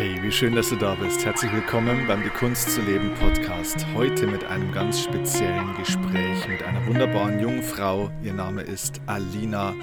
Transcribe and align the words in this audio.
Hey, 0.00 0.16
wie 0.22 0.30
schön, 0.30 0.54
dass 0.54 0.68
du 0.68 0.76
da 0.76 0.94
bist. 0.94 1.26
Herzlich 1.26 1.52
willkommen 1.52 2.06
beim 2.06 2.22
Die 2.22 2.28
Kunst 2.28 2.70
zu 2.70 2.80
leben 2.82 3.12
Podcast. 3.14 3.84
Heute 3.94 4.28
mit 4.28 4.44
einem 4.44 4.70
ganz 4.70 5.02
speziellen 5.02 5.74
Gespräch 5.76 6.46
mit 6.46 6.62
einer 6.62 6.86
wunderbaren 6.86 7.40
jungen 7.40 7.64
Frau. 7.64 8.08
Ihr 8.22 8.32
Name 8.32 8.62
ist 8.62 9.00
Alina 9.06 9.74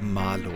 Malo. 0.00 0.52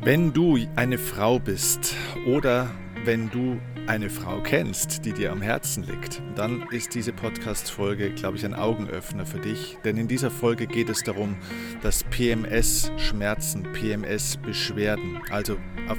Wenn 0.00 0.32
du 0.32 0.58
eine 0.74 0.96
Frau 0.96 1.38
bist 1.38 1.96
oder 2.24 2.70
wenn 3.04 3.28
du 3.28 3.60
eine 3.88 4.08
Frau 4.08 4.40
kennst, 4.40 5.04
die 5.04 5.12
dir 5.12 5.30
am 5.30 5.42
Herzen 5.42 5.82
liegt, 5.82 6.22
dann 6.34 6.66
ist 6.70 6.94
diese 6.94 7.12
Podcast-Folge, 7.12 8.12
glaube 8.12 8.38
ich, 8.38 8.46
ein 8.46 8.54
Augenöffner 8.54 9.26
für 9.26 9.40
dich. 9.40 9.76
Denn 9.84 9.98
in 9.98 10.08
dieser 10.08 10.30
Folge 10.30 10.66
geht 10.66 10.88
es 10.88 11.02
darum, 11.02 11.36
dass 11.82 12.04
PMS-Schmerzen, 12.04 13.64
PMS-Beschwerden, 13.74 15.20
also 15.30 15.58
auf 15.88 15.98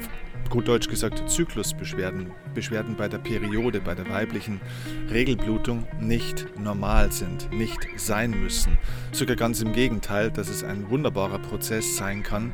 gut 0.50 0.68
deutsch 0.68 0.88
gesagt 0.88 1.30
Zyklusbeschwerden, 1.30 2.32
Beschwerden 2.54 2.96
bei 2.96 3.08
der 3.08 3.18
Periode, 3.18 3.82
bei 3.82 3.96
der 3.96 4.10
weiblichen 4.10 4.62
Regelblutung 5.10 5.88
nicht 6.00 6.48
normal 6.60 7.12
sind, 7.12 7.52
nicht 7.52 7.80
sein 7.98 8.32
müssen. 8.32 8.78
Sogar 9.12 9.36
ganz 9.36 9.62
im 9.62 9.74
Gegenteil, 9.74 10.32
dass 10.32 10.50
es 10.50 10.64
ein 10.64 10.90
wunderbarer 10.90 11.40
Prozess 11.40 11.98
sein 11.98 12.24
kann. 12.24 12.52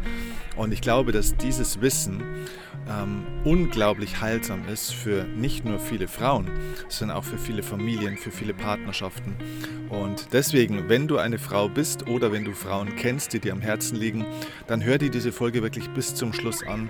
Und 0.55 0.73
ich 0.73 0.82
glaube, 0.82 1.12
dass 1.12 1.35
dieses 1.38 1.82
Wissen 1.82 2.23
ähm, 2.90 3.26
unglaublich 3.44 4.21
heilsam 4.21 4.67
ist 4.67 4.94
für 4.94 5.23
nicht 5.23 5.66
nur 5.66 5.80
viele 5.80 6.08
Frauen, 6.08 6.49
sondern 6.90 7.17
auch 7.17 7.23
für 7.23 7.38
viele 7.38 7.63
Familien, 7.63 8.17
für 8.17 8.31
viele 8.31 8.54
Partnerschaften. 8.54 9.35
Und 9.90 10.27
deswegen, 10.34 10.90
wenn 10.90 11.07
du 11.07 11.17
eine 11.17 11.38
Frau 11.38 11.70
bist 11.70 12.07
oder 12.07 12.31
wenn 12.31 12.45
du 12.45 12.54
Frauen 12.54 12.95
kennst, 12.95 13.34
die 13.34 13.40
dir 13.40 13.54
am 13.54 13.62
Herzen 13.62 13.98
liegen, 13.98 14.26
dann 14.67 14.84
hör 14.84 14.98
dir 14.98 15.09
diese 15.09 15.31
Folge 15.31 15.62
wirklich 15.62 15.90
bis 15.90 16.16
zum 16.16 16.34
Schluss 16.34 16.66
an. 16.66 16.90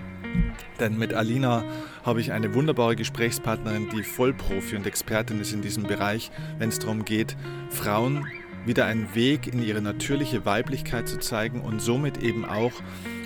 Denn 0.80 0.98
mit 0.98 1.14
Alina 1.14 1.64
habe 2.04 2.22
ich 2.22 2.32
eine 2.32 2.54
wunderbare 2.54 2.96
Gesprächspartnerin, 2.96 3.90
die 3.90 4.04
Vollprofi 4.04 4.76
und 4.76 4.88
Expertin 4.88 5.40
ist 5.40 5.54
in 5.54 5.62
diesem 5.62 5.84
Bereich, 5.84 6.32
wenn 6.58 6.70
es 6.70 6.80
darum 6.80 7.06
geht, 7.06 7.36
Frauen 7.70 8.26
wieder 8.66 8.86
einen 8.86 9.14
Weg 9.16 9.48
in 9.48 9.64
ihre 9.64 9.82
natürliche 9.82 10.46
Weiblichkeit 10.46 11.08
zu 11.08 11.18
zeigen 11.20 11.62
und 11.62 11.82
somit 11.82 12.22
eben 12.22 12.46
auch 12.46 12.74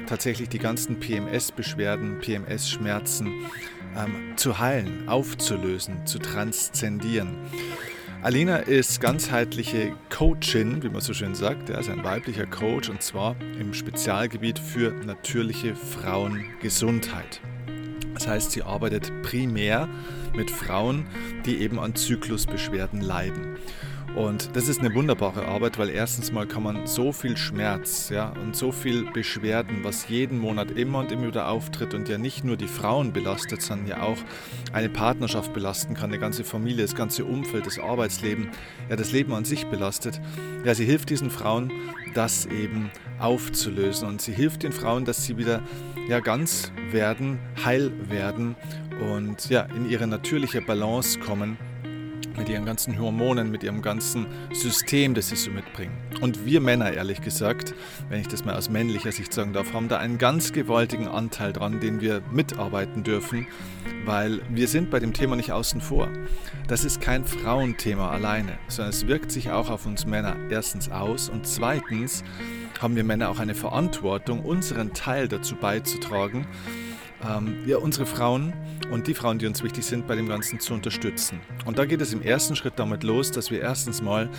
tatsächlich 0.05 0.49
die 0.49 0.59
ganzen 0.59 0.99
PMS-Beschwerden, 0.99 2.19
PMS-Schmerzen 2.19 3.45
ähm, 3.97 4.37
zu 4.37 4.59
heilen, 4.59 5.07
aufzulösen, 5.07 6.05
zu 6.05 6.19
transzendieren. 6.19 7.37
Alina 8.21 8.57
ist 8.57 9.01
ganzheitliche 9.01 9.93
Coachin, 10.09 10.81
wie 10.81 10.89
man 10.89 11.01
so 11.01 11.13
schön 11.13 11.35
sagt. 11.35 11.69
Er 11.69 11.79
ist 11.79 11.89
ein 11.89 12.03
weiblicher 12.03 12.47
Coach 12.47 12.89
und 12.89 13.03
zwar 13.03 13.35
im 13.59 13.73
Spezialgebiet 13.73 14.57
für 14.57 14.91
natürliche 15.05 15.75
Frauengesundheit. 15.75 17.39
Das 18.15 18.27
heißt, 18.27 18.51
sie 18.51 18.63
arbeitet 18.63 19.11
primär 19.21 19.87
mit 20.35 20.49
Frauen, 20.49 21.05
die 21.45 21.57
eben 21.57 21.77
an 21.79 21.93
Zyklusbeschwerden 21.93 23.01
leiden. 23.01 23.57
Und 24.15 24.55
das 24.55 24.69
ist 24.69 24.79
eine 24.79 24.95
wunderbare 24.95 25.45
Arbeit, 25.45 25.77
weil 25.77 25.89
erstens 25.89 26.31
mal 26.31 26.47
kann 26.47 26.63
man 26.63 26.87
so 26.87 27.11
viel 27.11 27.35
Schmerz 27.35 28.07
ja, 28.09 28.29
und 28.29 28.55
so 28.55 28.71
viel 28.71 29.11
Beschwerden, 29.11 29.83
was 29.83 30.07
jeden 30.07 30.39
Monat 30.39 30.71
immer 30.71 30.99
und 30.99 31.11
immer 31.11 31.27
wieder 31.27 31.49
auftritt 31.49 31.93
und 31.93 32.07
ja 32.07 32.17
nicht 32.17 32.45
nur 32.45 32.55
die 32.55 32.69
Frauen 32.69 33.11
belastet, 33.11 33.61
sondern 33.61 33.87
ja 33.87 34.03
auch 34.03 34.17
eine 34.71 34.87
Partnerschaft 34.87 35.53
belasten 35.53 35.95
kann, 35.95 36.11
eine 36.11 36.19
ganze 36.19 36.45
Familie, 36.45 36.83
das 36.83 36.95
ganze 36.95 37.25
Umfeld, 37.25 37.65
das 37.65 37.77
Arbeitsleben, 37.77 38.51
ja 38.89 38.95
das 38.95 39.11
Leben 39.11 39.33
an 39.33 39.43
sich 39.43 39.67
belastet. 39.67 40.21
Ja, 40.63 40.73
sie 40.73 40.85
hilft 40.85 41.09
diesen 41.09 41.29
Frauen, 41.29 41.69
das 42.13 42.45
eben 42.45 42.91
aufzulösen 43.19 44.07
und 44.07 44.21
sie 44.21 44.31
hilft 44.31 44.63
den 44.63 44.71
Frauen, 44.71 45.03
dass 45.03 45.25
sie 45.25 45.37
wieder 45.37 45.61
ja 46.07 46.21
ganz 46.21 46.71
werden, 46.89 47.37
heil 47.65 47.91
werden 48.09 48.55
und 49.13 49.49
ja 49.49 49.63
in 49.75 49.89
ihre 49.89 50.07
natürliche 50.07 50.61
Balance 50.61 51.19
kommen 51.19 51.57
mit 52.37 52.49
ihren 52.49 52.65
ganzen 52.65 52.99
Hormonen, 52.99 53.51
mit 53.51 53.63
ihrem 53.63 53.81
ganzen 53.81 54.27
System, 54.53 55.13
das 55.13 55.29
sie 55.29 55.35
so 55.35 55.51
mitbringen. 55.51 55.93
Und 56.21 56.45
wir 56.45 56.61
Männer, 56.61 56.91
ehrlich 56.91 57.21
gesagt, 57.21 57.73
wenn 58.09 58.21
ich 58.21 58.27
das 58.27 58.45
mal 58.45 58.55
aus 58.55 58.69
männlicher 58.69 59.11
Sicht 59.11 59.33
sagen 59.33 59.53
darf, 59.53 59.73
haben 59.73 59.87
da 59.87 59.97
einen 59.97 60.17
ganz 60.17 60.53
gewaltigen 60.53 61.07
Anteil 61.07 61.53
dran, 61.53 61.79
den 61.79 62.01
wir 62.01 62.21
mitarbeiten 62.31 63.03
dürfen, 63.03 63.47
weil 64.05 64.41
wir 64.49 64.67
sind 64.67 64.89
bei 64.89 64.99
dem 64.99 65.13
Thema 65.13 65.35
nicht 65.35 65.51
außen 65.51 65.81
vor. 65.81 66.09
Das 66.67 66.83
ist 66.83 67.01
kein 67.01 67.25
Frauenthema 67.25 68.09
alleine, 68.09 68.57
sondern 68.67 68.89
es 68.89 69.07
wirkt 69.07 69.31
sich 69.31 69.51
auch 69.51 69.69
auf 69.69 69.85
uns 69.85 70.05
Männer 70.05 70.35
erstens 70.49 70.91
aus 70.91 71.29
und 71.29 71.47
zweitens 71.47 72.23
haben 72.81 72.95
wir 72.95 73.03
Männer 73.03 73.29
auch 73.29 73.39
eine 73.39 73.55
Verantwortung, 73.55 74.41
unseren 74.41 74.93
Teil 74.93 75.27
dazu 75.27 75.55
beizutragen, 75.55 76.45
ähm, 77.27 77.57
ja, 77.65 77.77
unsere 77.77 78.05
Frauen 78.05 78.53
und 78.91 79.07
die 79.07 79.13
Frauen, 79.13 79.39
die 79.39 79.47
uns 79.47 79.63
wichtig 79.63 79.85
sind, 79.85 80.07
bei 80.07 80.15
dem 80.15 80.27
Ganzen 80.27 80.59
zu 80.59 80.73
unterstützen. 80.73 81.39
Und 81.65 81.77
da 81.77 81.85
geht 81.85 82.01
es 82.01 82.13
im 82.13 82.21
ersten 82.21 82.55
Schritt 82.55 82.73
damit 82.77 83.03
los, 83.03 83.31
dass 83.31 83.51
wir 83.51 83.61
erstens 83.61 84.01
mal 84.01 84.29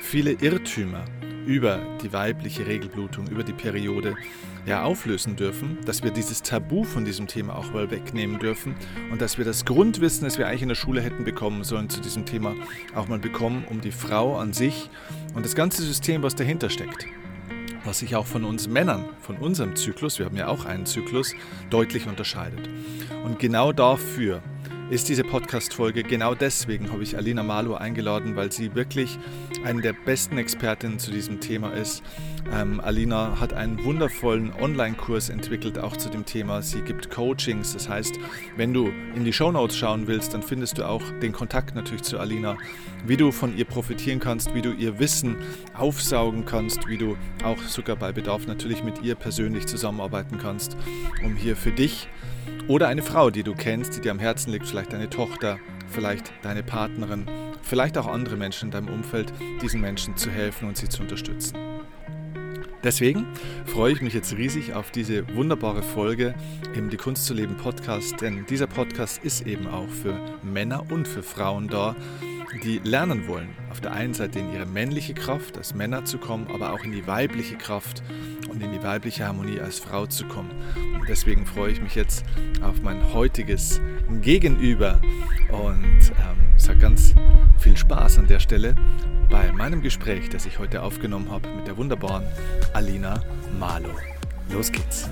viele 0.00 0.32
Irrtümer 0.32 1.04
über 1.46 1.80
die 2.02 2.12
weibliche 2.12 2.66
Regelblutung, 2.66 3.28
über 3.28 3.44
die 3.44 3.52
Periode 3.52 4.16
ja, 4.66 4.82
auflösen 4.82 5.36
dürfen, 5.36 5.78
dass 5.86 6.02
wir 6.02 6.10
dieses 6.10 6.42
Tabu 6.42 6.82
von 6.82 7.04
diesem 7.04 7.28
Thema 7.28 7.56
auch 7.56 7.72
mal 7.72 7.88
wegnehmen 7.90 8.40
dürfen 8.40 8.74
und 9.12 9.20
dass 9.20 9.38
wir 9.38 9.44
das 9.44 9.64
Grundwissen, 9.64 10.24
das 10.24 10.38
wir 10.38 10.48
eigentlich 10.48 10.62
in 10.62 10.68
der 10.68 10.74
Schule 10.74 11.00
hätten 11.00 11.22
bekommen 11.22 11.62
sollen 11.62 11.88
zu 11.88 12.00
diesem 12.00 12.26
Thema, 12.26 12.54
auch 12.96 13.06
mal 13.06 13.20
bekommen, 13.20 13.64
um 13.70 13.80
die 13.80 13.92
Frau 13.92 14.36
an 14.36 14.52
sich 14.52 14.90
und 15.34 15.44
das 15.44 15.54
ganze 15.54 15.82
System, 15.82 16.22
was 16.24 16.34
dahinter 16.34 16.68
steckt 16.68 17.06
was 17.86 18.00
sich 18.00 18.16
auch 18.16 18.26
von 18.26 18.44
uns 18.44 18.68
Männern, 18.68 19.04
von 19.20 19.36
unserem 19.36 19.76
Zyklus, 19.76 20.18
wir 20.18 20.26
haben 20.26 20.36
ja 20.36 20.48
auch 20.48 20.64
einen 20.64 20.86
Zyklus, 20.86 21.32
deutlich 21.70 22.06
unterscheidet. 22.06 22.68
Und 23.24 23.38
genau 23.38 23.72
dafür 23.72 24.42
ist 24.88 25.08
diese 25.08 25.24
Podcast-Folge. 25.24 26.04
Genau 26.04 26.34
deswegen 26.34 26.92
habe 26.92 27.02
ich 27.02 27.16
Alina 27.16 27.42
Malo 27.42 27.74
eingeladen, 27.74 28.36
weil 28.36 28.52
sie 28.52 28.74
wirklich 28.76 29.18
eine 29.64 29.82
der 29.82 29.92
besten 29.92 30.38
Expertinnen 30.38 31.00
zu 31.00 31.10
diesem 31.10 31.40
Thema 31.40 31.72
ist. 31.72 32.04
Ähm, 32.52 32.78
Alina 32.78 33.40
hat 33.40 33.52
einen 33.52 33.82
wundervollen 33.82 34.52
Online-Kurs 34.52 35.30
entwickelt, 35.30 35.78
auch 35.80 35.96
zu 35.96 36.08
dem 36.08 36.24
Thema. 36.24 36.62
Sie 36.62 36.82
gibt 36.82 37.10
Coachings. 37.10 37.72
Das 37.72 37.88
heißt, 37.88 38.20
wenn 38.56 38.72
du 38.72 38.92
in 39.16 39.24
die 39.24 39.32
Show 39.32 39.50
Notes 39.50 39.76
schauen 39.76 40.06
willst, 40.06 40.34
dann 40.34 40.42
findest 40.42 40.78
du 40.78 40.88
auch 40.88 41.02
den 41.20 41.32
Kontakt 41.32 41.74
natürlich 41.74 42.02
zu 42.02 42.20
Alina, 42.20 42.56
wie 43.04 43.16
du 43.16 43.32
von 43.32 43.56
ihr 43.56 43.64
profitieren 43.64 44.20
kannst, 44.20 44.54
wie 44.54 44.62
du 44.62 44.72
ihr 44.72 45.00
Wissen 45.00 45.36
aufsaugen 45.74 46.44
kannst, 46.44 46.86
wie 46.86 46.98
du 46.98 47.16
auch 47.42 47.60
sogar 47.62 47.96
bei 47.96 48.12
Bedarf 48.12 48.46
natürlich 48.46 48.84
mit 48.84 49.02
ihr 49.02 49.16
persönlich 49.16 49.66
zusammenarbeiten 49.66 50.38
kannst, 50.38 50.76
um 51.24 51.34
hier 51.34 51.56
für 51.56 51.72
dich 51.72 52.08
oder 52.68 52.88
eine 52.88 53.02
Frau, 53.02 53.30
die 53.30 53.42
du 53.42 53.54
kennst, 53.54 53.96
die 53.96 54.00
dir 54.00 54.10
am 54.10 54.18
Herzen 54.18 54.52
liegt, 54.52 54.66
vielleicht 54.66 54.92
deine 54.92 55.08
Tochter, 55.08 55.58
vielleicht 55.88 56.32
deine 56.42 56.62
Partnerin, 56.62 57.26
vielleicht 57.62 57.96
auch 57.98 58.06
andere 58.06 58.36
Menschen 58.36 58.66
in 58.66 58.70
deinem 58.72 58.88
Umfeld, 58.88 59.32
diesen 59.62 59.80
Menschen 59.80 60.16
zu 60.16 60.30
helfen 60.30 60.68
und 60.68 60.76
sie 60.76 60.88
zu 60.88 61.02
unterstützen. 61.02 61.56
Deswegen 62.82 63.26
freue 63.64 63.92
ich 63.92 64.00
mich 64.00 64.14
jetzt 64.14 64.36
riesig 64.36 64.74
auf 64.74 64.90
diese 64.90 65.34
wunderbare 65.34 65.82
Folge 65.82 66.34
im 66.74 66.90
Die 66.90 66.96
Kunst 66.96 67.24
zu 67.26 67.34
leben 67.34 67.56
Podcast, 67.56 68.20
denn 68.20 68.46
dieser 68.46 68.66
Podcast 68.66 69.24
ist 69.24 69.46
eben 69.46 69.66
auch 69.66 69.88
für 69.88 70.20
Männer 70.42 70.84
und 70.90 71.08
für 71.08 71.22
Frauen 71.22 71.68
da, 71.68 71.96
die 72.62 72.78
lernen 72.78 73.28
wollen, 73.28 73.48
auf 73.70 73.80
der 73.80 73.92
einen 73.92 74.14
Seite 74.14 74.38
in 74.38 74.52
ihre 74.52 74.66
männliche 74.66 75.14
Kraft 75.14 75.56
als 75.56 75.74
Männer 75.74 76.04
zu 76.04 76.18
kommen, 76.18 76.46
aber 76.52 76.72
auch 76.72 76.84
in 76.84 76.92
die 76.92 77.06
weibliche 77.06 77.56
Kraft 77.56 78.02
und 78.48 78.62
in 78.62 78.72
die 78.72 78.82
weibliche 78.82 79.26
Harmonie 79.26 79.60
als 79.60 79.78
Frau 79.78 80.06
zu 80.06 80.26
kommen. 80.26 80.50
Und 80.98 81.08
deswegen 81.08 81.46
freue 81.46 81.72
ich 81.72 81.80
mich 81.80 81.94
jetzt 81.94 82.24
auf 82.62 82.82
mein 82.82 83.12
heutiges 83.12 83.80
Gegenüber 84.22 85.00
und 85.50 86.00
ähm, 86.00 86.36
sage 86.56 86.78
ganz 86.78 87.14
viel 87.58 87.76
Spaß 87.76 88.18
an 88.18 88.26
der 88.26 88.40
Stelle 88.40 88.74
bei 89.30 89.52
meinem 89.52 89.82
Gespräch, 89.82 90.28
das 90.28 90.46
ich 90.46 90.58
heute 90.58 90.82
aufgenommen 90.82 91.30
habe 91.30 91.48
mit 91.54 91.66
der 91.66 91.76
wunderbaren 91.76 92.24
Alina 92.72 93.22
Malo. 93.58 93.90
Los 94.50 94.70
geht's! 94.70 95.08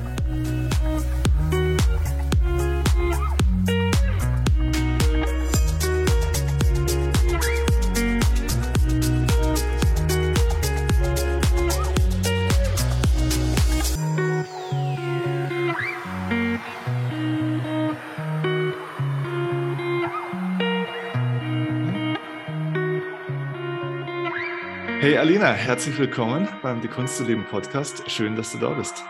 Hey 25.05 25.19
Alina, 25.19 25.53
herzlich 25.53 25.99
willkommen 25.99 26.49
beim 26.63 26.81
Die 26.81 26.89
Kunst 26.89 27.19
zu 27.19 27.25
leben 27.25 27.45
Podcast. 27.45 28.11
Schön, 28.11 28.37
dass 28.37 28.53
du 28.53 28.59
da 28.59 28.71
bist. 28.71 29.05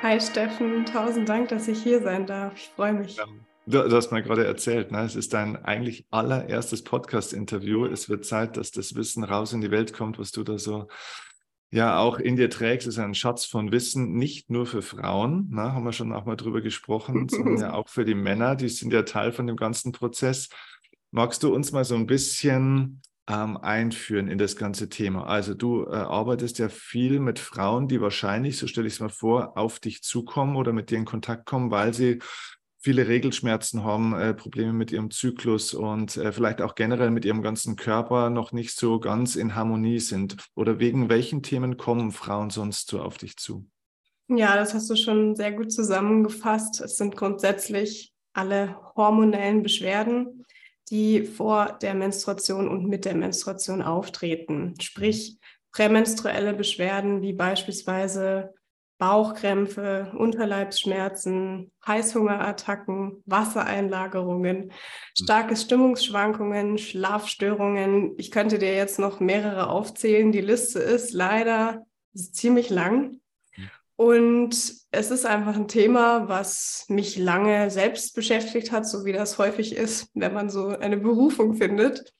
Hi 0.00 0.18
Steffen, 0.18 0.86
tausend 0.86 1.28
Dank, 1.28 1.50
dass 1.50 1.68
ich 1.68 1.82
hier 1.82 2.00
sein 2.00 2.24
darf. 2.24 2.54
Ich 2.56 2.70
freue 2.74 2.94
mich. 2.94 3.16
Du, 3.66 3.86
du, 3.86 3.94
hast 3.94 4.10
mir 4.10 4.22
gerade 4.22 4.46
erzählt, 4.46 4.92
ne? 4.92 5.02
es 5.02 5.14
ist 5.14 5.34
dein 5.34 5.62
eigentlich 5.62 6.06
allererstes 6.10 6.82
Podcast-Interview. 6.82 7.84
Es 7.84 8.08
wird 8.08 8.24
Zeit, 8.24 8.56
dass 8.56 8.70
das 8.70 8.94
Wissen 8.94 9.22
raus 9.22 9.52
in 9.52 9.60
die 9.60 9.70
Welt 9.70 9.92
kommt, 9.92 10.18
was 10.18 10.32
du 10.32 10.44
da 10.44 10.56
so 10.56 10.88
ja 11.70 11.98
auch 11.98 12.18
in 12.18 12.36
dir 12.36 12.48
trägst, 12.48 12.88
ist 12.88 12.98
ein 12.98 13.12
Schatz 13.12 13.44
von 13.44 13.72
Wissen, 13.72 14.14
nicht 14.14 14.48
nur 14.48 14.64
für 14.64 14.80
Frauen, 14.80 15.48
na, 15.50 15.74
haben 15.74 15.84
wir 15.84 15.92
schon 15.92 16.14
auch 16.14 16.24
mal 16.24 16.36
drüber 16.36 16.62
gesprochen, 16.62 17.28
sondern 17.28 17.58
ja 17.58 17.74
auch 17.74 17.90
für 17.90 18.06
die 18.06 18.14
Männer, 18.14 18.56
die 18.56 18.70
sind 18.70 18.94
ja 18.94 19.02
Teil 19.02 19.32
von 19.32 19.46
dem 19.46 19.56
ganzen 19.56 19.92
Prozess. 19.92 20.48
Magst 21.10 21.42
du 21.42 21.54
uns 21.54 21.70
mal 21.70 21.84
so 21.84 21.96
ein 21.96 22.06
bisschen 22.06 23.02
ähm, 23.28 23.56
einführen 23.56 24.28
in 24.28 24.38
das 24.38 24.56
ganze 24.56 24.88
Thema? 24.88 25.26
Also 25.26 25.54
du 25.54 25.84
äh, 25.84 25.94
arbeitest 25.94 26.58
ja 26.58 26.68
viel 26.68 27.20
mit 27.20 27.38
Frauen, 27.38 27.88
die 27.88 28.00
wahrscheinlich, 28.00 28.58
so 28.58 28.66
stelle 28.66 28.86
ich 28.86 28.94
es 28.94 29.00
mal 29.00 29.08
vor, 29.08 29.56
auf 29.56 29.80
dich 29.80 30.02
zukommen 30.02 30.56
oder 30.56 30.72
mit 30.72 30.90
dir 30.90 30.98
in 30.98 31.04
Kontakt 31.04 31.46
kommen, 31.46 31.70
weil 31.70 31.94
sie 31.94 32.20
viele 32.78 33.08
Regelschmerzen 33.08 33.82
haben, 33.82 34.14
äh, 34.14 34.32
Probleme 34.32 34.72
mit 34.72 34.92
ihrem 34.92 35.10
Zyklus 35.10 35.74
und 35.74 36.16
äh, 36.16 36.30
vielleicht 36.30 36.62
auch 36.62 36.76
generell 36.76 37.10
mit 37.10 37.24
ihrem 37.24 37.42
ganzen 37.42 37.74
Körper 37.74 38.30
noch 38.30 38.52
nicht 38.52 38.78
so 38.78 39.00
ganz 39.00 39.34
in 39.34 39.56
Harmonie 39.56 39.98
sind? 39.98 40.36
Oder 40.54 40.78
wegen 40.78 41.08
welchen 41.08 41.42
Themen 41.42 41.76
kommen 41.76 42.12
Frauen 42.12 42.50
sonst 42.50 42.88
so 42.88 43.00
auf 43.00 43.18
dich 43.18 43.36
zu? 43.38 43.68
Ja, 44.28 44.54
das 44.54 44.72
hast 44.72 44.88
du 44.88 44.94
schon 44.94 45.34
sehr 45.34 45.52
gut 45.52 45.72
zusammengefasst. 45.72 46.80
Es 46.80 46.96
sind 46.96 47.16
grundsätzlich 47.16 48.12
alle 48.32 48.76
hormonellen 48.94 49.62
Beschwerden, 49.62 50.44
die 50.90 51.24
vor 51.24 51.78
der 51.80 51.94
Menstruation 51.94 52.68
und 52.68 52.86
mit 52.86 53.04
der 53.04 53.14
Menstruation 53.14 53.82
auftreten. 53.82 54.74
Sprich, 54.80 55.38
prämenstruelle 55.72 56.54
Beschwerden 56.54 57.22
wie 57.22 57.32
beispielsweise 57.32 58.54
Bauchkrämpfe, 58.98 60.10
Unterleibsschmerzen, 60.16 61.70
Heißhungerattacken, 61.86 63.22
Wassereinlagerungen, 63.26 64.72
starke 65.18 65.54
Stimmungsschwankungen, 65.54 66.78
Schlafstörungen. 66.78 68.14
Ich 68.16 68.30
könnte 68.30 68.58
dir 68.58 68.74
jetzt 68.74 68.98
noch 68.98 69.20
mehrere 69.20 69.68
aufzählen. 69.68 70.32
Die 70.32 70.40
Liste 70.40 70.78
ist 70.78 71.12
leider 71.12 71.84
ziemlich 72.14 72.70
lang. 72.70 73.20
Und 73.96 74.85
es 74.96 75.10
ist 75.10 75.26
einfach 75.26 75.54
ein 75.54 75.68
Thema, 75.68 76.28
was 76.28 76.86
mich 76.88 77.18
lange 77.18 77.70
selbst 77.70 78.14
beschäftigt 78.14 78.72
hat, 78.72 78.86
so 78.86 79.04
wie 79.04 79.12
das 79.12 79.38
häufig 79.38 79.76
ist, 79.76 80.10
wenn 80.14 80.32
man 80.32 80.48
so 80.48 80.68
eine 80.68 80.96
Berufung 80.96 81.54
findet. 81.54 82.12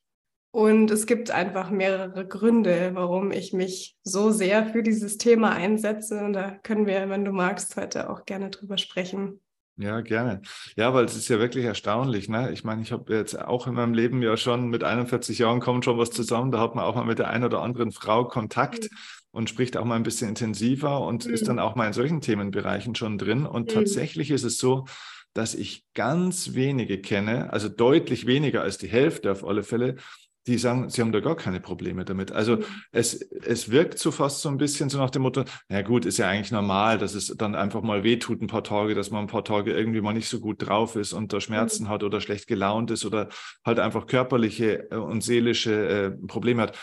Und 0.51 0.91
es 0.91 1.07
gibt 1.07 1.31
einfach 1.31 1.71
mehrere 1.71 2.27
Gründe, 2.27 2.91
warum 2.95 3.31
ich 3.31 3.53
mich 3.53 3.97
so 4.03 4.31
sehr 4.31 4.67
für 4.67 4.83
dieses 4.83 5.19
Thema 5.19 5.53
einsetze. 5.53 6.23
Und 6.23 6.35
da 6.35 6.51
können 6.51 6.87
wir, 6.87 7.09
wenn 7.09 7.25
du 7.25 7.33
magst, 7.33 7.77
heute 7.77 8.11
auch 8.11 8.25
gerne 8.25 8.51
drüber 8.51 8.79
sprechen. 8.79 9.41
Ja, 9.79 10.01
gerne. 10.01 10.41
Ja, 10.77 10.95
weil 10.95 11.05
es 11.05 11.17
ist 11.17 11.29
ja 11.29 11.39
wirklich 11.39 11.67
erstaunlich. 11.67 12.31
Ne? 12.31 12.51
Ich 12.53 12.65
meine, 12.65 12.81
ich 12.81 12.93
habe 12.93 13.15
jetzt 13.15 13.39
auch 13.39 13.67
in 13.67 13.75
meinem 13.75 13.93
Leben 13.93 14.23
ja 14.23 14.39
schon 14.39 14.69
mit 14.69 14.83
41 14.83 15.39
Jahren 15.39 15.61
kommt 15.61 15.85
schon 15.85 15.99
was 15.99 16.11
zusammen. 16.11 16.51
Da 16.51 16.61
hat 16.61 16.75
man 16.75 16.85
auch 16.85 16.95
mal 16.95 17.05
mit 17.05 17.19
der 17.19 17.29
einen 17.29 17.45
oder 17.45 17.61
anderen 17.61 17.93
Frau 17.93 18.25
Kontakt 18.25 18.85
mhm. 18.85 18.97
Und 19.37 19.51
spricht 19.51 19.77
auch 19.77 19.85
mal 19.85 19.97
ein 19.97 20.03
bisschen 20.03 20.31
intensiver 20.31 21.03
und 21.03 21.27
mhm. 21.27 21.35
ist 21.35 21.47
dann 21.47 21.59
auch 21.59 21.75
mal 21.75 21.87
in 21.87 21.93
solchen 21.93 22.23
Themenbereichen 22.23 22.95
schon 22.95 23.19
drin. 23.19 23.45
Und 23.45 23.69
mhm. 23.69 23.75
tatsächlich 23.75 24.31
ist 24.31 24.45
es 24.45 24.57
so, 24.57 24.87
dass 25.35 25.55
ich 25.55 25.85
ganz 25.93 26.55
wenige 26.55 27.03
kenne, 27.03 27.53
also 27.53 27.69
deutlich 27.69 28.27
weniger 28.27 28.63
als 28.63 28.79
die 28.79 28.89
Hälfte 28.89 29.31
auf 29.31 29.47
alle 29.47 29.63
Fälle, 29.63 29.97
die 30.47 30.57
sagen, 30.57 30.89
sie 30.89 31.03
haben 31.03 31.13
da 31.13 31.21
gar 31.21 31.37
keine 31.37 31.61
Probleme 31.61 32.07
damit. 32.07 32.33
Also 32.33 32.57
mhm. 32.57 32.65
es, 32.93 33.15
es 33.15 33.71
wirkt 33.71 33.99
so 33.99 34.11
fast 34.11 34.41
so 34.41 34.49
ein 34.49 34.57
bisschen 34.57 34.89
so 34.89 34.97
nach 34.97 35.11
dem 35.11 35.21
Motto, 35.21 35.45
na 35.69 35.83
gut, 35.83 36.07
ist 36.07 36.17
ja 36.17 36.31
eigentlich 36.31 36.53
normal, 36.53 36.97
dass 36.97 37.15
es 37.15 37.35
dann 37.37 37.55
einfach 37.55 37.83
mal 37.83 38.05
wehtut 38.05 38.41
ein 38.41 38.47
paar 38.47 38.65
Tage, 38.65 38.95
dass 38.95 39.11
man 39.11 39.25
ein 39.25 39.27
paar 39.27 39.45
Tage 39.45 39.75
irgendwie 39.75 40.01
mal 40.01 40.15
nicht 40.15 40.31
so 40.31 40.41
gut 40.41 40.67
drauf 40.67 40.97
ist 40.97 41.13
und 41.13 41.35
da 41.35 41.43
Schmerzen 41.43 41.85
mhm. 41.85 41.89
hat 41.91 42.05
oder 42.05 42.23
schlecht 42.23 42.47
gelaunt 42.47 42.91
ist 42.91 43.05
oder 43.05 43.29
halt 43.67 43.81
einfach 43.81 44.07
körperliche 44.07 44.91
äh, 44.91 44.97
und 44.97 45.23
seelische 45.23 45.89
äh, 45.89 46.11
Probleme 46.27 46.63
hat. 46.63 46.79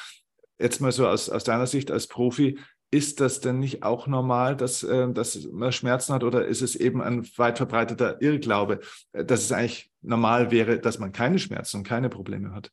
Jetzt 0.63 0.79
mal 0.79 0.93
so 0.93 1.09
aus, 1.09 1.29
aus 1.29 1.43
deiner 1.43 1.67
Sicht 1.67 1.91
als 1.91 2.07
Profi, 2.07 2.57
ist 2.89 3.19
das 3.19 3.41
denn 3.41 3.59
nicht 3.59 3.83
auch 3.83 4.07
normal, 4.07 4.55
dass, 4.55 4.81
äh, 4.81 5.11
dass 5.11 5.45
man 5.51 5.73
Schmerzen 5.73 6.13
hat 6.13 6.23
oder 6.23 6.45
ist 6.45 6.61
es 6.61 6.77
eben 6.77 7.01
ein 7.01 7.27
weit 7.37 7.57
verbreiteter 7.57 8.21
Irrglaube, 8.21 8.79
äh, 9.11 9.25
dass 9.25 9.41
es 9.41 9.51
eigentlich 9.51 9.91
normal 10.01 10.51
wäre, 10.51 10.79
dass 10.79 10.99
man 10.99 11.11
keine 11.11 11.37
Schmerzen 11.37 11.77
und 11.77 11.83
keine 11.83 12.07
Probleme 12.07 12.53
hat? 12.53 12.71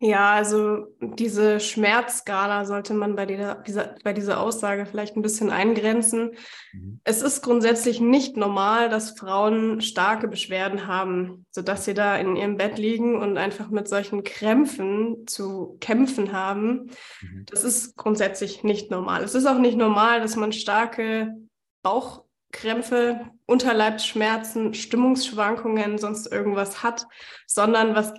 Ja, 0.00 0.30
also 0.30 0.86
diese 1.00 1.58
Schmerzskala 1.58 2.64
sollte 2.64 2.94
man 2.94 3.16
bei 3.16 3.26
dieser, 3.26 3.56
dieser, 3.56 3.96
bei 4.04 4.12
dieser 4.12 4.40
Aussage 4.40 4.86
vielleicht 4.86 5.16
ein 5.16 5.22
bisschen 5.22 5.50
eingrenzen. 5.50 6.36
Mhm. 6.72 7.00
Es 7.02 7.20
ist 7.20 7.42
grundsätzlich 7.42 8.00
nicht 8.00 8.36
normal, 8.36 8.90
dass 8.90 9.18
Frauen 9.18 9.80
starke 9.80 10.28
Beschwerden 10.28 10.86
haben, 10.86 11.46
sodass 11.50 11.84
sie 11.84 11.94
da 11.94 12.16
in 12.16 12.36
ihrem 12.36 12.56
Bett 12.56 12.78
liegen 12.78 13.20
und 13.20 13.38
einfach 13.38 13.70
mit 13.70 13.88
solchen 13.88 14.22
Krämpfen 14.22 15.26
zu 15.26 15.76
kämpfen 15.80 16.32
haben. 16.32 16.90
Mhm. 17.20 17.46
Das 17.50 17.64
ist 17.64 17.96
grundsätzlich 17.96 18.62
nicht 18.62 18.92
normal. 18.92 19.24
Es 19.24 19.34
ist 19.34 19.46
auch 19.46 19.58
nicht 19.58 19.76
normal, 19.76 20.20
dass 20.20 20.36
man 20.36 20.52
starke 20.52 21.34
Bauchkrämpfe, 21.82 23.22
Unterleibsschmerzen, 23.46 24.74
Stimmungsschwankungen, 24.74 25.98
sonst 25.98 26.30
irgendwas 26.30 26.84
hat, 26.84 27.08
sondern 27.48 27.96
was 27.96 28.14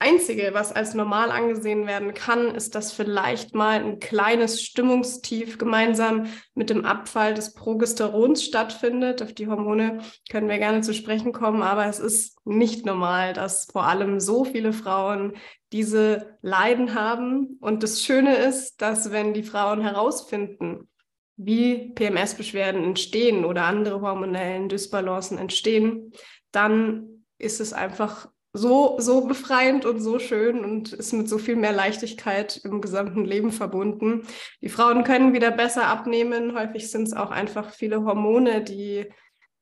Einzige, 0.00 0.50
was 0.52 0.72
als 0.72 0.92
normal 0.94 1.30
angesehen 1.30 1.86
werden 1.86 2.14
kann, 2.14 2.54
ist, 2.54 2.74
dass 2.74 2.92
vielleicht 2.92 3.54
mal 3.54 3.82
ein 3.82 4.00
kleines 4.00 4.60
Stimmungstief 4.60 5.56
gemeinsam 5.56 6.26
mit 6.54 6.68
dem 6.68 6.84
Abfall 6.84 7.32
des 7.32 7.54
Progesterons 7.54 8.44
stattfindet. 8.44 9.22
Auf 9.22 9.32
die 9.32 9.46
Hormone 9.46 10.00
können 10.30 10.48
wir 10.48 10.58
gerne 10.58 10.82
zu 10.82 10.92
sprechen 10.92 11.32
kommen, 11.32 11.62
aber 11.62 11.86
es 11.86 12.00
ist 12.00 12.44
nicht 12.44 12.84
normal, 12.84 13.32
dass 13.32 13.66
vor 13.72 13.84
allem 13.84 14.20
so 14.20 14.44
viele 14.44 14.72
Frauen 14.72 15.34
diese 15.72 16.38
Leiden 16.42 16.94
haben. 16.94 17.56
Und 17.60 17.82
das 17.82 18.02
Schöne 18.02 18.36
ist, 18.36 18.82
dass 18.82 19.10
wenn 19.12 19.32
die 19.32 19.42
Frauen 19.44 19.80
herausfinden, 19.80 20.88
wie 21.36 21.92
PMS-Beschwerden 21.94 22.84
entstehen 22.84 23.44
oder 23.44 23.64
andere 23.64 24.00
hormonellen 24.00 24.68
Dysbalancen 24.68 25.38
entstehen, 25.38 26.12
dann 26.52 27.24
ist 27.38 27.60
es 27.60 27.72
einfach 27.72 28.28
so, 28.56 28.96
so 29.00 29.26
befreiend 29.26 29.84
und 29.84 29.98
so 30.00 30.20
schön 30.20 30.64
und 30.64 30.92
ist 30.92 31.12
mit 31.12 31.28
so 31.28 31.38
viel 31.38 31.56
mehr 31.56 31.72
Leichtigkeit 31.72 32.60
im 32.64 32.80
gesamten 32.80 33.24
Leben 33.24 33.50
verbunden. 33.50 34.22
Die 34.62 34.68
Frauen 34.68 35.02
können 35.02 35.34
wieder 35.34 35.50
besser 35.50 35.88
abnehmen. 35.88 36.56
Häufig 36.56 36.88
sind 36.88 37.08
es 37.08 37.14
auch 37.14 37.32
einfach 37.32 37.70
viele 37.70 38.04
Hormone, 38.04 38.62
die 38.62 39.06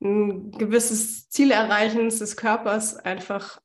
ein 0.03 0.50
gewisses 0.53 1.31
Ziel 1.31 1.53
erreichen 1.53 2.11
des 2.11 2.37
Körpers 2.37 2.97
einfach 2.97 3.62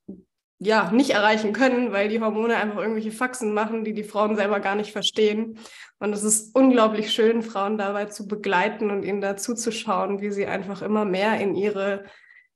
ja 0.59 0.91
nicht 0.91 1.09
erreichen 1.09 1.51
können, 1.51 1.91
weil 1.91 2.07
die 2.07 2.21
Hormone 2.21 2.55
einfach 2.55 2.77
irgendwelche 2.77 3.11
Faxen 3.11 3.53
machen, 3.53 3.83
die 3.83 3.93
die 3.93 4.05
Frauen 4.05 4.37
selber 4.37 4.61
gar 4.61 4.75
nicht 4.75 4.93
verstehen. 4.93 5.59
Und 5.99 6.13
es 6.13 6.23
ist 6.23 6.55
unglaublich 6.55 7.11
schön, 7.11 7.41
Frauen 7.41 7.77
dabei 7.77 8.05
zu 8.05 8.27
begleiten 8.27 8.91
und 8.91 9.03
ihnen 9.03 9.19
dazu 9.19 9.55
zu 9.55 9.73
schauen, 9.73 10.21
wie 10.21 10.31
sie 10.31 10.45
einfach 10.45 10.81
immer 10.81 11.03
mehr 11.03 11.37
in 11.41 11.53
ihre 11.53 12.05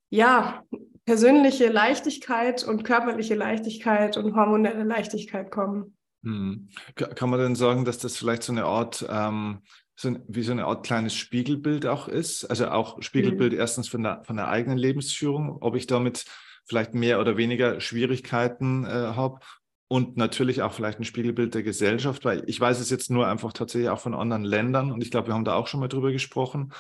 ja, 0.10 0.64
persönliche 1.06 1.68
Leichtigkeit 1.70 2.64
und 2.64 2.84
körperliche 2.84 3.36
Leichtigkeit 3.36 4.18
und 4.18 4.36
hormonelle 4.36 4.84
Leichtigkeit 4.84 5.52
kommen. 5.52 5.96
Hm. 6.24 6.70
Kann 6.96 7.30
man 7.30 7.40
denn 7.40 7.56
sagen, 7.56 7.86
dass 7.86 7.98
das 7.98 8.18
vielleicht 8.18 8.44
so 8.44 8.52
eine 8.52 8.66
Art, 8.66 9.06
ähm, 9.10 9.62
so 9.96 10.16
wie 10.28 10.44
so 10.44 10.52
eine 10.52 10.66
Art 10.66 10.86
kleines 10.86 11.16
Spiegelbild 11.16 11.88
auch 11.88 12.08
ist? 12.08 12.46
Also 12.46 12.70
auch 12.70 13.02
Spiegelbild 13.02 13.54
mhm. 13.54 13.60
erstens 13.60 13.88
von 13.88 14.04
der, 14.04 14.24
von 14.24 14.36
der 14.36 14.50
eigenen 14.50 14.78
Lebensführung, 14.78 15.58
ob 15.62 15.76
ich 15.76 15.88
damit 15.88 16.26
vielleicht 16.66 16.94
mehr 16.94 17.20
oder 17.20 17.38
weniger 17.38 17.82
Schwierigkeiten 17.82 18.86
äh, 18.86 18.90
habe 18.90 19.40
und 19.88 20.16
natürlich 20.16 20.62
auch 20.62 20.74
vielleicht 20.74 21.00
ein 21.00 21.06
Spiegelbild 21.06 21.56
der 21.56 21.64
Gesellschaft, 21.64 22.24
weil 22.24 22.44
ich 22.46 22.62
weiß 22.62 22.80
es 22.80 22.92
jetzt 22.92 23.10
nur 23.10 23.28
einfach 23.28 23.52
tatsächlich 23.52 23.90
auch 23.90 24.00
von 24.00 24.14
anderen 24.14 24.44
Ländern 24.44 24.92
und 24.92 25.02
ich 25.02 25.10
glaube, 25.10 25.28
wir 25.28 25.34
haben 25.34 25.44
da 25.44 25.56
auch 25.56 25.68
schon 25.68 25.80
mal 25.80 25.90
drüber 25.90 26.12
gesprochen 26.12 26.72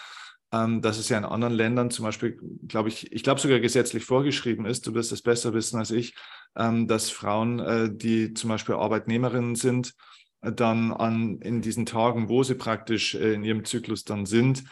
ähm, 0.51 0.81
dass 0.81 0.97
es 0.97 1.09
ja 1.09 1.17
in 1.17 1.25
anderen 1.25 1.53
Ländern 1.53 1.91
zum 1.91 2.05
Beispiel, 2.05 2.39
glaube 2.67 2.89
ich, 2.89 3.11
ich 3.11 3.23
glaube 3.23 3.39
sogar 3.39 3.59
gesetzlich 3.59 4.03
vorgeschrieben 4.03 4.65
ist, 4.65 4.85
du 4.85 4.93
wirst 4.93 5.11
es 5.11 5.21
besser 5.21 5.53
wissen 5.53 5.79
als 5.79 5.91
ich, 5.91 6.15
ähm, 6.55 6.87
dass 6.87 7.09
Frauen, 7.09 7.59
äh, 7.59 7.89
die 7.91 8.33
zum 8.33 8.49
Beispiel 8.49 8.75
Arbeitnehmerinnen 8.75 9.55
sind, 9.55 9.93
äh, 10.41 10.51
dann 10.51 10.91
an, 10.91 11.39
in 11.39 11.61
diesen 11.61 11.85
Tagen, 11.85 12.29
wo 12.29 12.43
sie 12.43 12.55
praktisch 12.55 13.15
äh, 13.15 13.33
in 13.33 13.43
ihrem 13.43 13.63
Zyklus 13.63 14.03
dann 14.03 14.25
sind, 14.25 14.63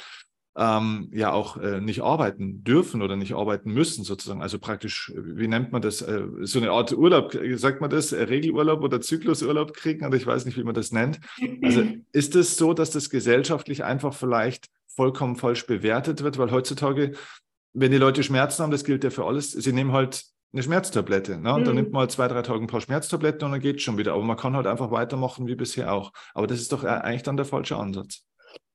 ähm, 0.57 1.09
ja 1.13 1.31
auch 1.31 1.55
äh, 1.57 1.79
nicht 1.79 2.01
arbeiten 2.01 2.65
dürfen 2.65 3.01
oder 3.01 3.15
nicht 3.15 3.33
arbeiten 3.33 3.71
müssen 3.71 4.03
sozusagen. 4.03 4.41
Also 4.41 4.59
praktisch, 4.59 5.13
wie 5.15 5.47
nennt 5.47 5.71
man 5.71 5.81
das? 5.81 6.01
Äh, 6.01 6.23
so 6.41 6.59
eine 6.59 6.71
Art 6.71 6.91
Urlaub, 6.91 7.37
sagt 7.53 7.79
man 7.79 7.89
das? 7.89 8.11
Äh, 8.11 8.23
Regelurlaub 8.23 8.83
oder 8.83 8.99
Zyklusurlaub 8.99 9.73
kriegen? 9.73 10.05
Oder 10.05 10.17
ich 10.17 10.27
weiß 10.27 10.43
nicht, 10.45 10.57
wie 10.57 10.63
man 10.63 10.75
das 10.75 10.91
nennt. 10.91 11.21
Also 11.63 11.83
ist 12.11 12.35
es 12.35 12.57
so, 12.57 12.73
dass 12.73 12.91
das 12.91 13.09
gesellschaftlich 13.09 13.85
einfach 13.85 14.13
vielleicht 14.13 14.69
vollkommen 14.99 15.37
falsch 15.37 15.65
bewertet 15.65 16.23
wird, 16.23 16.37
weil 16.37 16.51
heutzutage, 16.51 17.13
wenn 17.71 17.91
die 17.91 17.97
Leute 17.97 18.21
Schmerzen 18.21 18.63
haben, 18.63 18.71
das 18.71 18.83
gilt 18.83 19.05
ja 19.05 19.11
für 19.11 19.23
alles, 19.23 19.53
sie 19.53 19.71
nehmen 19.71 19.93
halt 19.93 20.25
eine 20.51 20.61
Schmerztablette. 20.61 21.37
Ne? 21.37 21.53
Und 21.53 21.61
mhm. 21.61 21.65
dann 21.65 21.75
nimmt 21.75 21.91
man 21.93 22.01
halt 22.01 22.11
zwei, 22.11 22.27
drei 22.27 22.41
Tage 22.41 22.59
ein 22.59 22.67
paar 22.67 22.81
Schmerztabletten 22.81 23.45
und 23.45 23.53
dann 23.53 23.61
geht 23.61 23.77
es 23.77 23.81
schon 23.83 23.97
wieder. 23.97 24.11
Aber 24.11 24.23
man 24.23 24.35
kann 24.35 24.57
halt 24.57 24.67
einfach 24.67 24.91
weitermachen 24.91 25.47
wie 25.47 25.55
bisher 25.55 25.93
auch. 25.93 26.11
Aber 26.33 26.47
das 26.47 26.59
ist 26.59 26.73
doch 26.73 26.83
eigentlich 26.83 27.23
dann 27.23 27.37
der 27.37 27.45
falsche 27.45 27.77
Ansatz. 27.77 28.25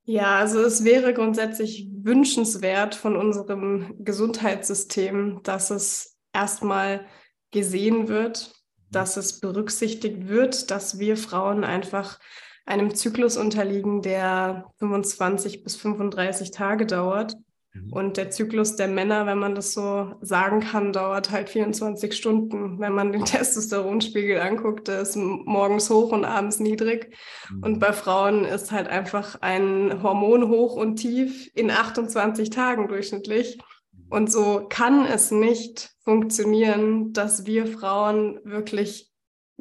Ja, 0.04 0.38
also 0.38 0.60
es 0.60 0.82
wäre 0.82 1.12
grundsätzlich 1.12 1.90
wünschenswert 1.92 2.94
von 2.94 3.16
unserem 3.16 3.94
Gesundheitssystem, 3.98 5.40
dass 5.42 5.68
es 5.68 6.16
erstmal 6.32 7.04
gesehen 7.50 8.08
wird, 8.08 8.50
mhm. 8.50 8.92
dass 8.92 9.18
es 9.18 9.40
berücksichtigt 9.40 10.26
wird, 10.26 10.70
dass 10.70 10.98
wir 10.98 11.18
Frauen 11.18 11.64
einfach 11.64 12.18
einem 12.66 12.94
Zyklus 12.94 13.36
unterliegen, 13.36 14.02
der 14.02 14.66
25 14.78 15.62
bis 15.62 15.76
35 15.76 16.50
Tage 16.50 16.86
dauert. 16.86 17.36
Mhm. 17.74 17.92
Und 17.92 18.16
der 18.16 18.30
Zyklus 18.30 18.76
der 18.76 18.88
Männer, 18.88 19.26
wenn 19.26 19.38
man 19.38 19.54
das 19.54 19.72
so 19.72 20.14
sagen 20.20 20.60
kann, 20.60 20.92
dauert 20.92 21.30
halt 21.30 21.50
24 21.50 22.16
Stunden. 22.16 22.78
Wenn 22.78 22.92
man 22.92 23.12
den 23.12 23.24
Testosteronspiegel 23.24 24.40
anguckt, 24.40 24.88
der 24.88 25.02
ist 25.02 25.16
morgens 25.16 25.90
hoch 25.90 26.12
und 26.12 26.24
abends 26.24 26.60
niedrig. 26.60 27.14
Mhm. 27.50 27.62
Und 27.62 27.78
bei 27.80 27.92
Frauen 27.92 28.44
ist 28.44 28.72
halt 28.72 28.88
einfach 28.88 29.40
ein 29.42 30.02
Hormon 30.02 30.48
hoch 30.48 30.76
und 30.76 30.96
tief 30.96 31.50
in 31.54 31.70
28 31.70 32.50
Tagen 32.50 32.88
durchschnittlich. 32.88 33.58
Mhm. 33.92 34.06
Und 34.08 34.32
so 34.32 34.66
kann 34.68 35.04
es 35.04 35.30
nicht 35.30 35.90
funktionieren, 36.04 37.12
dass 37.12 37.46
wir 37.46 37.66
Frauen 37.66 38.40
wirklich 38.44 39.10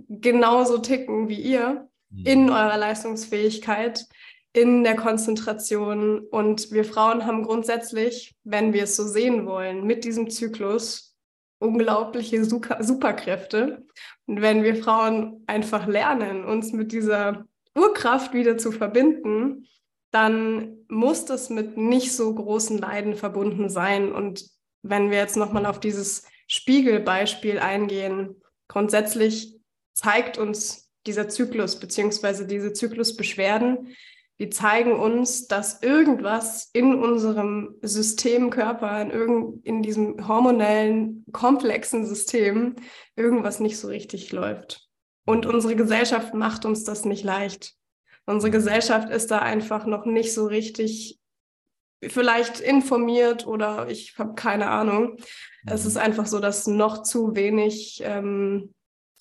genauso 0.07 0.77
ticken 0.77 1.27
wie 1.27 1.39
ihr 1.39 1.89
in 2.23 2.49
eurer 2.49 2.77
Leistungsfähigkeit 2.77 4.05
in 4.53 4.83
der 4.83 4.95
Konzentration. 4.95 6.19
Und 6.19 6.71
wir 6.71 6.85
Frauen 6.85 7.25
haben 7.25 7.43
grundsätzlich, 7.43 8.35
wenn 8.43 8.73
wir 8.73 8.83
es 8.83 8.95
so 8.95 9.07
sehen 9.07 9.45
wollen, 9.45 9.85
mit 9.85 10.05
diesem 10.05 10.29
Zyklus 10.29 11.15
unglaubliche 11.59 12.43
Super 12.45 12.83
Superkräfte. 12.83 13.85
Und 14.25 14.41
wenn 14.41 14.63
wir 14.63 14.75
Frauen 14.75 15.43
einfach 15.47 15.87
lernen, 15.87 16.45
uns 16.45 16.73
mit 16.73 16.91
dieser 16.91 17.45
Urkraft 17.75 18.33
wieder 18.33 18.57
zu 18.57 18.71
verbinden, 18.71 19.67
dann 20.11 20.77
muss 20.89 21.25
das 21.25 21.49
mit 21.49 21.75
nicht 21.75 22.13
so 22.13 22.35
großen 22.35 22.77
Leiden 22.77 23.15
verbunden 23.15 23.69
sein. 23.69 24.11
Und 24.11 24.47
wenn 24.83 25.09
wir 25.09 25.17
jetzt 25.17 25.37
nochmal 25.37 25.65
auf 25.65 25.79
dieses 25.79 26.27
Spiegelbeispiel 26.47 27.57
eingehen, 27.57 28.41
grundsätzlich 28.67 29.59
zeigt 29.93 30.37
uns 30.37 30.82
dieser 31.05 31.29
Zyklus 31.29 31.79
beziehungsweise 31.79 32.47
diese 32.47 32.73
Zyklusbeschwerden, 32.73 33.95
die 34.39 34.49
zeigen 34.49 34.93
uns, 34.93 35.47
dass 35.47 35.83
irgendwas 35.83 36.69
in 36.73 36.95
unserem 36.95 37.75
Systemkörper, 37.81 39.01
in, 39.01 39.11
irgend, 39.11 39.65
in 39.65 39.83
diesem 39.83 40.27
hormonellen, 40.27 41.23
komplexen 41.31 42.05
System, 42.05 42.75
irgendwas 43.15 43.59
nicht 43.59 43.77
so 43.77 43.87
richtig 43.87 44.31
läuft. 44.31 44.87
Und 45.25 45.45
unsere 45.45 45.75
Gesellschaft 45.75 46.33
macht 46.33 46.65
uns 46.65 46.83
das 46.83 47.05
nicht 47.05 47.23
leicht. 47.23 47.75
Unsere 48.25 48.51
Gesellschaft 48.51 49.09
ist 49.09 49.31
da 49.31 49.39
einfach 49.39 49.85
noch 49.85 50.05
nicht 50.05 50.33
so 50.33 50.45
richtig 50.45 51.19
vielleicht 52.01 52.59
informiert 52.59 53.47
oder 53.47 53.87
ich 53.89 54.17
habe 54.17 54.33
keine 54.35 54.69
Ahnung. 54.69 55.17
Es 55.65 55.85
ist 55.85 55.95
mhm. 55.95 56.01
einfach 56.01 56.25
so, 56.25 56.39
dass 56.39 56.67
noch 56.67 57.03
zu 57.03 57.35
wenig 57.35 58.01
ähm, 58.03 58.73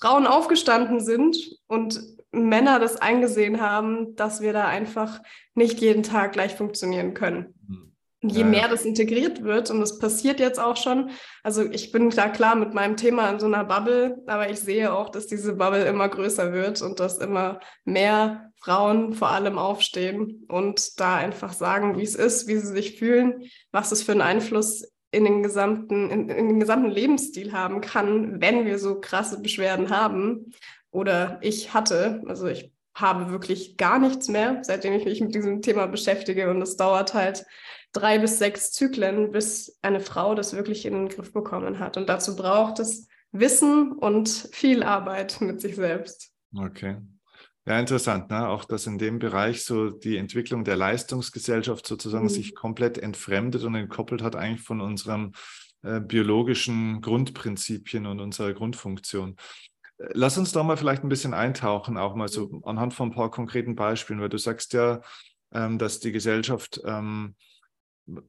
Frauen 0.02 0.26
aufgestanden 0.26 0.98
sind 0.98 1.36
und 1.68 2.02
Männer 2.32 2.80
das 2.80 2.96
eingesehen 2.96 3.60
haben, 3.60 4.16
dass 4.16 4.40
wir 4.40 4.52
da 4.52 4.66
einfach 4.66 5.20
nicht 5.54 5.80
jeden 5.80 6.02
Tag 6.02 6.32
gleich 6.32 6.56
funktionieren 6.56 7.14
können. 7.14 7.54
Mhm. 7.68 7.92
Je 8.24 8.40
ja, 8.40 8.46
mehr 8.46 8.68
das 8.68 8.84
integriert 8.84 9.44
wird, 9.44 9.70
und 9.70 9.80
das 9.80 10.00
passiert 10.00 10.40
jetzt 10.40 10.58
auch 10.58 10.76
schon, 10.76 11.10
also 11.44 11.62
ich 11.62 11.92
bin 11.92 12.10
da 12.10 12.28
klar 12.28 12.56
mit 12.56 12.74
meinem 12.74 12.96
Thema 12.96 13.30
in 13.30 13.38
so 13.38 13.46
einer 13.46 13.64
Bubble, 13.64 14.22
aber 14.26 14.50
ich 14.50 14.58
sehe 14.58 14.92
auch, 14.92 15.08
dass 15.08 15.28
diese 15.28 15.54
Bubble 15.54 15.84
immer 15.84 16.08
größer 16.08 16.52
wird 16.52 16.82
und 16.82 16.98
dass 16.98 17.18
immer 17.18 17.60
mehr 17.84 18.50
Frauen 18.60 19.12
vor 19.12 19.30
allem 19.30 19.56
aufstehen 19.56 20.46
und 20.48 21.00
da 21.00 21.16
einfach 21.16 21.52
sagen, 21.52 21.96
wie 21.96 22.04
es 22.04 22.16
ist, 22.16 22.48
wie 22.48 22.56
sie 22.56 22.72
sich 22.72 22.98
fühlen, 22.98 23.44
was 23.70 23.92
es 23.92 24.02
für 24.02 24.12
einen 24.12 24.20
Einfluss 24.20 24.91
in 25.12 25.24
den 25.24 25.42
gesamten, 25.42 26.10
in, 26.10 26.28
in 26.28 26.48
den 26.48 26.60
gesamten 26.60 26.90
Lebensstil 26.90 27.52
haben 27.52 27.80
kann, 27.80 28.40
wenn 28.40 28.64
wir 28.64 28.78
so 28.78 29.00
krasse 29.00 29.40
Beschwerden 29.40 29.90
haben 29.90 30.52
oder 30.90 31.38
ich 31.42 31.72
hatte. 31.74 32.22
Also 32.26 32.48
ich 32.48 32.72
habe 32.94 33.30
wirklich 33.30 33.76
gar 33.76 33.98
nichts 33.98 34.28
mehr, 34.28 34.58
seitdem 34.62 34.94
ich 34.94 35.04
mich 35.04 35.20
mit 35.20 35.34
diesem 35.34 35.62
Thema 35.62 35.86
beschäftige. 35.86 36.50
Und 36.50 36.60
es 36.62 36.76
dauert 36.76 37.14
halt 37.14 37.44
drei 37.92 38.18
bis 38.18 38.38
sechs 38.38 38.72
Zyklen, 38.72 39.30
bis 39.32 39.78
eine 39.82 40.00
Frau 40.00 40.34
das 40.34 40.56
wirklich 40.56 40.86
in 40.86 40.94
den 40.94 41.08
Griff 41.08 41.32
bekommen 41.32 41.78
hat. 41.78 41.96
Und 41.96 42.08
dazu 42.08 42.34
braucht 42.34 42.80
es 42.80 43.06
Wissen 43.32 43.92
und 43.92 44.28
viel 44.52 44.82
Arbeit 44.82 45.40
mit 45.40 45.60
sich 45.60 45.76
selbst. 45.76 46.32
Okay. 46.54 46.96
Ja, 47.64 47.78
interessant, 47.78 48.28
ne? 48.30 48.48
auch 48.48 48.64
dass 48.64 48.86
in 48.86 48.98
dem 48.98 49.20
Bereich 49.20 49.64
so 49.64 49.90
die 49.90 50.16
Entwicklung 50.16 50.64
der 50.64 50.76
Leistungsgesellschaft 50.76 51.86
sozusagen 51.86 52.24
mhm. 52.24 52.30
sich 52.30 52.56
komplett 52.56 52.98
entfremdet 52.98 53.62
und 53.62 53.76
entkoppelt 53.76 54.20
hat 54.20 54.34
eigentlich 54.34 54.62
von 54.62 54.80
unseren 54.80 55.32
äh, 55.82 56.00
biologischen 56.00 57.00
Grundprinzipien 57.00 58.06
und 58.06 58.18
unserer 58.18 58.52
Grundfunktion. 58.52 59.36
Äh, 59.98 60.08
lass 60.12 60.38
uns 60.38 60.50
da 60.50 60.64
mal 60.64 60.76
vielleicht 60.76 61.04
ein 61.04 61.08
bisschen 61.08 61.34
eintauchen, 61.34 61.98
auch 61.98 62.16
mal 62.16 62.28
so 62.28 62.48
mhm. 62.48 62.64
anhand 62.64 62.94
von 62.94 63.10
ein 63.10 63.14
paar 63.14 63.30
konkreten 63.30 63.76
Beispielen, 63.76 64.20
weil 64.20 64.28
du 64.28 64.38
sagst 64.38 64.72
ja, 64.72 65.00
ähm, 65.52 65.78
dass 65.78 66.00
die 66.00 66.10
Gesellschaft 66.10 66.80
ähm, 66.84 67.36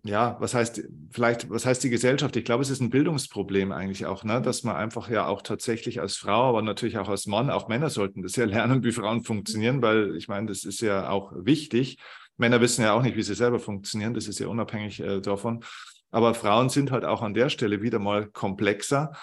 ja, 0.04 0.38
was 0.40 0.54
heißt, 0.54 0.84
vielleicht, 1.12 1.50
was 1.50 1.66
heißt 1.66 1.84
die 1.84 1.90
Gesellschaft? 1.90 2.36
Ich 2.36 2.46
glaube, 2.46 2.62
es 2.62 2.70
ist 2.70 2.82
ein 2.82 2.92
Bildungsproblem 2.92 3.72
eigentlich 3.72 4.06
auch, 4.06 4.24
ne? 4.24 4.42
dass 4.42 4.64
man 4.64 4.76
einfach 4.76 5.10
ja 5.10 5.26
auch 5.26 5.42
tatsächlich 5.42 6.00
als 6.00 6.16
Frau, 6.16 6.50
aber 6.50 6.62
natürlich 6.62 6.98
auch 6.98 7.10
als 7.10 7.26
Mann, 7.26 7.50
auch 7.50 7.68
Männer 7.68 7.90
sollten 7.90 8.22
das 8.22 8.36
ja 8.36 8.46
lernen, 8.46 8.84
wie 8.84 8.92
Frauen 8.92 9.24
funktionieren, 9.24 9.82
weil 9.82 10.16
ich 10.16 10.28
meine, 10.28 10.48
das 10.48 10.64
ist 10.64 10.82
ja 10.82 11.10
auch 11.10 11.32
wichtig. 11.36 11.98
Männer 12.38 12.62
wissen 12.62 12.84
ja 12.84 12.94
auch 12.94 13.02
nicht, 13.02 13.18
wie 13.18 13.24
sie 13.24 13.36
selber 13.36 13.60
funktionieren, 13.60 14.14
das 14.14 14.28
ist 14.28 14.40
ja 14.40 14.48
unabhängig 14.48 15.00
äh, 15.00 15.22
davon. 15.22 15.64
Aber 16.12 16.36
Frauen 16.36 16.70
sind 16.70 16.92
halt 16.92 17.06
auch 17.06 17.22
an 17.24 17.34
der 17.34 17.50
Stelle 17.50 17.82
wieder 17.82 17.98
mal 17.98 18.28
komplexer. 18.28 19.14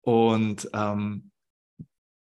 Und 0.00 0.68
ähm, 0.74 1.30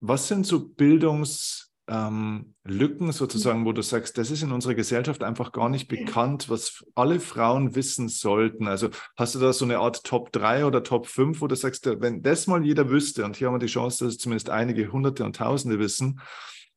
was 0.00 0.26
sind 0.26 0.46
so 0.46 0.68
Bildungs- 0.68 1.67
ähm, 1.88 2.54
Lücken 2.64 3.12
sozusagen, 3.12 3.64
wo 3.64 3.72
du 3.72 3.82
sagst, 3.82 4.18
das 4.18 4.30
ist 4.30 4.42
in 4.42 4.52
unserer 4.52 4.74
Gesellschaft 4.74 5.22
einfach 5.22 5.52
gar 5.52 5.68
nicht 5.68 5.88
bekannt, 5.88 6.48
was 6.48 6.84
alle 6.94 7.18
Frauen 7.18 7.74
wissen 7.74 8.08
sollten? 8.08 8.68
Also 8.68 8.90
hast 9.16 9.34
du 9.34 9.38
da 9.38 9.52
so 9.52 9.64
eine 9.64 9.78
Art 9.78 10.04
Top 10.04 10.32
3 10.32 10.66
oder 10.66 10.82
Top 10.82 11.06
5, 11.06 11.40
wo 11.40 11.46
du 11.46 11.56
sagst, 11.56 11.86
wenn 12.00 12.22
das 12.22 12.46
mal 12.46 12.64
jeder 12.64 12.90
wüsste, 12.90 13.24
und 13.24 13.36
hier 13.36 13.48
haben 13.48 13.54
wir 13.54 13.58
die 13.58 13.66
Chance, 13.66 14.04
dass 14.04 14.14
es 14.14 14.18
zumindest 14.18 14.50
einige 14.50 14.92
Hunderte 14.92 15.24
und 15.24 15.36
Tausende 15.36 15.78
wissen, 15.78 16.20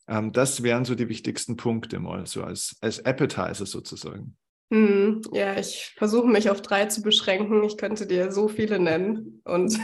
ähm, 0.08 0.32
das 0.32 0.63
wären 0.63 0.86
so 0.86 0.96
die 0.96 1.10
wichtigsten 1.10 1.58
Punkte 1.58 2.00
mal, 2.00 2.25
so 2.25 2.44
als, 2.44 2.77
als 2.82 3.03
Appetizer 3.06 3.65
sozusagen. 3.65 4.36
Hm, 4.72 5.22
ja, 5.34 5.60
ich 5.60 5.94
versuche 5.98 6.27
mich 6.27 6.50
auf 6.50 6.62
drei 6.62 6.86
zu 6.86 7.01
beschränken. 7.01 7.63
Ich 7.63 7.77
könnte 7.77 8.08
dir 8.08 8.32
so 8.32 8.48
viele 8.48 8.80
nennen. 8.80 9.41
Und 9.44 9.77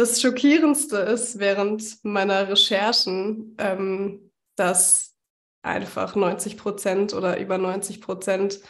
das 0.00 0.22
Schockierendste 0.22 0.96
ist 0.96 1.38
während 1.38 2.02
meiner 2.04 2.48
Recherchen, 2.48 3.54
ähm, 3.58 4.30
dass 4.56 5.14
einfach 5.62 6.16
90 6.16 6.56
Prozent 6.56 7.12
oder 7.12 7.38
über 7.38 7.58
90 7.58 8.00
Prozent 8.00 8.60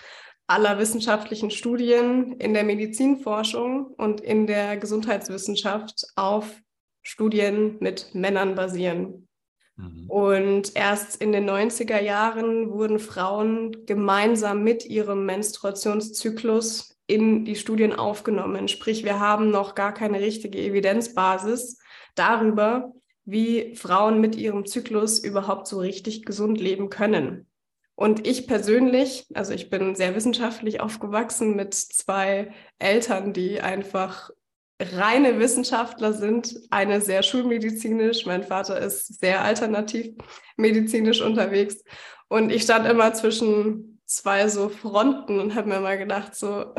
aller 0.49 0.81
wissenschaftlichen 0.81 1.53
Studien 1.53 2.33
in 2.41 2.53
der 2.53 2.65
Medizinforschung 2.65 3.87
und 3.97 4.21
in 4.21 4.49
der 4.49 4.77
Gesundheitswissenschaft 4.77 6.05
auf 6.17 6.61
Studien 7.03 7.77
mit 7.79 8.13
Männern 8.13 8.57
basieren. 8.57 9.29
Mhm. 9.77 10.11
Und 10.11 10.75
erst 10.75 11.23
in 11.23 11.31
den 11.31 11.49
90er 11.49 12.01
Jahren 12.01 12.73
wurden 12.73 12.99
Frauen 12.99 13.87
gemeinsam 13.87 14.65
mit 14.65 14.85
ihrem 14.85 15.27
Menstruationszyklus 15.27 16.99
in 17.11 17.45
die 17.45 17.57
Studien 17.57 17.93
aufgenommen. 17.93 18.69
Sprich, 18.69 19.05
wir 19.05 19.19
haben 19.19 19.51
noch 19.51 19.75
gar 19.75 19.93
keine 19.93 20.21
richtige 20.21 20.59
Evidenzbasis 20.59 21.79
darüber, 22.15 22.93
wie 23.25 23.75
Frauen 23.75 24.21
mit 24.21 24.37
ihrem 24.37 24.67
Zyklus 24.67 25.19
überhaupt 25.19 25.67
so 25.67 25.79
richtig 25.79 26.25
gesund 26.25 26.61
leben 26.61 26.89
können. 26.89 27.47
Und 27.95 28.27
ich 28.27 28.47
persönlich, 28.47 29.27
also 29.35 29.53
ich 29.53 29.69
bin 29.69 29.95
sehr 29.95 30.15
wissenschaftlich 30.15 30.81
aufgewachsen 30.81 31.55
mit 31.55 31.75
zwei 31.75 32.53
Eltern, 32.79 33.33
die 33.33 33.61
einfach 33.61 34.31
reine 34.81 35.39
Wissenschaftler 35.39 36.15
sind, 36.15 36.59
eine 36.71 37.03
sehr 37.03 37.23
schulmedizinisch, 37.23 38.25
mein 38.25 38.43
Vater 38.43 38.81
ist 38.81 39.21
sehr 39.21 39.45
alternativ 39.45 40.15
medizinisch 40.57 41.21
unterwegs. 41.21 41.85
Und 42.29 42.51
ich 42.51 42.63
stand 42.63 42.87
immer 42.87 43.13
zwischen 43.13 44.01
zwei 44.07 44.49
so 44.49 44.71
Fronten 44.71 45.39
und 45.39 45.55
habe 45.55 45.69
mir 45.69 45.81
mal 45.81 45.99
gedacht, 45.99 46.35
so, 46.35 46.75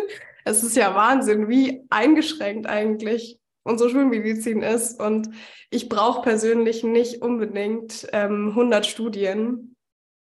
es 0.44 0.62
ist 0.62 0.76
ja 0.76 0.94
Wahnsinn, 0.94 1.48
wie 1.48 1.84
eingeschränkt 1.90 2.66
eigentlich 2.66 3.38
unsere 3.64 3.90
Schulmedizin 3.90 4.62
ist. 4.62 5.00
Und 5.00 5.30
ich 5.70 5.88
brauche 5.88 6.22
persönlich 6.22 6.82
nicht 6.84 7.22
unbedingt 7.22 8.08
ähm, 8.12 8.50
100 8.50 8.86
Studien, 8.86 9.76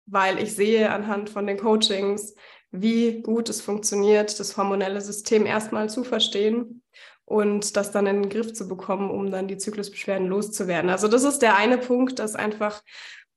weil 0.07 0.39
ich 0.39 0.55
sehe 0.55 0.91
anhand 0.91 1.31
von 1.31 1.47
den 1.47 1.59
Coachings, 1.59 2.35
wie 2.71 3.21
gut 3.23 3.49
es 3.49 3.61
funktioniert, 3.61 4.39
das 4.41 4.57
hormonelle 4.57 5.01
System 5.01 5.45
erstmal 5.45 5.91
zu 5.91 6.05
verstehen 6.05 6.83
und 7.25 7.77
das 7.77 7.91
dann 7.91 8.07
in 8.07 8.23
den 8.23 8.31
Griff 8.31 8.53
zu 8.55 8.67
bekommen, 8.67 9.11
um 9.11 9.31
dann 9.31 9.49
die 9.49 9.59
Zyklusbeschwerden 9.59 10.27
loszuwerden. 10.27 10.91
Also 10.91 11.09
das 11.09 11.25
ist 11.25 11.41
der 11.41 11.57
eine 11.57 11.79
Punkt, 11.79 12.19
dass 12.19 12.35
einfach 12.35 12.83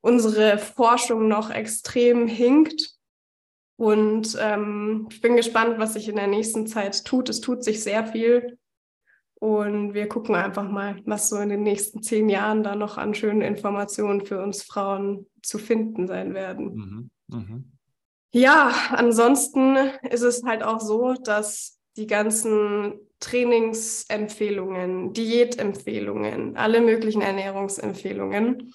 unsere 0.02 0.58
Forschung 0.58 1.28
noch 1.28 1.50
extrem 1.50 2.28
hinkt 2.28 2.95
und 3.78 4.38
ähm, 4.40 5.08
ich 5.12 5.22
bin 5.22 5.36
gespannt, 5.36 5.80
was 5.80 5.94
sich 5.94 6.08
in 6.08 6.16
der 6.16 6.28
nächsten 6.28 6.66
Zeit 6.68 7.06
tut. 7.06 7.30
Es 7.30 7.42
tut 7.42 7.64
sich 7.64 7.84
sehr 7.84 8.06
viel. 8.08 8.58
Und 9.36 9.94
wir 9.94 10.08
gucken 10.08 10.34
einfach 10.34 10.70
mal, 10.70 11.02
was 11.06 11.30
so 11.30 11.38
in 11.38 11.50
den 11.50 11.64
nächsten 11.64 12.02
zehn 12.02 12.30
Jahren 12.30 12.64
da 12.64 12.76
noch 12.76 12.98
an 12.98 13.14
schönen 13.14 13.42
Informationen 13.42 14.26
für 14.26 14.42
uns 14.42 14.64
Frauen 14.64 15.28
zu 15.42 15.58
finden 15.58 16.08
sein 16.08 16.34
werden. 16.34 16.74
Mhm. 16.74 17.10
Mhm. 17.28 17.72
Ja, 18.32 18.72
ansonsten 18.92 19.76
ist 20.10 20.24
es 20.24 20.44
halt 20.44 20.64
auch 20.64 20.80
so, 20.80 21.14
dass 21.14 21.80
die 21.98 22.08
ganzen 22.08 22.94
Trainingsempfehlungen, 23.20 25.14
Diätempfehlungen, 25.14 26.58
alle 26.58 26.82
möglichen 26.82 27.22
Ernährungsempfehlungen, 27.22 28.74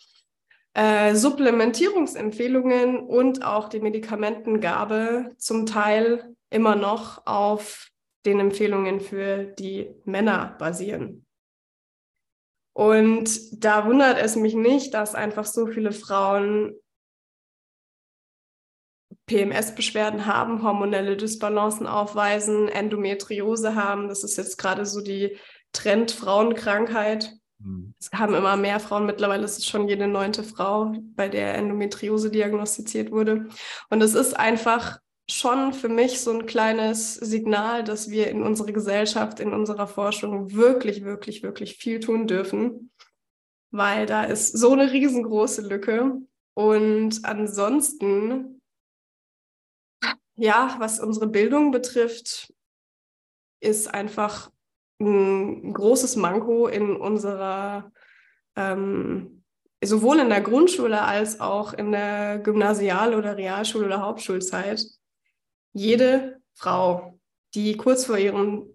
äh, 0.74 1.14
Supplementierungsempfehlungen 1.14 3.00
und 3.00 3.44
auch 3.44 3.68
die 3.68 3.80
Medikamentengabe 3.80 5.34
zum 5.36 5.66
Teil 5.66 6.34
immer 6.50 6.76
noch 6.76 7.26
auf 7.26 7.88
den 8.26 8.40
Empfehlungen 8.40 9.00
für 9.00 9.44
die 9.44 9.90
Männer 10.04 10.56
basieren. 10.58 11.26
Und 12.72 13.64
da 13.64 13.86
wundert 13.86 14.18
es 14.18 14.36
mich 14.36 14.54
nicht, 14.54 14.94
dass 14.94 15.14
einfach 15.14 15.44
so 15.44 15.66
viele 15.66 15.92
Frauen 15.92 16.74
PMS-Beschwerden 19.26 20.26
haben, 20.26 20.62
hormonelle 20.62 21.16
Dysbalancen 21.16 21.86
aufweisen, 21.86 22.68
Endometriose 22.68 23.74
haben. 23.74 24.08
Das 24.08 24.24
ist 24.24 24.36
jetzt 24.36 24.56
gerade 24.56 24.86
so 24.86 25.00
die 25.00 25.36
Trend-Frauenkrankheit. 25.72 27.32
Mhm. 27.62 27.94
Es 27.98 28.10
haben 28.12 28.34
immer 28.34 28.56
mehr 28.56 28.80
Frauen, 28.80 29.06
mittlerweile 29.06 29.44
ist 29.44 29.58
es 29.58 29.66
schon 29.66 29.88
jede 29.88 30.08
neunte 30.08 30.42
Frau, 30.42 30.94
bei 31.14 31.28
der 31.28 31.54
Endometriose 31.54 32.30
diagnostiziert 32.30 33.10
wurde. 33.10 33.48
Und 33.88 34.02
es 34.02 34.14
ist 34.14 34.34
einfach 34.34 34.98
schon 35.30 35.72
für 35.72 35.88
mich 35.88 36.20
so 36.20 36.32
ein 36.32 36.46
kleines 36.46 37.14
Signal, 37.14 37.84
dass 37.84 38.10
wir 38.10 38.28
in 38.28 38.42
unserer 38.42 38.72
Gesellschaft, 38.72 39.38
in 39.38 39.52
unserer 39.52 39.86
Forschung 39.86 40.52
wirklich, 40.52 41.04
wirklich, 41.04 41.42
wirklich 41.42 41.76
viel 41.76 42.00
tun 42.00 42.26
dürfen, 42.26 42.90
weil 43.70 44.06
da 44.06 44.24
ist 44.24 44.58
so 44.58 44.72
eine 44.72 44.90
riesengroße 44.90 45.62
Lücke. 45.62 46.20
Und 46.54 47.24
ansonsten 47.24 48.60
ja, 50.40 50.74
was 50.78 51.00
unsere 51.00 51.26
Bildung 51.26 51.70
betrifft, 51.70 52.52
ist 53.62 53.92
einfach 53.92 54.50
ein 55.00 55.72
großes 55.72 56.16
Manko 56.16 56.68
in 56.68 56.94
unserer, 56.96 57.90
ähm, 58.56 59.42
sowohl 59.82 60.18
in 60.18 60.28
der 60.28 60.42
Grundschule 60.42 61.00
als 61.00 61.40
auch 61.40 61.72
in 61.72 61.92
der 61.92 62.38
Gymnasial- 62.38 63.14
oder 63.14 63.36
Realschule- 63.36 63.86
oder 63.86 64.02
Hauptschulzeit. 64.02 64.84
Jede 65.72 66.40
Frau, 66.54 67.18
die 67.54 67.76
kurz 67.76 68.04
vor, 68.04 68.18
ihrem, 68.18 68.66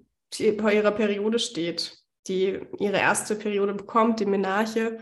vor 0.60 0.72
ihrer 0.72 0.91
Periode 0.91 1.39
steht, 1.39 1.98
die 2.27 2.60
ihre 2.79 2.98
erste 2.98 3.36
Periode 3.36 3.74
bekommt, 3.75 4.20
die 4.20 4.25
Menarche, 4.25 4.98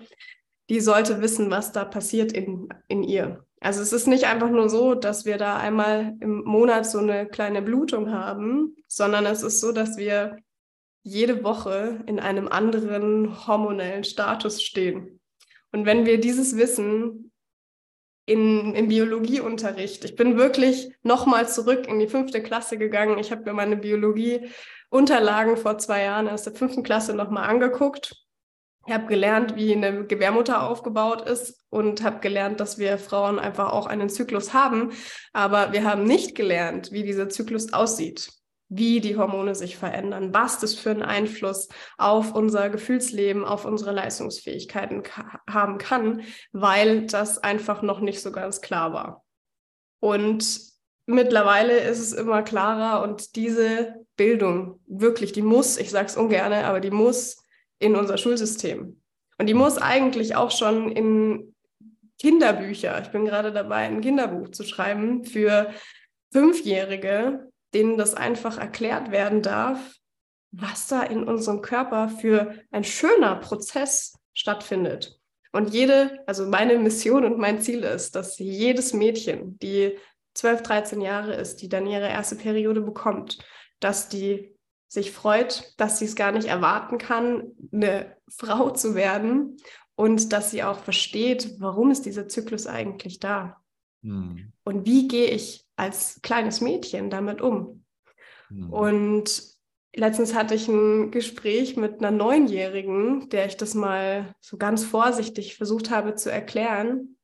die 0.69 0.81
sollte 0.81 1.21
wissen, 1.21 1.49
was 1.49 1.71
da 1.71 1.85
passiert 1.85 2.33
in, 2.33 2.67
in 2.87 3.03
ihr. 3.03 3.45
Also 3.61 3.81
es 3.81 3.93
ist 3.93 4.07
nicht 4.07 4.25
einfach 4.25 4.49
nur 4.49 4.69
so, 4.69 4.93
dass 4.93 5.23
wir 5.23 5.37
da 5.37 5.55
einmal 5.55 6.17
im 6.19 6.43
Monat 6.43 6.85
so 6.85 6.97
eine 6.99 7.25
kleine 7.27 7.61
Blutung 7.61 8.11
haben, 8.11 8.75
sondern 8.89 9.25
es 9.25 9.41
ist 9.41 9.61
so, 9.61 9.71
dass 9.71 9.95
wir 9.95 10.37
jede 11.03 11.43
Woche 11.43 12.03
in 12.07 12.19
einem 12.19 12.47
anderen 12.47 13.47
hormonellen 13.47 14.03
Status 14.03 14.63
stehen. 14.63 15.19
Und 15.71 15.85
wenn 15.85 16.05
wir 16.05 16.19
dieses 16.19 16.57
Wissen 16.57 17.31
in, 18.25 18.73
im 18.73 18.87
Biologieunterricht, 18.87 20.05
ich 20.05 20.15
bin 20.15 20.37
wirklich 20.37 20.91
nochmal 21.03 21.47
zurück 21.47 21.87
in 21.87 21.99
die 21.99 22.07
fünfte 22.07 22.41
Klasse 22.41 22.77
gegangen. 22.77 23.19
Ich 23.19 23.31
habe 23.31 23.43
mir 23.43 23.53
meine 23.53 23.75
Biologieunterlagen 23.75 25.57
vor 25.57 25.77
zwei 25.77 26.03
Jahren 26.03 26.29
aus 26.29 26.43
der 26.43 26.53
fünften 26.53 26.83
Klasse 26.83 27.13
nochmal 27.13 27.49
angeguckt 27.49 28.23
ich 28.85 28.93
habe 28.93 29.07
gelernt, 29.07 29.55
wie 29.55 29.73
eine 29.73 30.05
Gebärmutter 30.05 30.63
aufgebaut 30.63 31.27
ist 31.27 31.63
und 31.69 32.03
habe 32.03 32.19
gelernt, 32.19 32.59
dass 32.59 32.77
wir 32.77 32.97
Frauen 32.97 33.39
einfach 33.39 33.71
auch 33.71 33.85
einen 33.85 34.09
Zyklus 34.09 34.53
haben. 34.53 34.91
Aber 35.31 35.71
wir 35.71 35.85
haben 35.85 36.03
nicht 36.03 36.35
gelernt, 36.35 36.91
wie 36.91 37.03
dieser 37.03 37.29
Zyklus 37.29 37.71
aussieht, 37.71 38.29
wie 38.75 39.01
die 39.01 39.17
Hormone 39.17 39.55
sich 39.55 39.77
verändern, 39.77 40.33
was 40.33 40.59
das 40.59 40.73
für 40.73 40.91
einen 40.91 41.03
Einfluss 41.03 41.69
auf 41.97 42.33
unser 42.33 42.69
Gefühlsleben, 42.69 43.45
auf 43.45 43.65
unsere 43.65 43.91
Leistungsfähigkeiten 43.91 45.03
haben 45.49 45.77
kann, 45.77 46.21
weil 46.51 47.05
das 47.05 47.37
einfach 47.37 47.81
noch 47.81 47.99
nicht 47.99 48.21
so 48.21 48.31
ganz 48.31 48.61
klar 48.61 48.93
war. 48.93 49.23
Und 49.99 50.59
mittlerweile 51.05 51.77
ist 51.79 51.99
es 51.99 52.13
immer 52.13 52.41
klarer 52.41 53.03
und 53.03 53.35
diese 53.35 53.95
Bildung, 54.15 54.79
wirklich, 54.87 55.31
die 55.31 55.41
muss, 55.41 55.77
ich 55.77 55.89
sage 55.89 56.07
es 56.07 56.17
ungern, 56.17 56.53
aber 56.53 56.79
die 56.79 56.91
muss 56.91 57.37
in 57.79 57.95
unser 57.95 58.17
Schulsystem. 58.17 59.01
Und 59.37 59.47
die 59.47 59.53
muss 59.53 59.77
eigentlich 59.77 60.35
auch 60.35 60.51
schon 60.51 60.91
in 60.91 61.55
Kinderbücher, 62.19 63.01
ich 63.01 63.09
bin 63.09 63.25
gerade 63.25 63.51
dabei, 63.51 63.87
ein 63.87 64.01
Kinderbuch 64.01 64.49
zu 64.49 64.63
schreiben 64.63 65.25
für 65.25 65.71
Fünfjährige, 66.31 67.51
denen 67.73 67.97
das 67.97 68.13
einfach 68.13 68.57
erklärt 68.57 69.11
werden 69.11 69.41
darf, 69.41 69.95
was 70.51 70.87
da 70.87 71.01
in 71.03 71.23
unserem 71.23 71.61
Körper 71.61 72.09
für 72.09 72.55
ein 72.71 72.83
schöner 72.83 73.35
Prozess 73.37 74.13
stattfindet. 74.33 75.19
Und 75.51 75.73
jede, 75.73 76.23
also 76.25 76.47
meine 76.47 76.77
Mission 76.79 77.25
und 77.25 77.37
mein 77.37 77.61
Ziel 77.61 77.83
ist, 77.83 78.15
dass 78.15 78.39
jedes 78.39 78.93
Mädchen, 78.93 79.57
die 79.59 79.97
12, 80.33 80.63
13 80.63 81.01
Jahre 81.01 81.35
ist, 81.35 81.61
die 81.61 81.69
dann 81.69 81.85
ihre 81.85 82.07
erste 82.07 82.35
Periode 82.35 82.81
bekommt, 82.81 83.37
dass 83.79 84.09
die 84.09 84.55
sich 84.87 85.11
freut, 85.11 85.73
dass 85.77 85.99
sie 85.99 86.05
es 86.05 86.15
gar 86.15 86.31
nicht 86.31 86.47
erwarten 86.47 86.97
kann, 86.97 87.51
eine 87.71 88.15
Frau 88.27 88.71
zu 88.71 88.95
werden 88.95 89.57
und 89.95 90.33
dass 90.33 90.51
sie 90.51 90.63
auch 90.63 90.79
versteht, 90.79 91.55
warum 91.59 91.91
ist 91.91 92.05
dieser 92.05 92.27
Zyklus 92.27 92.67
eigentlich 92.67 93.19
da? 93.19 93.57
Hm. 94.03 94.53
Und 94.63 94.85
wie 94.85 95.07
gehe 95.07 95.27
ich 95.27 95.62
als 95.75 96.19
kleines 96.21 96.61
Mädchen 96.61 97.09
damit 97.09 97.41
um? 97.41 97.85
Hm. 98.49 98.69
Und 98.71 99.43
letztens 99.95 100.33
hatte 100.33 100.55
ich 100.55 100.67
ein 100.67 101.11
Gespräch 101.11 101.77
mit 101.77 101.99
einer 101.99 102.11
Neunjährigen, 102.11 103.29
der 103.29 103.45
ich 103.45 103.57
das 103.57 103.73
mal 103.73 104.33
so 104.39 104.57
ganz 104.57 104.83
vorsichtig 104.83 105.55
versucht 105.55 105.89
habe 105.89 106.15
zu 106.15 106.31
erklären. 106.31 107.17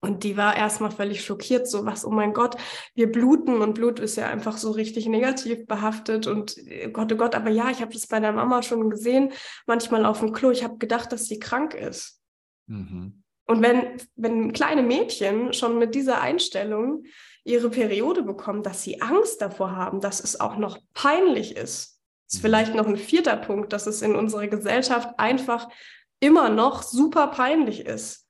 Und 0.00 0.24
die 0.24 0.36
war 0.36 0.56
erstmal 0.56 0.90
völlig 0.90 1.24
schockiert, 1.24 1.66
so 1.66 1.86
was, 1.86 2.04
oh 2.04 2.10
mein 2.10 2.32
Gott, 2.32 2.56
wir 2.94 3.10
bluten 3.10 3.60
und 3.62 3.74
Blut 3.74 3.98
ist 3.98 4.16
ja 4.16 4.28
einfach 4.28 4.56
so 4.58 4.70
richtig 4.70 5.06
negativ 5.06 5.66
behaftet 5.66 6.26
und 6.26 6.56
äh, 6.58 6.90
Gott, 6.90 7.12
oh 7.12 7.16
Gott, 7.16 7.34
aber 7.34 7.50
ja, 7.50 7.70
ich 7.70 7.80
habe 7.80 7.92
das 7.92 8.06
bei 8.06 8.20
der 8.20 8.32
Mama 8.32 8.62
schon 8.62 8.90
gesehen, 8.90 9.32
manchmal 9.66 10.04
auf 10.04 10.20
dem 10.20 10.32
Klo, 10.32 10.50
ich 10.50 10.62
habe 10.62 10.76
gedacht, 10.76 11.12
dass 11.12 11.24
sie 11.24 11.38
krank 11.38 11.74
ist. 11.74 12.20
Mhm. 12.66 13.24
Und 13.46 13.62
wenn, 13.62 13.96
wenn 14.16 14.52
kleine 14.52 14.82
Mädchen 14.82 15.52
schon 15.52 15.78
mit 15.78 15.94
dieser 15.94 16.20
Einstellung 16.20 17.04
ihre 17.46 17.70
Periode 17.70 18.22
bekommen, 18.22 18.62
dass 18.62 18.82
sie 18.82 19.00
Angst 19.00 19.40
davor 19.40 19.74
haben, 19.74 20.00
dass 20.00 20.22
es 20.22 20.40
auch 20.40 20.56
noch 20.56 20.78
peinlich 20.94 21.56
ist, 21.56 22.00
ist 22.28 22.38
mhm. 22.38 22.40
vielleicht 22.40 22.74
noch 22.74 22.86
ein 22.86 22.96
vierter 22.96 23.36
Punkt, 23.36 23.72
dass 23.72 23.86
es 23.86 24.02
in 24.02 24.14
unserer 24.14 24.48
Gesellschaft 24.48 25.10
einfach 25.18 25.68
immer 26.20 26.48
noch 26.48 26.82
super 26.82 27.28
peinlich 27.28 27.86
ist 27.86 28.26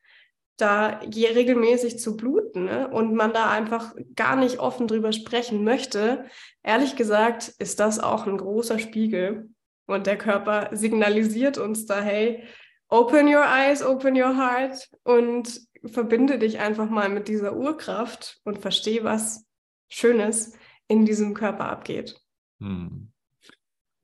da 0.56 1.00
regelmäßig 1.04 1.98
zu 1.98 2.16
bluten 2.16 2.64
ne? 2.64 2.88
und 2.88 3.14
man 3.14 3.32
da 3.32 3.50
einfach 3.50 3.94
gar 4.14 4.36
nicht 4.36 4.58
offen 4.58 4.88
drüber 4.88 5.12
sprechen 5.12 5.64
möchte, 5.64 6.24
ehrlich 6.62 6.96
gesagt, 6.96 7.52
ist 7.58 7.78
das 7.78 7.98
auch 7.98 8.26
ein 8.26 8.38
großer 8.38 8.78
Spiegel. 8.78 9.50
Und 9.86 10.06
der 10.06 10.18
Körper 10.18 10.70
signalisiert 10.72 11.58
uns 11.58 11.86
da, 11.86 12.00
hey, 12.00 12.42
open 12.88 13.28
your 13.28 13.44
eyes, 13.44 13.84
open 13.84 14.16
your 14.16 14.36
heart 14.36 14.88
und 15.04 15.60
verbinde 15.88 16.38
dich 16.38 16.58
einfach 16.58 16.90
mal 16.90 17.08
mit 17.08 17.28
dieser 17.28 17.56
Urkraft 17.56 18.40
und 18.44 18.58
verstehe, 18.58 19.04
was 19.04 19.46
Schönes 19.88 20.52
in 20.88 21.04
diesem 21.04 21.34
Körper 21.34 21.68
abgeht. 21.68 22.20
Hm. 22.60 23.12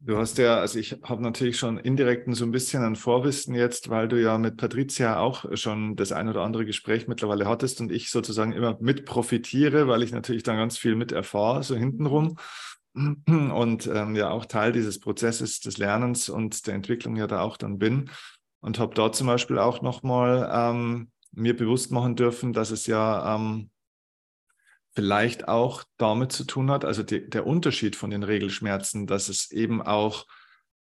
Du 0.04 0.16
hast 0.16 0.36
ja, 0.38 0.56
also 0.56 0.80
ich 0.80 0.98
habe 1.04 1.22
natürlich 1.22 1.56
schon 1.58 1.78
indirekt 1.78 2.26
so 2.34 2.44
ein 2.44 2.50
bisschen 2.50 2.82
ein 2.82 2.96
Vorwissen 2.96 3.54
jetzt, 3.54 3.88
weil 3.88 4.08
du 4.08 4.20
ja 4.20 4.36
mit 4.36 4.56
Patricia 4.56 5.20
auch 5.20 5.44
schon 5.56 5.94
das 5.94 6.10
ein 6.10 6.28
oder 6.28 6.42
andere 6.42 6.66
Gespräch 6.66 7.06
mittlerweile 7.06 7.46
hattest 7.46 7.80
und 7.80 7.92
ich 7.92 8.10
sozusagen 8.10 8.50
immer 8.50 8.76
mit 8.80 9.04
profitiere, 9.04 9.86
weil 9.86 10.02
ich 10.02 10.10
natürlich 10.10 10.42
dann 10.42 10.56
ganz 10.56 10.76
viel 10.76 10.96
mit 10.96 11.12
erfahre, 11.12 11.62
so 11.62 11.76
hintenrum. 11.76 12.36
Und 12.94 13.86
ähm, 13.86 14.16
ja 14.16 14.30
auch 14.30 14.44
Teil 14.44 14.72
dieses 14.72 14.98
Prozesses 14.98 15.60
des 15.60 15.78
Lernens 15.78 16.28
und 16.28 16.66
der 16.66 16.74
Entwicklung 16.74 17.14
ja 17.14 17.28
da 17.28 17.40
auch 17.40 17.56
dann 17.56 17.78
bin. 17.78 18.10
Und 18.60 18.80
habe 18.80 18.94
dort 18.94 19.14
zum 19.14 19.28
Beispiel 19.28 19.58
auch 19.58 19.82
nochmal 19.82 20.50
ähm, 20.52 21.12
mir 21.32 21.56
bewusst 21.56 21.90
machen 21.90 22.16
dürfen, 22.16 22.52
dass 22.52 22.70
es 22.70 22.86
ja 22.86 23.34
ähm, 23.34 23.70
vielleicht 24.94 25.48
auch 25.48 25.84
damit 25.96 26.32
zu 26.32 26.44
tun 26.44 26.70
hat, 26.70 26.84
also 26.84 27.02
die, 27.02 27.28
der 27.28 27.46
Unterschied 27.46 27.96
von 27.96 28.10
den 28.10 28.22
Regelschmerzen, 28.22 29.06
dass 29.06 29.28
es 29.28 29.50
eben 29.50 29.82
auch 29.82 30.26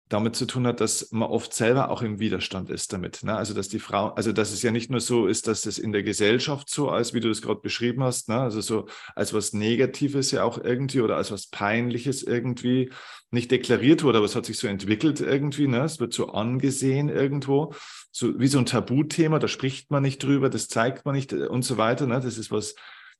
damit 0.08 0.36
zu 0.36 0.46
tun 0.46 0.66
hat, 0.66 0.80
dass 0.80 1.10
man 1.12 1.30
oft 1.30 1.54
selber 1.54 1.90
auch 1.90 2.02
im 2.02 2.18
Widerstand 2.18 2.68
ist 2.68 2.92
damit. 2.92 3.22
Ne? 3.22 3.34
Also 3.34 3.54
dass 3.54 3.68
die 3.68 3.78
Frau, 3.78 4.08
also 4.08 4.32
dass 4.32 4.52
es 4.52 4.62
ja 4.62 4.70
nicht 4.70 4.90
nur 4.90 5.00
so 5.00 5.26
ist, 5.26 5.48
dass 5.48 5.64
es 5.64 5.78
in 5.78 5.92
der 5.92 6.02
Gesellschaft 6.02 6.68
so 6.68 6.90
als 6.90 7.14
wie 7.14 7.20
du 7.20 7.28
das 7.28 7.40
gerade 7.40 7.60
beschrieben 7.60 8.04
hast, 8.04 8.28
ne? 8.28 8.38
also 8.38 8.60
so 8.60 8.86
als 9.14 9.32
was 9.32 9.54
Negatives 9.54 10.30
ja 10.30 10.44
auch 10.44 10.58
irgendwie 10.58 11.00
oder 11.00 11.16
als 11.16 11.32
was 11.32 11.46
Peinliches 11.46 12.22
irgendwie 12.22 12.90
nicht 13.30 13.50
deklariert 13.50 14.02
wurde, 14.02 14.18
aber 14.18 14.26
es 14.26 14.36
hat 14.36 14.46
sich 14.46 14.58
so 14.58 14.66
entwickelt 14.66 15.20
irgendwie. 15.20 15.68
Ne? 15.68 15.80
Es 15.84 16.00
wird 16.00 16.12
so 16.12 16.28
angesehen 16.28 17.08
irgendwo, 17.08 17.74
so 18.12 18.38
wie 18.38 18.46
so 18.46 18.58
ein 18.58 18.66
Tabuthema. 18.66 19.38
Da 19.38 19.48
spricht 19.48 19.90
man 19.90 20.02
nicht 20.02 20.22
drüber, 20.22 20.50
das 20.50 20.68
zeigt 20.68 21.04
man 21.04 21.14
nicht 21.14 21.32
äh, 21.32 21.46
und 21.46 21.62
so 21.62 21.76
weiter. 21.76 22.06
Ne? 22.06 22.20
Das 22.20 22.38
ist 22.38 22.50
was 22.50 22.74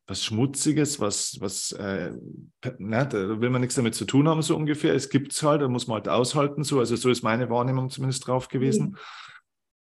was 0.07 0.23
Schmutziges, 0.23 1.01
was, 1.01 1.39
was 1.41 1.73
äh, 1.73 2.13
ne, 2.79 3.09
da 3.09 3.41
will 3.41 3.51
man 3.51 3.63
nichts 3.63 3.77
damit 3.77 3.95
zu 3.95 4.05
tun 4.05 4.29
haben, 4.29 4.43
so 4.43 4.57
ungefähr. 4.57 4.95
Es 4.95 5.09
gibt 5.09 5.33
es 5.33 5.43
halt, 5.43 5.63
da 5.63 5.69
muss 5.69 5.87
man 5.87 5.97
halt 5.97 6.09
aushalten, 6.09 6.63
so. 6.63 6.79
Also 6.79 6.97
so 6.97 7.09
ist 7.09 7.23
meine 7.23 7.49
Wahrnehmung 7.49 7.89
zumindest 7.89 8.27
drauf 8.27 8.49
gewesen. 8.49 8.91
Mhm. 8.91 8.97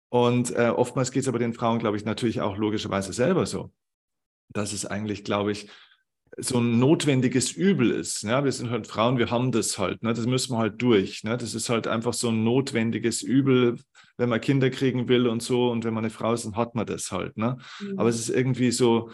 Und 0.10 0.56
äh, 0.56 0.67
oftmals 0.67 1.12
geht 1.12 1.24
es 1.24 1.30
aber 1.30 1.39
den 1.39 1.54
Frauen, 1.54 1.80
glaube 1.80 1.95
ich, 1.95 2.04
natürlich 2.04 2.41
auch 2.41 2.58
logischerweise 2.58 3.13
selber 3.13 3.45
so. 3.45 3.71
Dass 4.50 4.74
es 4.74 4.86
eigentlich, 4.86 5.24
glaube 5.24 5.54
ich, 5.54 5.69
so 6.38 6.60
ein 6.60 6.80
notwendiges 6.80 7.52
Übel 7.52 7.91
ist. 7.91 8.24
Ja? 8.24 8.43
Wir 8.43 8.52
sind 8.52 8.69
halt 8.69 8.88
Frauen, 8.88 9.17
wir 9.17 9.32
haben 9.32 9.54
das 9.54 9.78
halt. 9.78 10.04
Ne? 10.04 10.13
Das 10.13 10.26
müssen 10.26 10.54
wir 10.54 10.58
halt 10.60 10.82
durch. 10.82 11.24
Ne? 11.24 11.38
Das 11.38 11.54
ist 11.54 11.69
halt 11.69 11.88
einfach 11.88 12.13
so 12.13 12.30
ein 12.30 12.43
notwendiges 12.43 13.21
Übel, 13.21 13.78
wenn 14.17 14.28
man 14.28 14.41
Kinder 14.41 14.69
kriegen 14.69 15.08
will 15.08 15.28
und 15.28 15.41
so. 15.41 15.71
Und 15.71 15.86
wenn 15.86 15.93
man 15.93 16.04
eine 16.04 16.12
Frau 16.12 16.34
ist, 16.34 16.43
dann 16.43 16.58
hat 16.58 16.76
man 16.76 16.86
das 16.86 17.13
halt. 17.13 17.38
Ne? 17.38 17.58
Mhm. 17.80 17.97
Aber 17.97 18.10
es 18.10 18.19
ist 18.19 18.30
irgendwie 18.30 18.71
so, 18.71 19.12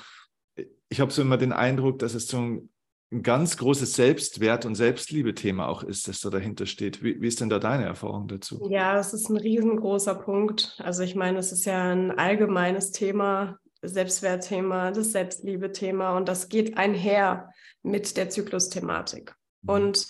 ich 0.90 1.00
habe 1.00 1.12
so 1.12 1.22
immer 1.22 1.38
den 1.38 1.54
Eindruck, 1.54 2.00
dass 2.00 2.14
es 2.14 2.28
so 2.28 2.38
ein, 2.38 2.70
ein 3.12 3.24
ganz 3.24 3.58
großes 3.58 3.96
Selbstwert- 3.96 4.66
und 4.66 4.76
Selbstliebe-Thema 4.76 5.68
auch 5.68 5.84
ist, 5.84 6.08
das 6.08 6.22
da 6.22 6.30
dahinter 6.30 6.66
steht. 6.66 7.04
Wie, 7.04 7.22
wie, 7.22 7.28
ist 7.28 7.42
denn 7.42 7.50
da 7.50 7.60
deine 7.60 7.86
Erfahrung 7.86 8.28
dazu? 8.28 8.68
Ja, 8.70 8.98
es 9.00 9.14
ist 9.14 9.30
ein 9.30 9.38
riesengroßer 9.38 10.16
Punkt. 10.16 10.80
Also 10.84 11.04
ich 11.04 11.16
meine, 11.16 11.40
es 11.40 11.52
ist 11.52 11.66
ja 11.66 11.92
ein 11.92 12.12
allgemeines 12.12 12.92
Thema, 12.92 13.60
Selbstwertthema, 13.82 14.92
das 14.92 15.12
Selbstliebe-Thema 15.12 16.18
und 16.18 16.28
das 16.28 16.50
geht 16.50 16.78
einher 16.78 17.52
mit 17.84 18.18
der 18.18 18.30
Zyklusthematik. 18.30 19.36
Mhm. 19.62 19.70
Und 19.70 20.08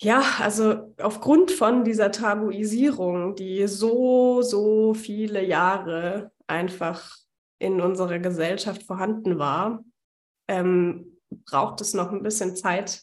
ja, 0.00 0.22
also 0.38 0.94
aufgrund 1.00 1.50
von 1.50 1.82
dieser 1.82 2.12
Tabuisierung, 2.12 3.34
die 3.34 3.66
so, 3.66 4.42
so 4.42 4.94
viele 4.94 5.44
Jahre 5.44 6.30
einfach 6.46 7.16
in 7.58 7.80
unserer 7.80 8.18
Gesellschaft 8.18 8.84
vorhanden 8.84 9.38
war, 9.38 9.84
ähm, 10.48 11.18
braucht 11.46 11.80
es 11.80 11.94
noch 11.94 12.12
ein 12.12 12.22
bisschen 12.22 12.56
Zeit, 12.56 13.02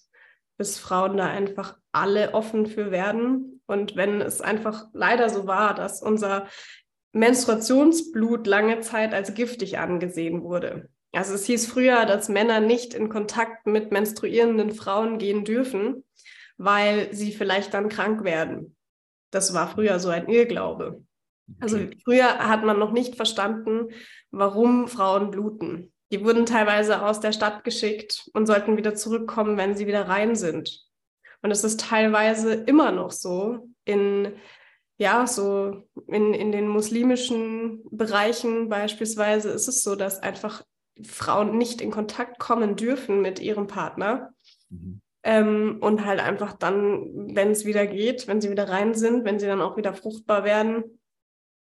bis 0.58 0.80
Frauen 0.80 1.18
da 1.18 1.28
einfach 1.28 1.78
alle 1.92 2.34
offen 2.34 2.66
für 2.66 2.92
werden. 2.92 3.62
Und 3.66 3.96
wenn 3.96 4.22
es 4.22 4.42
einfach 4.42 4.86
leider 4.94 5.30
so 5.30 5.48
war, 5.48 5.74
dass 5.74 6.02
unser 6.02 6.48
Menstruationsblut 7.14 8.46
lange 8.48 8.82
Zeit 8.82 9.14
als 9.14 9.34
giftig 9.34 9.80
angesehen 9.80 10.44
wurde. 10.44 10.90
Also 11.14 11.34
es 11.34 11.46
hieß 11.46 11.68
früher, 11.68 12.06
dass 12.06 12.28
Männer 12.28 12.60
nicht 12.60 12.94
in 12.94 13.08
Kontakt 13.08 13.66
mit 13.68 13.92
menstruierenden 13.92 14.72
Frauen 14.72 15.18
gehen 15.18 15.46
dürfen, 15.46 16.04
weil 16.58 17.14
sie 17.14 17.32
vielleicht 17.32 17.74
dann 17.74 17.88
krank 17.88 18.26
werden. 18.26 18.76
Das 19.32 19.54
war 19.54 19.70
früher 19.70 20.00
so 20.00 20.10
ein 20.10 20.28
Irrglaube. 20.28 21.04
Also 21.60 21.80
früher 22.04 22.40
hat 22.40 22.64
man 22.64 22.80
noch 22.80 22.92
nicht 22.92 23.16
verstanden, 23.16 23.90
warum 24.32 24.88
Frauen 24.88 25.32
bluten. 25.32 25.94
Die 26.12 26.24
wurden 26.24 26.46
teilweise 26.46 27.02
aus 27.02 27.20
der 27.20 27.32
Stadt 27.32 27.64
geschickt 27.64 28.30
und 28.34 28.46
sollten 28.46 28.78
wieder 28.78 28.96
zurückkommen, 28.96 29.58
wenn 29.58 29.76
sie 29.76 29.88
wieder 29.88 30.08
rein 30.08 30.36
sind. 30.36 30.86
Und 31.42 31.52
es 31.52 31.64
ist 31.64 31.80
teilweise 31.80 32.54
immer 32.54 32.92
noch 32.92 33.12
so 33.12 33.70
in, 33.84 34.34
ja, 34.98 35.28
so 35.28 35.84
in, 36.08 36.34
in 36.34 36.52
den 36.52 36.68
muslimischen 36.68 37.84
Bereichen 37.92 38.70
beispielsweise 38.70 39.50
ist 39.50 39.68
es 39.68 39.84
so, 39.84 39.96
dass 39.96 40.22
einfach 40.22 40.64
Frauen 41.04 41.58
nicht 41.58 41.82
in 41.82 41.92
Kontakt 41.92 42.40
kommen 42.40 42.76
dürfen 42.76 43.22
mit 43.22 43.40
ihrem 43.40 43.68
Partner. 43.68 44.32
Mhm. 44.70 45.02
Ähm, 45.24 45.78
und 45.82 46.06
halt 46.06 46.20
einfach 46.20 46.54
dann, 46.54 47.36
wenn 47.36 47.50
es 47.50 47.66
wieder 47.66 47.88
geht, 47.88 48.28
wenn 48.28 48.42
sie 48.42 48.52
wieder 48.52 48.70
rein 48.70 48.94
sind, 48.94 49.26
wenn 49.26 49.40
sie 49.40 49.48
dann 49.48 49.62
auch 49.62 49.76
wieder 49.76 49.96
fruchtbar 49.96 50.44
werden, 50.44 50.95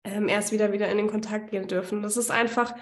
ähm, 0.05 0.29
erst 0.29 0.51
wieder 0.51 0.71
wieder 0.71 0.89
in 0.89 0.97
den 0.97 1.09
Kontakt 1.09 1.51
gehen 1.51 1.67
dürfen. 1.67 2.01
Das 2.01 2.15
ist 2.15 2.31
einfach, 2.31 2.73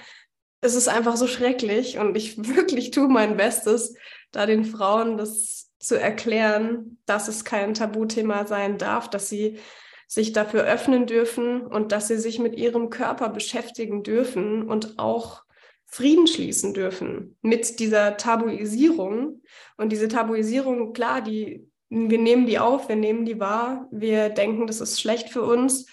es 0.61 0.75
ist 0.75 0.87
einfach 0.87 1.15
so 1.15 1.27
schrecklich 1.27 1.97
und 1.97 2.15
ich 2.15 2.37
wirklich 2.55 2.91
tue 2.91 3.07
mein 3.07 3.37
Bestes, 3.37 3.95
da 4.31 4.45
den 4.45 4.65
Frauen 4.65 5.17
das 5.17 5.71
zu 5.79 5.99
erklären, 5.99 6.99
dass 7.05 7.27
es 7.27 7.43
kein 7.43 7.73
Tabuthema 7.73 8.45
sein 8.45 8.77
darf, 8.77 9.09
dass 9.09 9.29
sie 9.29 9.59
sich 10.07 10.31
dafür 10.31 10.63
öffnen 10.63 11.07
dürfen 11.07 11.65
und 11.65 11.91
dass 11.91 12.07
sie 12.07 12.17
sich 12.17 12.39
mit 12.39 12.55
ihrem 12.55 12.89
Körper 12.89 13.29
beschäftigen 13.29 14.03
dürfen 14.03 14.63
und 14.63 14.99
auch 14.99 15.43
Frieden 15.85 16.27
schließen 16.27 16.73
dürfen 16.73 17.37
mit 17.41 17.79
dieser 17.79 18.17
Tabuisierung. 18.17 19.41
Und 19.77 19.91
diese 19.91 20.07
Tabuisierung, 20.07 20.93
klar, 20.93 21.21
die, 21.21 21.67
wir 21.89 22.17
nehmen 22.17 22.45
die 22.45 22.59
auf, 22.59 22.89
wir 22.89 22.95
nehmen 22.95 23.25
die 23.25 23.39
wahr, 23.39 23.87
wir 23.91 24.29
denken, 24.29 24.67
das 24.67 24.81
ist 24.81 24.99
schlecht 24.99 25.29
für 25.29 25.43
uns, 25.43 25.85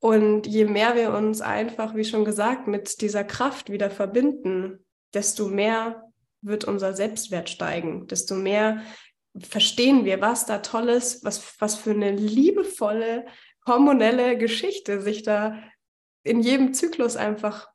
und 0.00 0.46
je 0.46 0.64
mehr 0.64 0.94
wir 0.94 1.12
uns 1.12 1.40
einfach, 1.40 1.94
wie 1.94 2.04
schon 2.04 2.24
gesagt, 2.24 2.68
mit 2.68 3.00
dieser 3.00 3.24
Kraft 3.24 3.70
wieder 3.70 3.90
verbinden, 3.90 4.84
desto 5.12 5.48
mehr 5.48 6.04
wird 6.40 6.64
unser 6.64 6.94
Selbstwert 6.94 7.50
steigen, 7.50 8.06
desto 8.06 8.36
mehr 8.36 8.82
verstehen 9.40 10.04
wir, 10.04 10.20
was 10.20 10.46
da 10.46 10.58
tolles, 10.58 11.24
was, 11.24 11.60
was 11.60 11.74
für 11.74 11.90
eine 11.90 12.12
liebevolle, 12.12 13.26
hormonelle 13.66 14.38
Geschichte 14.38 15.00
sich 15.00 15.22
da 15.22 15.58
in 16.22 16.40
jedem 16.40 16.74
Zyklus 16.74 17.16
einfach 17.16 17.68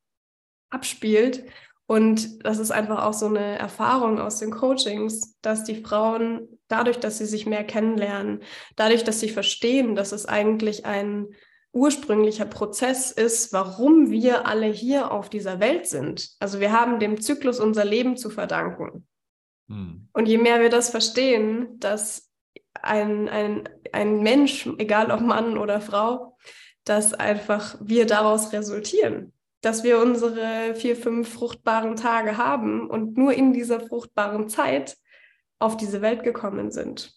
abspielt. 0.69 1.45
Und 1.85 2.43
das 2.45 2.59
ist 2.59 2.71
einfach 2.71 3.03
auch 3.03 3.13
so 3.13 3.27
eine 3.27 3.57
Erfahrung 3.59 4.19
aus 4.19 4.39
den 4.39 4.51
Coachings, 4.51 5.37
dass 5.41 5.63
die 5.63 5.83
Frauen 5.83 6.47
dadurch, 6.67 6.99
dass 6.99 7.17
sie 7.17 7.25
sich 7.25 7.45
mehr 7.45 7.63
kennenlernen, 7.65 8.41
dadurch, 8.75 9.03
dass 9.03 9.19
sie 9.19 9.29
verstehen, 9.29 9.95
dass 9.95 10.13
es 10.13 10.25
eigentlich 10.25 10.85
ein 10.85 11.27
ursprünglicher 11.73 12.45
Prozess 12.45 13.11
ist, 13.11 13.51
warum 13.51 14.11
wir 14.11 14.45
alle 14.45 14.67
hier 14.67 15.11
auf 15.11 15.29
dieser 15.29 15.59
Welt 15.59 15.87
sind. 15.87 16.29
Also 16.39 16.59
wir 16.59 16.71
haben 16.71 16.99
dem 16.99 17.19
Zyklus 17.19 17.59
unser 17.59 17.83
Leben 17.83 18.15
zu 18.15 18.29
verdanken. 18.29 19.07
Hm. 19.67 20.07
Und 20.13 20.27
je 20.27 20.37
mehr 20.37 20.61
wir 20.61 20.69
das 20.69 20.91
verstehen, 20.91 21.79
dass 21.79 22.29
ein, 22.81 23.27
ein, 23.27 23.67
ein 23.91 24.21
Mensch, 24.21 24.69
egal 24.77 25.11
ob 25.11 25.21
Mann 25.21 25.57
oder 25.57 25.81
Frau, 25.81 26.37
dass 26.85 27.13
einfach 27.13 27.75
wir 27.81 28.05
daraus 28.05 28.53
resultieren, 28.53 29.33
dass 29.61 29.83
wir 29.83 29.99
unsere 29.99 30.75
vier, 30.75 30.95
fünf 30.95 31.33
fruchtbaren 31.33 31.95
Tage 31.95 32.37
haben 32.37 32.87
und 32.87 33.17
nur 33.17 33.33
in 33.33 33.53
dieser 33.53 33.79
fruchtbaren 33.79 34.47
Zeit 34.47 34.97
auf 35.57 35.75
diese 35.77 36.01
Welt 36.01 36.23
gekommen 36.23 36.69
sind. 36.69 37.15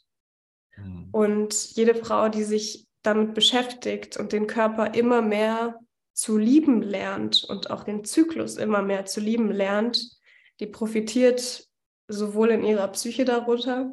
Hm. 0.71 1.09
Und 1.13 1.77
jede 1.77 1.95
Frau, 1.95 2.31
die 2.31 2.45
sich 2.45 2.86
damit 3.07 3.35
beschäftigt 3.35 4.17
und 4.17 4.33
den 4.33 4.47
Körper 4.47 4.95
immer 4.95 5.23
mehr 5.23 5.79
zu 6.13 6.39
lieben 6.39 6.83
lernt 6.83 7.45
und 7.45 7.71
auch 7.71 7.85
den 7.85 8.05
Zyklus 8.05 8.57
immer 8.57 8.83
mehr 8.83 9.05
zu 9.05 9.21
lieben 9.21 9.51
lernt, 9.51 10.19
die 10.61 10.67
profitiert 10.67 11.67
sowohl 12.09 12.51
in 12.51 12.65
ihrer 12.65 12.89
Psyche 12.89 13.25
darunter 13.25 13.93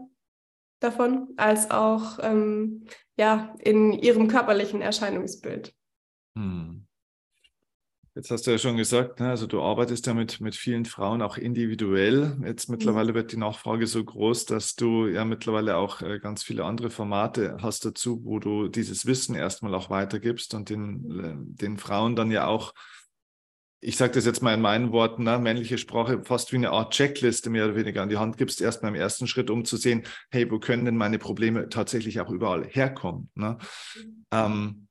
davon, 0.79 1.29
als 1.37 1.71
auch 1.71 2.19
ähm, 2.21 2.85
ja, 3.17 3.55
in 3.59 3.93
ihrem 3.93 4.27
körperlichen 4.27 4.81
Erscheinungsbild. 4.81 5.73
Hm. 6.37 6.82
Jetzt 8.15 8.29
hast 8.29 8.45
du 8.45 8.51
ja 8.51 8.59
schon 8.59 8.77
gesagt, 8.77 9.19
ne, 9.19 9.29
also 9.29 9.47
du 9.47 9.59
arbeitest 9.59 10.05
ja 10.05 10.13
mit, 10.13 10.39
mit 10.39 10.55
vielen 10.55 10.85
Frauen 10.85 11.23
auch 11.23 11.37
individuell. 11.37 12.37
Jetzt 12.45 12.69
mhm. 12.69 12.75
mittlerweile 12.75 13.15
wird 13.15 13.31
die 13.31 13.37
Nachfrage 13.37 13.87
so 13.87 14.03
groß, 14.03 14.45
dass 14.45 14.75
du 14.75 15.07
ja 15.07 15.25
mittlerweile 15.25 15.77
auch 15.77 16.01
äh, 16.01 16.19
ganz 16.19 16.43
viele 16.43 16.63
andere 16.63 16.91
Formate 16.91 17.57
hast 17.61 17.85
dazu, 17.85 18.21
wo 18.23 18.37
du 18.37 18.67
dieses 18.67 19.07
Wissen 19.07 19.33
erstmal 19.33 19.73
auch 19.73 19.89
weitergibst 19.89 20.53
und 20.53 20.69
den, 20.69 21.19
äh, 21.19 21.33
den 21.63 21.79
Frauen 21.79 22.15
dann 22.15 22.29
ja 22.29 22.45
auch, 22.45 22.75
ich 23.79 23.97
sage 23.97 24.13
das 24.13 24.25
jetzt 24.25 24.43
mal 24.43 24.53
in 24.53 24.61
meinen 24.61 24.91
Worten, 24.91 25.23
ne, 25.23 25.39
männliche 25.39 25.79
Sprache 25.79 26.23
fast 26.23 26.51
wie 26.51 26.57
eine 26.57 26.69
Art 26.69 26.93
Checkliste 26.93 27.49
mehr 27.49 27.65
oder 27.65 27.75
weniger 27.75 28.03
an 28.03 28.09
die 28.09 28.17
Hand 28.17 28.37
gibst, 28.37 28.61
erstmal 28.61 28.91
im 28.91 29.01
ersten 29.01 29.25
Schritt, 29.25 29.49
um 29.49 29.65
zu 29.65 29.75
sehen, 29.75 30.03
hey, 30.29 30.49
wo 30.51 30.59
können 30.59 30.85
denn 30.85 30.97
meine 30.97 31.17
Probleme 31.17 31.67
tatsächlich 31.67 32.19
auch 32.21 32.29
überall 32.29 32.63
herkommen? 32.63 33.31
Ne? 33.33 33.57
Mhm. 33.95 34.25
Ähm, 34.31 34.87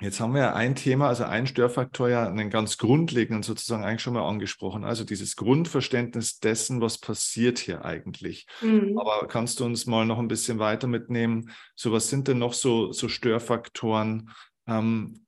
Jetzt 0.00 0.20
haben 0.20 0.34
wir 0.34 0.54
ein 0.54 0.74
Thema, 0.74 1.08
also 1.08 1.24
ein 1.24 1.46
Störfaktor 1.46 2.08
ja 2.08 2.26
einen 2.26 2.50
ganz 2.50 2.78
grundlegenden 2.78 3.42
sozusagen 3.42 3.84
eigentlich 3.84 4.02
schon 4.02 4.14
mal 4.14 4.26
angesprochen. 4.26 4.84
Also 4.84 5.04
dieses 5.04 5.36
Grundverständnis 5.36 6.38
dessen, 6.38 6.80
was 6.80 6.98
passiert 6.98 7.58
hier 7.58 7.84
eigentlich. 7.84 8.46
Mhm. 8.62 8.98
Aber 8.98 9.28
kannst 9.28 9.60
du 9.60 9.64
uns 9.64 9.86
mal 9.86 10.06
noch 10.06 10.18
ein 10.18 10.28
bisschen 10.28 10.58
weiter 10.58 10.86
mitnehmen? 10.86 11.50
So 11.74 11.92
was 11.92 12.08
sind 12.08 12.28
denn 12.28 12.38
noch 12.38 12.54
so, 12.54 12.92
so 12.92 13.08
Störfaktoren, 13.08 14.30
ähm, 14.66 15.26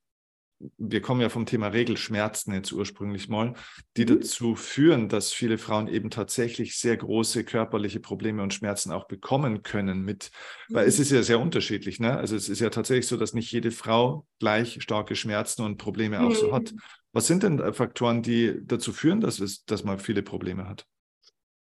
wir 0.79 1.01
kommen 1.01 1.21
ja 1.21 1.29
vom 1.29 1.47
Thema 1.47 1.69
Regelschmerzen 1.69 2.55
jetzt 2.55 2.73
ursprünglich 2.73 3.29
mal, 3.29 3.55
die 3.97 4.05
mhm. 4.05 4.21
dazu 4.21 4.55
führen, 4.55 5.09
dass 5.09 5.33
viele 5.33 5.59
Frauen 5.59 5.89
eben 5.89 6.11
tatsächlich 6.11 6.79
sehr 6.79 6.97
große 6.97 7.45
körperliche 7.45 8.01
Probleme 8.01 8.43
und 8.43 8.55
Schmerzen 8.55 8.93
auch 8.93 9.07
bekommen 9.07 9.63
können 9.63 10.03
mit, 10.03 10.31
weil 10.69 10.87
es 10.87 10.99
mhm. 10.99 11.03
ist 11.03 11.11
ja 11.13 11.23
sehr 11.23 11.41
unterschiedlich, 11.41 12.01
ne? 12.01 12.17
Also 12.17 12.37
es 12.37 12.49
ist 12.49 12.61
ja 12.61 12.71
tatsächlich 12.71 13.07
so, 13.07 13.17
dass 13.17 13.35
nicht 13.35 13.51
jede 13.53 13.71
Frau 13.71 14.27
gleich 14.39 14.83
starke 14.83 15.17
Schmerzen 15.17 15.63
und 15.63 15.79
Probleme 15.79 16.21
auch 16.21 16.35
so 16.35 16.53
hat. 16.53 16.73
Mhm. 16.73 16.81
Was 17.13 17.27
sind 17.27 17.43
denn 17.43 17.75
Faktoren, 17.75 18.23
die 18.23 18.61
dazu 18.65 18.93
führen, 18.93 19.21
dass 19.21 19.39
es, 19.39 19.65
dass 19.65 19.85
man 19.85 19.99
viele 19.99 20.23
Probleme 20.23 20.69
hat? 20.69 20.87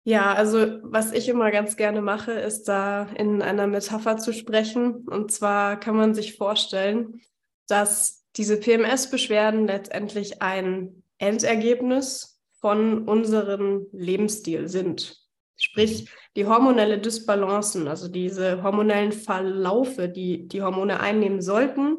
Ja, 0.05 0.33
also 0.33 0.79
was 0.83 1.13
ich 1.13 1.29
immer 1.29 1.49
ganz 1.51 1.77
gerne 1.77 2.01
mache, 2.01 2.33
ist 2.33 2.65
da 2.65 3.03
in 3.15 3.41
einer 3.41 3.67
Metapher 3.67 4.17
zu 4.17 4.33
sprechen. 4.33 5.07
Und 5.07 5.31
zwar 5.31 5.79
kann 5.79 5.95
man 5.95 6.13
sich 6.13 6.35
vorstellen, 6.35 7.21
dass 7.67 8.22
diese 8.35 8.57
PMS-Beschwerden 8.57 9.67
letztendlich 9.67 10.41
ein 10.41 11.03
Endergebnis 11.17 12.41
von 12.59 13.07
unserem 13.07 13.87
Lebensstil 13.91 14.67
sind. 14.67 15.17
Sprich, 15.57 16.09
die 16.35 16.45
hormonelle 16.45 16.99
Dysbalancen, 16.99 17.87
also 17.87 18.07
diese 18.07 18.63
hormonellen 18.63 19.11
Verlaufe, 19.11 20.09
die 20.09 20.47
die 20.47 20.61
Hormone 20.61 20.99
einnehmen 20.99 21.41
sollten, 21.41 21.97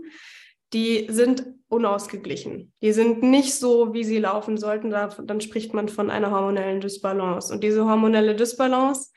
die 0.72 1.06
sind 1.08 1.46
unausgeglichen. 1.68 2.72
Die 2.82 2.92
sind 2.92 3.22
nicht 3.22 3.54
so, 3.54 3.94
wie 3.94 4.04
sie 4.04 4.18
laufen 4.18 4.58
sollten. 4.58 4.90
Da, 4.90 5.08
dann 5.08 5.40
spricht 5.40 5.72
man 5.72 5.88
von 5.88 6.10
einer 6.10 6.30
hormonellen 6.30 6.80
Dysbalance. 6.80 7.52
Und 7.52 7.62
diese 7.62 7.84
hormonelle 7.84 8.34
Dysbalance, 8.34 9.10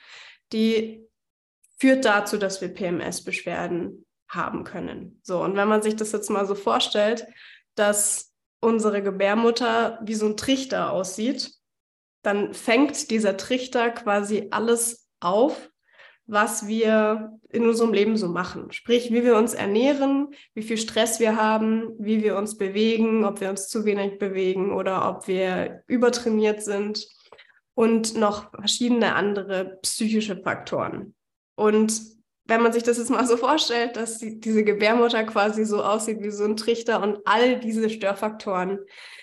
die 0.54 1.08
führt 1.80 2.06
dazu, 2.06 2.38
dass 2.38 2.62
wir 2.62 2.70
PMS-Beschwerden 2.70 4.06
haben 4.30 4.64
können. 4.64 5.20
So, 5.24 5.42
und 5.42 5.56
wenn 5.56 5.68
man 5.68 5.82
sich 5.82 5.96
das 5.96 6.12
jetzt 6.12 6.30
mal 6.30 6.46
so 6.46 6.56
vorstellt, 6.56 7.28
dass 7.76 8.34
unsere 8.60 9.02
Gebärmutter 9.02 10.00
wie 10.04 10.16
so 10.16 10.26
ein 10.26 10.38
Trichter 10.38 10.92
aussieht, 10.92 11.52
dann 12.24 12.54
fängt 12.54 13.10
dieser 13.12 13.38
Trichter 13.38 13.90
quasi 13.92 14.48
alles 14.52 15.10
auf, 15.20 15.70
was 16.26 16.68
wir 16.68 17.40
in 17.50 17.66
unserem 17.66 17.94
Leben 17.94 18.18
so 18.18 18.28
machen. 18.28 18.72
Sprich, 18.72 19.12
wie 19.14 19.24
wir 19.24 19.38
uns 19.38 19.54
ernähren, 19.54 20.34
wie 20.54 20.64
viel 20.64 20.78
Stress 20.78 21.22
wir 21.22 21.38
haben, 21.38 21.94
wie 22.00 22.22
wir 22.22 22.36
uns 22.36 22.58
bewegen, 22.58 23.24
ob 23.24 23.40
wir 23.40 23.50
uns 23.50 23.70
zu 23.70 23.86
wenig 23.86 24.20
bewegen 24.20 24.74
oder 24.74 25.10
ob 25.10 25.28
wir 25.28 25.84
übertrainiert 25.88 26.62
sind 26.62 27.08
und 27.76 28.16
noch 28.16 28.52
verschiedene 28.52 29.16
andere 29.16 29.78
psychische 29.84 30.36
Faktoren. 30.36 31.16
Und 31.56 32.17
wenn 32.48 32.62
man 32.62 32.72
sich 32.72 32.84
das 32.84 32.98
jetzt 32.98 33.10
mal 33.10 33.28
so 33.28 33.38
vorstellt, 33.38 33.98
dass 33.98 34.20
die, 34.20 34.40
diese 34.40 34.64
Gebärmutter 34.64 35.24
quasi 35.26 35.66
so 35.66 35.84
aussieht 35.84 36.22
wie 36.22 36.32
so 36.32 36.46
ein 36.46 36.56
Trichter 36.56 37.04
und 37.04 37.20
all 37.26 37.60
diese 37.60 37.90
Störfaktoren, 37.90 38.80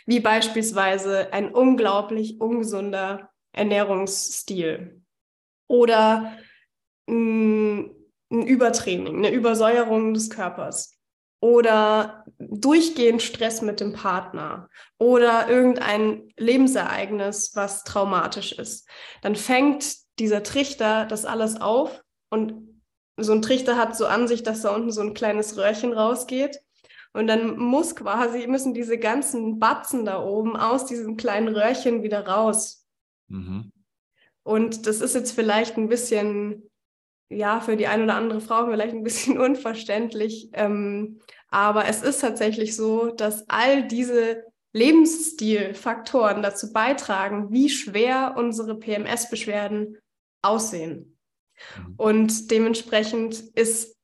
wie 0.06 0.20
beispielsweise 0.20 1.32
ein 1.32 1.52
unglaublich 1.52 2.40
ungesunder 2.40 3.30
Ernährungsstil 3.52 5.02
oder 5.68 6.36
ein, 7.08 7.90
Übertraining, 8.30 9.18
eine 9.18 9.30
Übersäuerung 9.30 10.12
des 10.12 10.28
Körpers 10.28 10.98
oder 11.40 12.24
durchgehend 12.38 13.22
Stress 13.22 13.62
mit 13.62 13.78
dem 13.78 13.92
Partner 13.92 14.68
oder 14.98 15.48
irgendein 15.48 16.32
Lebensereignis, 16.36 17.52
was 17.54 17.84
traumatisch 17.84 18.52
ist, 18.52 18.88
dann 19.22 19.36
fängt 19.36 19.84
dieser 20.18 20.42
Trichter 20.42 21.04
das 21.06 21.26
alles 21.26 21.60
auf 21.60 22.02
und 22.30 22.73
so 23.16 23.32
ein 23.32 23.42
Trichter 23.42 23.76
hat 23.76 23.96
so 23.96 24.06
an 24.06 24.28
sich, 24.28 24.42
dass 24.42 24.62
da 24.62 24.74
unten 24.74 24.90
so 24.90 25.00
ein 25.00 25.14
kleines 25.14 25.56
Röhrchen 25.56 25.92
rausgeht 25.92 26.60
und 27.12 27.26
dann 27.26 27.56
muss 27.56 27.94
quasi, 27.94 28.46
müssen 28.46 28.74
diese 28.74 28.98
ganzen 28.98 29.58
Batzen 29.58 30.04
da 30.04 30.22
oben 30.22 30.56
aus 30.56 30.86
diesem 30.86 31.16
kleinen 31.16 31.48
Röhrchen 31.48 32.02
wieder 32.02 32.26
raus. 32.26 32.86
Mhm. 33.28 33.70
Und 34.42 34.86
das 34.86 35.00
ist 35.00 35.14
jetzt 35.14 35.32
vielleicht 35.32 35.76
ein 35.76 35.88
bisschen 35.88 36.68
ja, 37.30 37.60
für 37.60 37.76
die 37.76 37.86
eine 37.86 38.04
oder 38.04 38.16
andere 38.16 38.40
Frau 38.40 38.66
vielleicht 38.66 38.94
ein 38.94 39.04
bisschen 39.04 39.38
unverständlich. 39.40 40.50
Ähm, 40.52 41.20
aber 41.48 41.86
es 41.86 42.02
ist 42.02 42.20
tatsächlich 42.20 42.76
so, 42.76 43.10
dass 43.10 43.48
all 43.48 43.86
diese 43.86 44.44
Lebensstilfaktoren 44.72 46.42
dazu 46.42 46.72
beitragen, 46.72 47.50
wie 47.50 47.70
schwer 47.70 48.34
unsere 48.36 48.76
PMS-Beschwerden 48.76 49.98
aussehen. 50.42 51.13
Mhm. 51.76 51.94
Und 51.96 52.50
dementsprechend 52.50 53.34
ist 53.54 53.96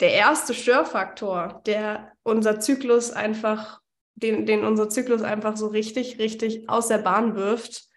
der 0.00 0.12
erste 0.12 0.54
Störfaktor, 0.54 1.62
der 1.66 2.12
unser 2.22 2.60
Zyklus 2.60 3.10
einfach, 3.10 3.80
den, 4.14 4.46
den 4.46 4.64
unser 4.64 4.88
Zyklus 4.88 5.22
einfach 5.22 5.56
so 5.56 5.68
richtig, 5.68 6.18
richtig 6.18 6.68
aus 6.68 6.88
der 6.88 6.98
Bahn 6.98 7.34
wirft, 7.34 7.88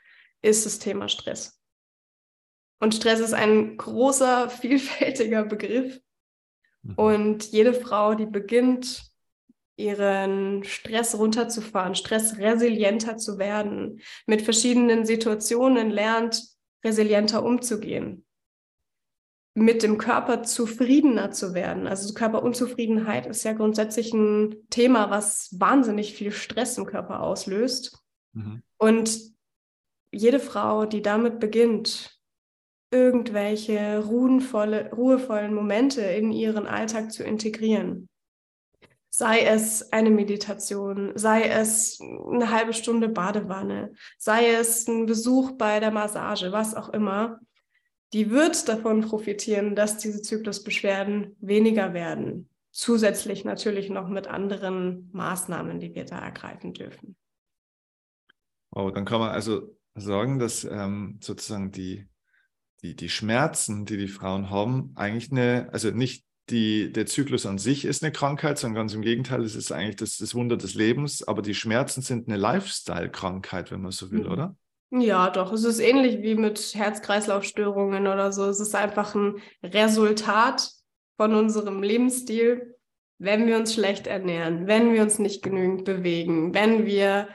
ist 0.41 0.65
das 0.65 0.79
Thema 0.79 1.07
Stress. 1.07 1.59
Und 2.79 2.95
Stress 2.95 3.19
ist 3.19 3.33
ein 3.33 3.77
großer, 3.77 4.49
vielfältiger 4.61 5.43
Begriff. 5.45 5.99
Mhm. 6.81 6.95
Und 6.95 7.51
jede 7.51 7.73
Frau, 7.73 8.15
die 8.15 8.25
beginnt, 8.25 9.11
ihren 9.77 10.63
Stress 10.63 11.17
runterzufahren, 11.17 11.95
stressresilienter 11.95 13.17
zu 13.17 13.37
werden, 13.37 14.01
mit 14.25 14.41
verschiedenen 14.41 15.05
Situationen 15.05 15.89
lernt, 15.89 16.43
resilienter 16.83 17.43
umzugehen, 17.43 18.25
mit 19.53 19.83
dem 19.83 19.97
Körper 19.97 20.43
zufriedener 20.43 21.31
zu 21.31 21.53
werden. 21.53 21.87
Also 21.87 22.13
Körperunzufriedenheit 22.13 23.25
ist 23.25 23.43
ja 23.43 23.53
grundsätzlich 23.53 24.13
ein 24.13 24.55
Thema, 24.69 25.09
was 25.09 25.49
wahnsinnig 25.59 26.13
viel 26.13 26.31
Stress 26.31 26.77
im 26.77 26.85
Körper 26.85 27.21
auslöst. 27.21 27.99
Mhm. 28.33 28.63
Und 28.77 29.19
jede 30.11 30.39
Frau, 30.39 30.85
die 30.85 31.01
damit 31.01 31.39
beginnt, 31.39 32.17
irgendwelche 32.91 33.99
ruhenvolle, 33.99 34.91
ruhevollen 34.91 35.53
Momente 35.53 36.01
in 36.01 36.31
ihren 36.31 36.67
Alltag 36.67 37.11
zu 37.11 37.23
integrieren. 37.23 38.09
Sei 39.09 39.41
es 39.41 39.91
eine 39.91 40.09
Meditation, 40.09 41.11
sei 41.15 41.43
es 41.43 41.99
eine 41.99 42.51
halbe 42.51 42.73
Stunde 42.73 43.09
Badewanne, 43.09 43.93
sei 44.17 44.51
es 44.51 44.87
ein 44.87 45.05
Besuch 45.05 45.51
bei 45.57 45.81
der 45.81 45.91
Massage, 45.91 46.53
was 46.53 46.75
auch 46.75 46.89
immer, 46.89 47.39
die 48.13 48.29
wird 48.29 48.67
davon 48.67 49.01
profitieren, 49.01 49.75
dass 49.75 49.97
diese 49.97 50.21
Zyklusbeschwerden 50.21 51.35
weniger 51.39 51.93
werden. 51.93 52.49
Zusätzlich 52.71 53.43
natürlich 53.43 53.89
noch 53.89 54.07
mit 54.07 54.27
anderen 54.27 55.09
Maßnahmen, 55.11 55.79
die 55.79 55.93
wir 55.93 56.05
da 56.05 56.19
ergreifen 56.19 56.73
dürfen. 56.73 57.15
Wow, 58.71 58.93
dann 58.93 59.05
kann 59.05 59.19
man 59.19 59.31
also 59.31 59.77
sagen, 59.95 60.39
dass 60.39 60.63
ähm, 60.63 61.19
sozusagen 61.21 61.71
die 61.71 62.07
die, 62.83 62.95
die 62.95 63.09
Schmerzen, 63.09 63.85
die 63.85 63.97
die 63.97 64.07
Frauen 64.07 64.49
haben, 64.49 64.91
eigentlich 64.95 65.31
eine, 65.31 65.69
also 65.71 65.91
nicht 65.91 66.25
die, 66.49 66.91
der 66.91 67.05
Zyklus 67.05 67.45
an 67.45 67.59
sich 67.59 67.85
ist 67.85 68.03
eine 68.03 68.11
Krankheit, 68.11 68.57
sondern 68.57 68.83
ganz 68.83 68.93
im 68.93 69.01
Gegenteil, 69.01 69.43
es 69.43 69.55
ist 69.55 69.71
eigentlich 69.71 69.97
das, 69.97 70.17
das 70.17 70.35
Wunder 70.35 70.57
des 70.57 70.73
Lebens, 70.73 71.23
aber 71.23 71.41
die 71.41 71.53
Schmerzen 71.53 72.01
sind 72.01 72.27
eine 72.27 72.37
Lifestyle-Krankheit, 72.37 73.71
wenn 73.71 73.81
man 73.81 73.91
so 73.91 74.11
will, 74.11 74.23
mhm. 74.23 74.31
oder? 74.31 74.55
Ja, 74.91 75.29
doch. 75.29 75.53
Es 75.53 75.63
ist 75.63 75.79
ähnlich 75.79 76.21
wie 76.21 76.35
mit 76.35 76.59
Herz-Kreislauf-Störungen 76.75 78.07
oder 78.07 78.31
so. 78.33 78.45
Es 78.45 78.59
ist 78.59 78.75
einfach 78.75 79.15
ein 79.15 79.41
Resultat 79.63 80.69
von 81.15 81.33
unserem 81.33 81.81
Lebensstil, 81.81 82.75
wenn 83.17 83.47
wir 83.47 83.57
uns 83.57 83.73
schlecht 83.73 84.07
ernähren, 84.07 84.67
wenn 84.67 84.93
wir 84.93 85.01
uns 85.03 85.17
nicht 85.17 85.43
genügend 85.43 85.85
bewegen, 85.85 86.53
wenn 86.53 86.85
wir 86.85 87.29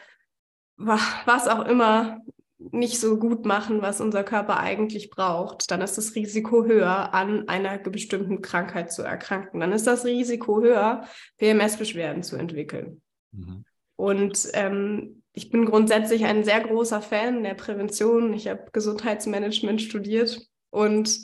was 0.77 1.49
auch 1.49 1.65
immer 1.65 2.21
nicht 2.59 3.01
so 3.01 3.19
gut 3.19 3.47
machen, 3.47 3.83
was 3.83 4.01
unser 4.01 4.25
Körper 4.25 4.59
eigentlich 4.59 5.11
braucht, 5.11 5.71
dann 5.71 5.81
ist 5.81 5.97
das 5.97 6.15
Risiko 6.15 6.65
höher, 6.65 7.15
an 7.15 7.49
einer 7.49 7.79
bestimmten 7.79 8.43
Krankheit 8.43 8.93
zu 8.93 9.03
erkranken. 9.03 9.61
Dann 9.61 9.73
ist 9.73 9.87
das 9.87 10.05
Risiko 10.05 10.61
höher, 10.61 11.07
PMS-Beschwerden 11.39 12.23
zu 12.23 12.37
entwickeln. 12.37 13.01
Mhm. 13.33 13.65
Und 13.97 14.49
ähm, 14.53 15.23
ich 15.37 15.51
bin 15.51 15.67
grundsätzlich 15.67 16.25
ein 16.25 16.43
sehr 16.45 16.63
großer 16.63 17.03
Fan 17.03 17.45
der 17.45 17.53
Prävention. 17.53 18.33
Ich 18.33 18.49
habe 18.49 18.71
Gesundheitsmanagement 18.73 19.83
studiert 19.83 20.49
und 20.71 21.21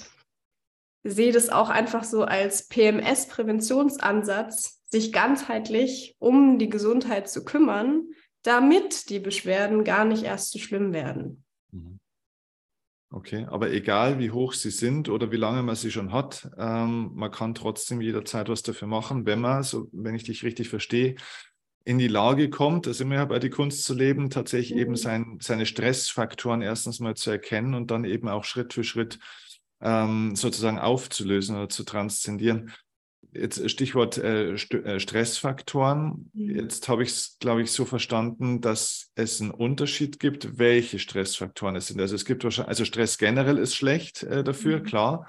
sehe 1.02 1.32
das 1.32 1.48
auch 1.48 1.70
einfach 1.70 2.04
so 2.04 2.22
als 2.22 2.68
PMS-Präventionsansatz, 2.68 4.82
sich 4.84 5.12
ganzheitlich 5.12 6.14
um 6.18 6.58
die 6.58 6.68
Gesundheit 6.68 7.30
zu 7.30 7.42
kümmern, 7.42 8.10
damit 8.42 9.08
die 9.08 9.18
Beschwerden 9.18 9.82
gar 9.82 10.04
nicht 10.04 10.24
erst 10.24 10.52
so 10.52 10.58
schlimm 10.58 10.92
werden. 10.92 11.42
Mhm. 11.70 11.98
Okay, 13.14 13.46
aber 13.50 13.70
egal 13.70 14.18
wie 14.18 14.30
hoch 14.30 14.52
sie 14.52 14.70
sind 14.70 15.08
oder 15.08 15.32
wie 15.32 15.36
lange 15.36 15.62
man 15.62 15.76
sie 15.76 15.90
schon 15.90 16.12
hat, 16.12 16.50
ähm, 16.58 17.12
man 17.14 17.30
kann 17.30 17.54
trotzdem 17.54 18.02
jederzeit 18.02 18.50
was 18.50 18.62
dafür 18.62 18.88
machen, 18.88 19.24
wenn 19.24 19.40
man, 19.40 19.62
so, 19.62 19.88
wenn 19.92 20.14
ich 20.14 20.24
dich 20.24 20.44
richtig 20.44 20.68
verstehe, 20.68 21.16
in 21.84 21.98
die 21.98 22.08
Lage 22.08 22.50
kommt, 22.50 22.86
also 22.86 23.04
immer 23.04 23.26
bei 23.26 23.38
die 23.38 23.50
Kunst 23.50 23.84
zu 23.84 23.94
leben, 23.94 24.30
tatsächlich 24.30 24.74
mhm. 24.74 24.80
eben 24.80 24.96
sein, 24.96 25.38
seine 25.40 25.66
Stressfaktoren 25.66 26.62
erstens 26.62 27.00
mal 27.00 27.14
zu 27.14 27.30
erkennen 27.30 27.74
und 27.74 27.90
dann 27.90 28.04
eben 28.04 28.28
auch 28.28 28.44
Schritt 28.44 28.72
für 28.72 28.84
Schritt 28.84 29.18
ähm, 29.80 30.36
sozusagen 30.36 30.78
aufzulösen 30.78 31.56
oder 31.56 31.68
zu 31.68 31.84
transzendieren 31.84 32.72
jetzt 33.34 33.70
Stichwort 33.70 34.18
äh, 34.18 34.56
St 34.56 34.74
äh, 34.74 35.00
Stressfaktoren. 35.00 36.30
Mhm. 36.34 36.56
Jetzt 36.56 36.88
habe 36.88 37.02
ich 37.02 37.10
es, 37.10 37.36
glaube 37.40 37.62
ich, 37.62 37.72
so 37.72 37.84
verstanden, 37.84 38.60
dass 38.60 39.10
es 39.14 39.40
einen 39.40 39.50
Unterschied 39.50 40.20
gibt, 40.20 40.58
welche 40.58 40.98
Stressfaktoren 40.98 41.76
es 41.76 41.88
sind. 41.88 42.00
Also 42.00 42.14
es 42.14 42.24
gibt 42.24 42.44
wahrscheinlich, 42.44 42.68
also 42.68 42.84
Stress 42.84 43.18
generell 43.18 43.58
ist 43.58 43.74
schlecht 43.74 44.22
äh, 44.22 44.44
dafür, 44.44 44.80
mhm. 44.80 44.84
klar. 44.84 45.26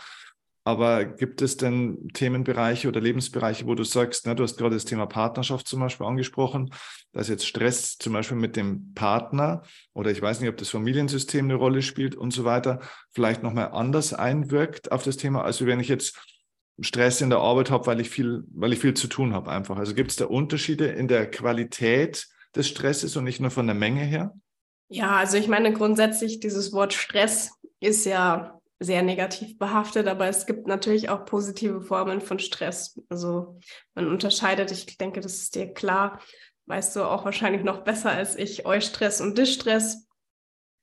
Aber 0.65 1.03
gibt 1.03 1.41
es 1.41 1.57
denn 1.57 2.07
Themenbereiche 2.13 2.87
oder 2.87 3.01
Lebensbereiche, 3.01 3.67
wo 3.67 3.75
du 3.75 3.83
sagst, 3.83 4.25
ne, 4.25 4.35
du 4.35 4.43
hast 4.43 4.57
gerade 4.57 4.75
das 4.75 4.85
Thema 4.85 5.05
Partnerschaft 5.05 5.67
zum 5.67 5.81
Beispiel 5.81 6.05
angesprochen, 6.05 6.73
dass 7.11 7.27
jetzt 7.27 7.45
Stress 7.45 7.97
zum 7.97 8.13
Beispiel 8.13 8.37
mit 8.37 8.55
dem 8.55 8.93
Partner 8.93 9.63
oder 9.93 10.09
ich 10.09 10.21
weiß 10.21 10.39
nicht, 10.39 10.49
ob 10.49 10.57
das 10.57 10.69
Familiensystem 10.69 11.45
eine 11.45 11.55
Rolle 11.55 11.81
spielt 11.81 12.15
und 12.15 12.31
so 12.31 12.45
weiter, 12.45 12.79
vielleicht 13.11 13.43
nochmal 13.43 13.71
anders 13.73 14.13
einwirkt 14.13 14.91
auf 14.91 15.03
das 15.03 15.17
Thema, 15.17 15.43
als 15.43 15.65
wenn 15.65 15.81
ich 15.81 15.89
jetzt 15.89 16.17
Stress 16.79 17.21
in 17.21 17.29
der 17.29 17.39
Arbeit 17.39 17.69
habe, 17.69 17.85
weil 17.85 17.99
ich 17.99 18.09
viel, 18.09 18.43
weil 18.53 18.73
ich 18.73 18.79
viel 18.79 18.93
zu 18.93 19.07
tun 19.07 19.33
habe 19.33 19.51
einfach. 19.51 19.77
Also 19.77 19.93
gibt 19.93 20.11
es 20.11 20.17
da 20.17 20.25
Unterschiede 20.25 20.87
in 20.87 21.07
der 21.07 21.29
Qualität 21.29 22.27
des 22.55 22.69
Stresses 22.69 23.17
und 23.17 23.25
nicht 23.25 23.41
nur 23.41 23.51
von 23.51 23.67
der 23.67 23.75
Menge 23.75 24.01
her? 24.01 24.33
Ja, 24.89 25.17
also 25.17 25.37
ich 25.37 25.47
meine 25.47 25.73
grundsätzlich 25.73 26.39
dieses 26.39 26.71
Wort 26.71 26.93
Stress 26.93 27.51
ist 27.79 28.05
ja 28.05 28.59
sehr 28.83 29.01
negativ 29.01 29.57
behaftet, 29.57 30.07
aber 30.07 30.27
es 30.27 30.45
gibt 30.45 30.67
natürlich 30.67 31.09
auch 31.09 31.25
positive 31.25 31.81
Formen 31.81 32.21
von 32.21 32.39
Stress. 32.39 32.99
Also 33.09 33.59
man 33.95 34.07
unterscheidet, 34.07 34.71
ich 34.71 34.97
denke, 34.97 35.21
das 35.21 35.35
ist 35.35 35.55
dir 35.55 35.73
klar, 35.73 36.19
weißt 36.65 36.95
du 36.95 37.03
auch 37.03 37.25
wahrscheinlich 37.25 37.63
noch 37.63 37.83
besser 37.83 38.11
als 38.11 38.35
ich, 38.35 38.65
Eustress 38.65 39.21
und 39.21 39.37
Distress. 39.37 40.07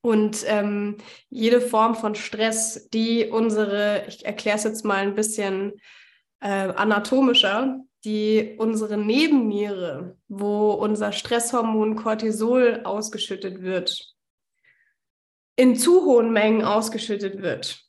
Und 0.02 0.44
ähm, 0.46 0.96
jede 1.28 1.60
Form 1.60 1.94
von 1.94 2.14
Stress, 2.14 2.88
die 2.88 3.26
unsere, 3.26 4.06
ich 4.08 4.24
erkläre 4.24 4.56
es 4.56 4.64
jetzt 4.64 4.84
mal 4.84 4.96
ein 4.96 5.14
bisschen 5.14 5.72
äh, 6.40 6.48
anatomischer, 6.48 7.80
die 8.04 8.56
unsere 8.58 8.96
Nebenniere, 8.96 10.16
wo 10.28 10.72
unser 10.72 11.12
Stresshormon 11.12 11.96
Cortisol 11.96 12.80
ausgeschüttet 12.84 13.60
wird, 13.60 14.14
in 15.56 15.76
zu 15.76 16.06
hohen 16.06 16.32
Mengen 16.32 16.64
ausgeschüttet 16.64 17.42
wird, 17.42 17.84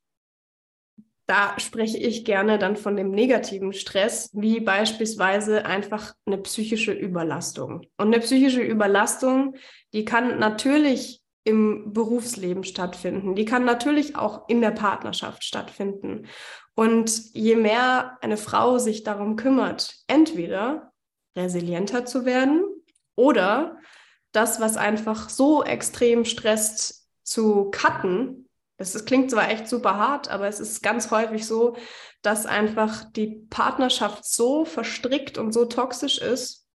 da 1.31 1.57
spreche 1.59 1.97
ich 1.97 2.25
gerne 2.25 2.59
dann 2.59 2.75
von 2.75 2.97
dem 2.97 3.09
negativen 3.11 3.71
Stress, 3.71 4.29
wie 4.33 4.59
beispielsweise 4.59 5.65
einfach 5.65 6.13
eine 6.25 6.37
psychische 6.39 6.91
Überlastung. 6.91 7.87
Und 7.97 8.07
eine 8.07 8.19
psychische 8.19 8.61
Überlastung, 8.61 9.55
die 9.93 10.03
kann 10.03 10.39
natürlich 10.39 11.21
im 11.45 11.93
Berufsleben 11.93 12.65
stattfinden, 12.65 13.33
die 13.33 13.45
kann 13.45 13.63
natürlich 13.63 14.17
auch 14.17 14.49
in 14.49 14.59
der 14.59 14.71
Partnerschaft 14.71 15.45
stattfinden. 15.45 16.27
Und 16.75 17.33
je 17.33 17.55
mehr 17.55 18.17
eine 18.19 18.35
Frau 18.35 18.77
sich 18.77 19.03
darum 19.03 19.37
kümmert, 19.37 19.95
entweder 20.07 20.91
resilienter 21.37 22.05
zu 22.05 22.25
werden 22.25 22.65
oder 23.15 23.77
das, 24.33 24.59
was 24.59 24.75
einfach 24.75 25.29
so 25.29 25.63
extrem 25.63 26.25
stresst, 26.25 27.07
zu 27.23 27.71
cutten, 27.71 28.49
es 28.81 29.05
klingt 29.05 29.31
zwar 29.31 29.49
echt 29.49 29.67
super 29.67 29.97
hart, 29.97 30.29
aber 30.29 30.47
es 30.47 30.59
ist 30.59 30.81
ganz 30.81 31.11
häufig 31.11 31.45
so, 31.45 31.75
dass 32.21 32.45
einfach 32.45 33.05
die 33.11 33.45
Partnerschaft 33.49 34.25
so 34.25 34.65
verstrickt 34.65 35.37
und 35.37 35.53
so 35.53 35.65
toxisch 35.65 36.19
ist, 36.19 36.67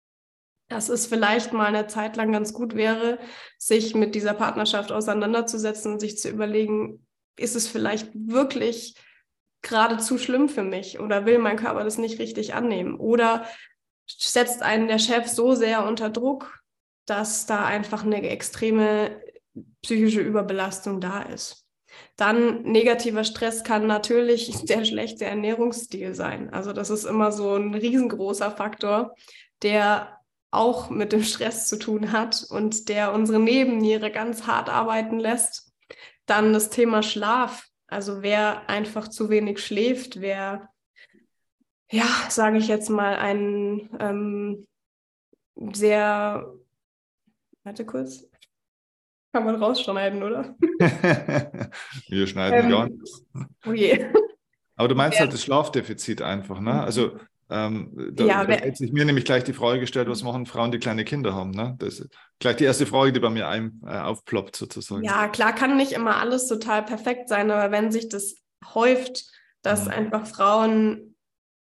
dass 0.68 0.88
es 0.88 1.06
vielleicht 1.06 1.52
mal 1.52 1.66
eine 1.66 1.86
Zeit 1.86 2.16
lang 2.16 2.32
ganz 2.32 2.52
gut 2.52 2.74
wäre, 2.74 3.18
sich 3.58 3.94
mit 3.94 4.14
dieser 4.14 4.34
Partnerschaft 4.34 4.92
auseinanderzusetzen 4.92 5.92
und 5.92 6.00
sich 6.00 6.18
zu 6.18 6.28
überlegen, 6.30 7.06
ist 7.36 7.56
es 7.56 7.68
vielleicht 7.68 8.10
wirklich 8.14 8.96
gerade 9.62 9.98
zu 9.98 10.18
schlimm 10.18 10.48
für 10.48 10.62
mich 10.62 11.00
oder 11.00 11.26
will 11.26 11.38
mein 11.38 11.56
Körper 11.56 11.84
das 11.84 11.98
nicht 11.98 12.18
richtig 12.18 12.54
annehmen 12.54 12.96
oder 12.96 13.46
setzt 14.06 14.62
einen 14.62 14.88
der 14.88 14.98
Chef 14.98 15.26
so 15.26 15.54
sehr 15.54 15.86
unter 15.86 16.10
Druck, 16.10 16.62
dass 17.06 17.46
da 17.46 17.64
einfach 17.64 18.04
eine 18.04 18.22
extreme 18.28 19.20
psychische 19.82 20.20
Überbelastung 20.20 21.00
da 21.00 21.22
ist. 21.22 21.63
Dann 22.16 22.62
negativer 22.62 23.24
Stress 23.24 23.64
kann 23.64 23.86
natürlich 23.86 24.50
der 24.64 24.84
schlechte 24.84 25.24
Ernährungsstil 25.24 26.14
sein. 26.14 26.52
Also 26.52 26.72
das 26.72 26.90
ist 26.90 27.04
immer 27.04 27.32
so 27.32 27.54
ein 27.54 27.74
riesengroßer 27.74 28.50
Faktor, 28.50 29.14
der 29.62 30.18
auch 30.50 30.88
mit 30.88 31.12
dem 31.12 31.22
Stress 31.22 31.66
zu 31.66 31.78
tun 31.78 32.12
hat 32.12 32.46
und 32.48 32.88
der 32.88 33.12
unsere 33.12 33.40
Nebenniere 33.40 34.12
ganz 34.12 34.46
hart 34.46 34.68
arbeiten 34.68 35.18
lässt. 35.18 35.72
Dann 36.26 36.52
das 36.52 36.70
Thema 36.70 37.02
Schlaf. 37.02 37.66
Also 37.86 38.22
wer 38.22 38.68
einfach 38.68 39.08
zu 39.08 39.28
wenig 39.28 39.58
schläft, 39.58 40.20
wer, 40.20 40.70
ja, 41.90 42.06
sage 42.28 42.58
ich 42.58 42.68
jetzt 42.68 42.88
mal, 42.88 43.16
einen 43.16 43.90
ähm, 44.00 44.66
sehr, 45.72 46.54
warte 47.62 47.84
kurz, 47.84 48.26
kann 49.34 49.44
man 49.44 49.56
rausschneiden, 49.56 50.22
oder? 50.22 50.54
Wir 52.08 52.26
schneiden 52.28 52.66
ähm, 52.66 52.70
gar 52.70 52.88
nichts. 52.88 53.26
Oh 53.66 53.72
je. 53.72 54.06
Aber 54.76 54.86
du 54.86 54.94
meinst 54.94 55.18
ja. 55.18 55.24
halt 55.24 55.32
das 55.32 55.42
Schlafdefizit 55.42 56.22
einfach, 56.22 56.60
ne? 56.60 56.80
Also 56.80 57.18
ähm, 57.50 57.90
da, 58.12 58.24
ja, 58.24 58.44
da 58.44 58.60
hat 58.60 58.76
sich 58.76 58.92
mir 58.92 59.04
nämlich 59.04 59.24
gleich 59.24 59.42
die 59.42 59.52
Frage 59.52 59.80
gestellt, 59.80 60.08
was 60.08 60.22
machen 60.22 60.46
Frauen, 60.46 60.70
die 60.70 60.78
kleine 60.78 61.04
Kinder 61.04 61.34
haben? 61.34 61.50
Ne? 61.50 61.74
Das 61.80 61.98
ist 61.98 62.10
gleich 62.38 62.56
die 62.56 62.64
erste 62.64 62.86
Frage, 62.86 63.12
die 63.12 63.18
bei 63.18 63.28
mir 63.28 63.48
ein, 63.48 63.82
äh, 63.84 63.98
aufploppt, 63.98 64.54
sozusagen. 64.54 65.02
Ja, 65.02 65.26
klar, 65.26 65.52
kann 65.52 65.76
nicht 65.76 65.92
immer 65.92 66.18
alles 66.18 66.46
total 66.46 66.84
perfekt 66.84 67.28
sein, 67.28 67.50
aber 67.50 67.72
wenn 67.72 67.90
sich 67.90 68.08
das 68.08 68.36
häuft, 68.72 69.24
dass 69.62 69.86
mhm. 69.86 69.90
einfach 69.90 70.26
Frauen 70.28 71.16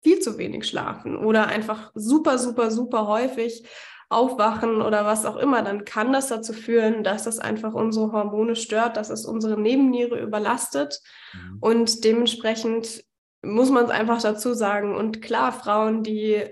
viel 0.05 0.21
zu 0.21 0.39
wenig 0.39 0.65
schlafen 0.69 1.17
oder 1.17 1.49
einfach 1.49 1.91
super, 1.97 2.39
super, 2.39 2.71
super 2.71 3.09
häufig 3.09 3.65
aufwachen 4.11 4.81
oder 4.81 5.05
was 5.05 5.27
auch 5.27 5.37
immer, 5.37 5.63
dann 5.63 5.85
kann 5.85 6.13
das 6.13 6.29
dazu 6.29 6.53
führen, 6.53 7.05
dass 7.05 7.27
es 7.27 7.39
einfach 7.39 7.75
unsere 7.75 8.13
Hormone 8.13 8.57
stört, 8.57 8.97
dass 8.97 9.11
es 9.11 9.27
unsere 9.27 9.61
Nebenniere 9.61 10.19
überlastet. 10.19 11.01
Mhm. 11.35 11.59
Und 11.61 12.05
dementsprechend 12.05 13.05
muss 13.43 13.71
man 13.71 13.85
es 13.85 13.91
einfach 13.91 14.23
dazu 14.23 14.55
sagen. 14.55 14.97
Und 14.97 15.21
klar, 15.21 15.53
Frauen, 15.53 16.03
die 16.03 16.43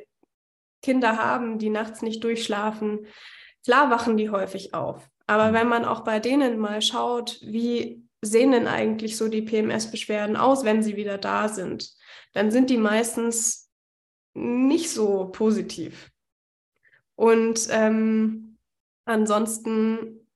Kinder 0.82 1.16
haben, 1.16 1.58
die 1.58 1.70
nachts 1.70 2.02
nicht 2.02 2.22
durchschlafen, 2.22 3.06
klar 3.64 3.90
wachen 3.90 4.16
die 4.16 4.30
häufig 4.30 4.74
auf. 4.74 5.08
Aber 5.26 5.48
mhm. 5.48 5.54
wenn 5.54 5.68
man 5.68 5.84
auch 5.86 6.00
bei 6.00 6.20
denen 6.20 6.58
mal 6.58 6.82
schaut, 6.82 7.40
wie 7.42 8.06
sehen 8.20 8.52
denn 8.52 8.66
eigentlich 8.66 9.16
so 9.16 9.28
die 9.28 9.42
PMS-Beschwerden 9.42 10.36
aus, 10.36 10.64
wenn 10.64 10.82
sie 10.82 10.96
wieder 10.96 11.16
da 11.16 11.48
sind, 11.48 11.90
dann 12.34 12.50
sind 12.50 12.68
die 12.68 12.78
meistens 12.78 13.70
nicht 14.34 14.90
so 14.90 15.30
positiv. 15.32 16.10
Und 17.16 17.68
ähm, 17.70 18.58
ansonsten 19.06 20.26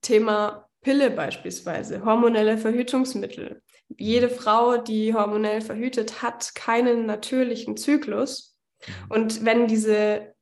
Thema 0.00 0.68
Pille 0.80 1.10
beispielsweise, 1.10 2.04
hormonelle 2.04 2.58
Verhütungsmittel. 2.58 3.62
Jede 3.96 4.28
Frau, 4.28 4.76
die 4.76 5.14
hormonell 5.14 5.60
verhütet, 5.60 6.22
hat 6.22 6.54
keinen 6.54 7.06
natürlichen 7.06 7.76
Zyklus. 7.76 8.56
Mhm. 8.86 8.92
Und 9.08 9.44
wenn 9.44 9.66
diese 9.66 10.34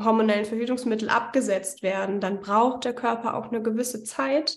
hormonellen 0.00 0.44
Verhütungsmittel 0.44 1.08
abgesetzt 1.08 1.82
werden, 1.82 2.20
dann 2.20 2.40
braucht 2.40 2.84
der 2.84 2.94
Körper 2.94 3.34
auch 3.34 3.48
eine 3.48 3.62
gewisse 3.62 4.04
Zeit, 4.04 4.56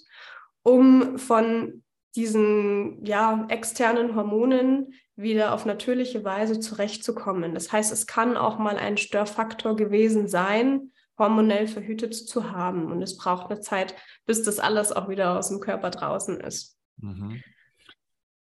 um 0.63 1.17
von 1.17 1.83
diesen 2.15 3.03
ja, 3.05 3.45
externen 3.49 4.15
Hormonen 4.15 4.93
wieder 5.21 5.53
auf 5.53 5.65
natürliche 5.65 6.23
Weise 6.23 6.59
zurechtzukommen. 6.59 7.53
Das 7.53 7.71
heißt, 7.71 7.91
es 7.91 8.07
kann 8.07 8.37
auch 8.37 8.59
mal 8.59 8.77
ein 8.77 8.97
Störfaktor 8.97 9.75
gewesen 9.75 10.27
sein, 10.27 10.91
hormonell 11.17 11.67
verhütet 11.67 12.15
zu 12.15 12.51
haben. 12.51 12.91
Und 12.91 13.01
es 13.01 13.17
braucht 13.17 13.51
eine 13.51 13.61
Zeit, 13.61 13.95
bis 14.25 14.43
das 14.43 14.59
alles 14.59 14.91
auch 14.91 15.09
wieder 15.09 15.37
aus 15.37 15.49
dem 15.49 15.59
Körper 15.59 15.89
draußen 15.89 16.39
ist. 16.39 16.77
Mhm. 16.97 17.41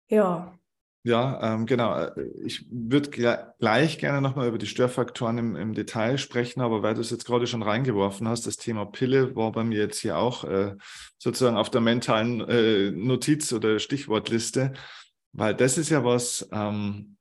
Ja. 0.07 0.59
Ja, 1.03 1.53
ähm, 1.53 1.65
genau. 1.65 2.09
Ich 2.43 2.67
würde 2.69 3.09
gleich 3.09 3.99
gerne 3.99 4.21
nochmal 4.21 4.49
über 4.49 4.57
die 4.57 4.67
Störfaktoren 4.67 5.37
im, 5.37 5.55
im, 5.55 5.73
Detail 5.73 6.17
sprechen, 6.17 6.59
aber 6.59 6.83
weil 6.83 6.93
du 6.93 6.99
es 6.99 7.09
jetzt 7.09 7.25
gerade 7.25 7.47
schon 7.47 7.63
reingeworfen 7.63 8.27
hast, 8.27 8.45
das 8.45 8.57
Thema 8.57 8.85
Pille 8.85 9.33
war 9.33 9.53
bei 9.53 9.63
mir 9.63 9.79
jetzt 9.79 10.01
hier 10.01 10.17
auch 10.17 10.43
äh, 10.43 10.75
sozusagen 11.17 11.55
auf 11.55 11.69
der 11.69 11.79
mentalen 11.79 12.41
äh, 12.41 12.91
Notiz 12.91 13.53
oder 13.53 13.79
Stichwortliste. 13.79 14.73
Weil 15.31 15.55
das 15.55 15.77
ist 15.77 15.89
ja 15.89 16.03
was, 16.03 16.47
ähm, 16.51 17.17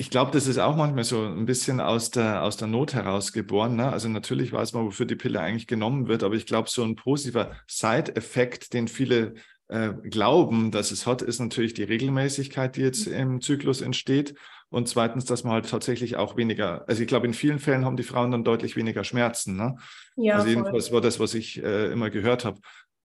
ich 0.00 0.10
glaube, 0.10 0.30
das 0.30 0.46
ist 0.46 0.58
auch 0.58 0.76
manchmal 0.76 1.02
so 1.02 1.24
ein 1.24 1.44
bisschen 1.44 1.80
aus 1.80 2.10
der, 2.10 2.44
aus 2.44 2.56
der 2.56 2.68
Not 2.68 2.94
heraus 2.94 3.32
geboren. 3.32 3.74
Ne? 3.74 3.90
Also 3.90 4.08
natürlich 4.08 4.52
weiß 4.52 4.72
man, 4.72 4.84
wofür 4.86 5.06
die 5.06 5.16
Pille 5.16 5.40
eigentlich 5.40 5.66
genommen 5.66 6.06
wird, 6.06 6.22
aber 6.22 6.36
ich 6.36 6.46
glaube, 6.46 6.70
so 6.70 6.84
ein 6.84 6.94
positiver 6.94 7.56
Side-Effekt, 7.66 8.72
den 8.74 8.86
viele 8.86 9.34
äh, 9.66 9.92
glauben, 10.04 10.70
dass 10.70 10.92
es 10.92 11.04
hat, 11.04 11.20
ist 11.20 11.40
natürlich 11.40 11.74
die 11.74 11.82
Regelmäßigkeit, 11.82 12.76
die 12.76 12.82
jetzt 12.82 13.08
im 13.08 13.40
Zyklus 13.40 13.80
entsteht. 13.80 14.34
Und 14.70 14.86
zweitens, 14.86 15.24
dass 15.24 15.44
man 15.44 15.54
halt 15.54 15.68
tatsächlich 15.68 16.16
auch 16.16 16.36
weniger, 16.36 16.86
also 16.88 17.02
ich 17.02 17.08
glaube, 17.08 17.26
in 17.26 17.34
vielen 17.34 17.58
Fällen 17.58 17.84
haben 17.84 17.96
die 17.96 18.02
Frauen 18.02 18.30
dann 18.30 18.44
deutlich 18.44 18.76
weniger 18.76 19.02
Schmerzen. 19.02 19.56
Ne? 19.56 19.76
Ja, 20.16 20.36
also 20.36 20.48
jedenfalls 20.48 20.88
voll. 20.88 20.94
war 20.94 21.00
das, 21.00 21.18
was 21.18 21.34
ich 21.34 21.62
äh, 21.62 21.90
immer 21.90 22.10
gehört 22.10 22.44
habe. 22.44 22.60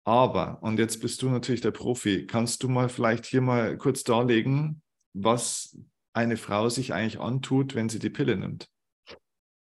Aber, 0.05 0.61
und 0.61 0.79
jetzt 0.79 0.99
bist 0.99 1.21
du 1.21 1.29
natürlich 1.29 1.61
der 1.61 1.71
Profi, 1.71 2.27
kannst 2.27 2.63
du 2.63 2.69
mal 2.69 2.89
vielleicht 2.89 3.25
hier 3.25 3.41
mal 3.41 3.77
kurz 3.77 4.03
darlegen, 4.03 4.81
was 5.13 5.77
eine 6.13 6.37
Frau 6.37 6.69
sich 6.69 6.93
eigentlich 6.93 7.19
antut, 7.19 7.73
wenn 7.75 7.89
sie 7.89 7.99
die 7.99 8.09
Pille 8.09 8.35
nimmt. 8.35 8.69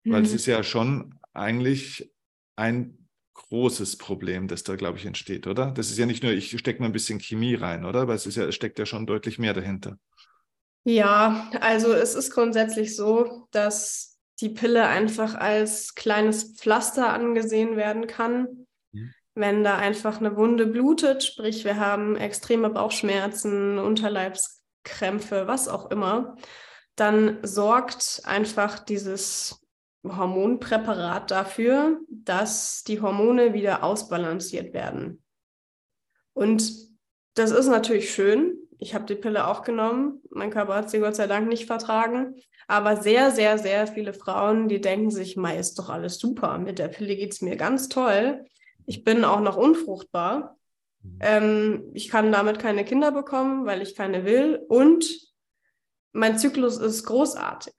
Weil 0.04 0.22
es 0.22 0.30
mhm. 0.30 0.36
ist 0.36 0.46
ja 0.46 0.62
schon 0.62 1.14
eigentlich 1.32 2.12
ein 2.56 3.06
großes 3.34 3.98
Problem, 3.98 4.48
das 4.48 4.62
da, 4.62 4.76
glaube 4.76 4.98
ich, 4.98 5.06
entsteht, 5.06 5.46
oder? 5.46 5.70
Das 5.70 5.90
ist 5.90 5.98
ja 5.98 6.06
nicht 6.06 6.22
nur, 6.22 6.32
ich 6.32 6.58
stecke 6.58 6.80
mal 6.80 6.86
ein 6.86 6.92
bisschen 6.92 7.20
Chemie 7.20 7.54
rein, 7.54 7.84
oder? 7.84 8.02
Aber 8.02 8.14
es, 8.14 8.26
ist 8.26 8.36
ja, 8.36 8.44
es 8.44 8.54
steckt 8.54 8.78
ja 8.78 8.86
schon 8.86 9.06
deutlich 9.06 9.38
mehr 9.38 9.54
dahinter. 9.54 9.98
Ja, 10.84 11.50
also 11.60 11.92
es 11.92 12.14
ist 12.14 12.30
grundsätzlich 12.32 12.94
so, 12.96 13.48
dass 13.50 14.18
die 14.40 14.50
Pille 14.50 14.86
einfach 14.86 15.34
als 15.34 15.94
kleines 15.94 16.54
Pflaster 16.54 17.12
angesehen 17.12 17.76
werden 17.76 18.06
kann. 18.06 18.65
Wenn 19.36 19.62
da 19.62 19.76
einfach 19.76 20.18
eine 20.18 20.34
Wunde 20.34 20.66
blutet, 20.66 21.22
sprich 21.22 21.66
wir 21.66 21.78
haben 21.78 22.16
extreme 22.16 22.70
Bauchschmerzen, 22.70 23.78
Unterleibskrämpfe, 23.78 25.46
was 25.46 25.68
auch 25.68 25.90
immer, 25.90 26.36
dann 26.96 27.36
sorgt 27.42 28.22
einfach 28.24 28.78
dieses 28.78 29.62
Hormonpräparat 30.02 31.30
dafür, 31.30 32.00
dass 32.08 32.82
die 32.84 33.02
Hormone 33.02 33.52
wieder 33.52 33.84
ausbalanciert 33.84 34.72
werden. 34.72 35.22
Und 36.32 36.72
das 37.34 37.50
ist 37.50 37.68
natürlich 37.68 38.10
schön. 38.10 38.56
Ich 38.78 38.94
habe 38.94 39.04
die 39.04 39.16
Pille 39.16 39.46
auch 39.48 39.64
genommen. 39.64 40.22
Mein 40.30 40.50
Körper 40.50 40.76
hat 40.76 40.88
sie 40.88 41.00
Gott 41.00 41.16
sei 41.16 41.26
Dank 41.26 41.46
nicht 41.46 41.66
vertragen. 41.66 42.36
Aber 42.68 42.96
sehr, 42.96 43.32
sehr, 43.32 43.58
sehr 43.58 43.86
viele 43.86 44.14
Frauen, 44.14 44.68
die 44.68 44.80
denken 44.80 45.10
sich, 45.10 45.36
Mai 45.36 45.58
ist 45.58 45.78
doch 45.78 45.90
alles 45.90 46.18
super. 46.18 46.56
Mit 46.56 46.78
der 46.78 46.88
Pille 46.88 47.16
geht 47.16 47.34
es 47.34 47.42
mir 47.42 47.56
ganz 47.56 47.90
toll. 47.90 48.46
Ich 48.86 49.04
bin 49.04 49.24
auch 49.24 49.40
noch 49.40 49.56
unfruchtbar. 49.56 50.56
Mhm. 51.02 51.18
Ähm, 51.20 51.90
ich 51.92 52.08
kann 52.08 52.32
damit 52.32 52.58
keine 52.58 52.84
Kinder 52.84 53.12
bekommen, 53.12 53.66
weil 53.66 53.82
ich 53.82 53.94
keine 53.94 54.24
will. 54.24 54.64
Und 54.68 55.06
mein 56.12 56.38
Zyklus 56.38 56.78
ist 56.78 57.04
großartig. 57.04 57.74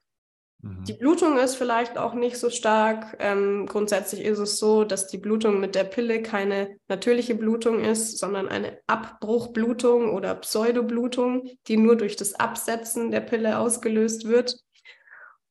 Die 0.64 0.94
mhm. 0.94 0.98
Blutung 0.98 1.38
ist 1.38 1.56
vielleicht 1.56 1.98
auch 1.98 2.14
nicht 2.14 2.38
so 2.38 2.50
stark. 2.50 3.16
Ähm, 3.20 3.68
grundsätzlich 3.68 4.22
ist 4.22 4.40
es 4.40 4.58
so, 4.58 4.84
dass 4.84 5.08
die 5.08 5.20
Blutung 5.20 5.60
mit 5.60 5.76
der 5.76 5.84
Pille 5.84 6.22
keine 6.24 6.78
natürliche 6.88 7.36
Blutung 7.36 7.80
ist, 7.84 8.18
sondern 8.18 8.48
eine 8.48 8.80
Abbruchblutung 8.88 10.14
oder 10.14 10.34
Pseudoblutung, 10.36 11.48
die 11.68 11.78
nur 11.78 11.96
durch 11.96 12.16
das 12.16 12.34
Absetzen 12.34 13.12
der 13.12 13.22
Pille 13.22 13.60
ausgelöst 13.60 14.28
wird. 14.28 14.58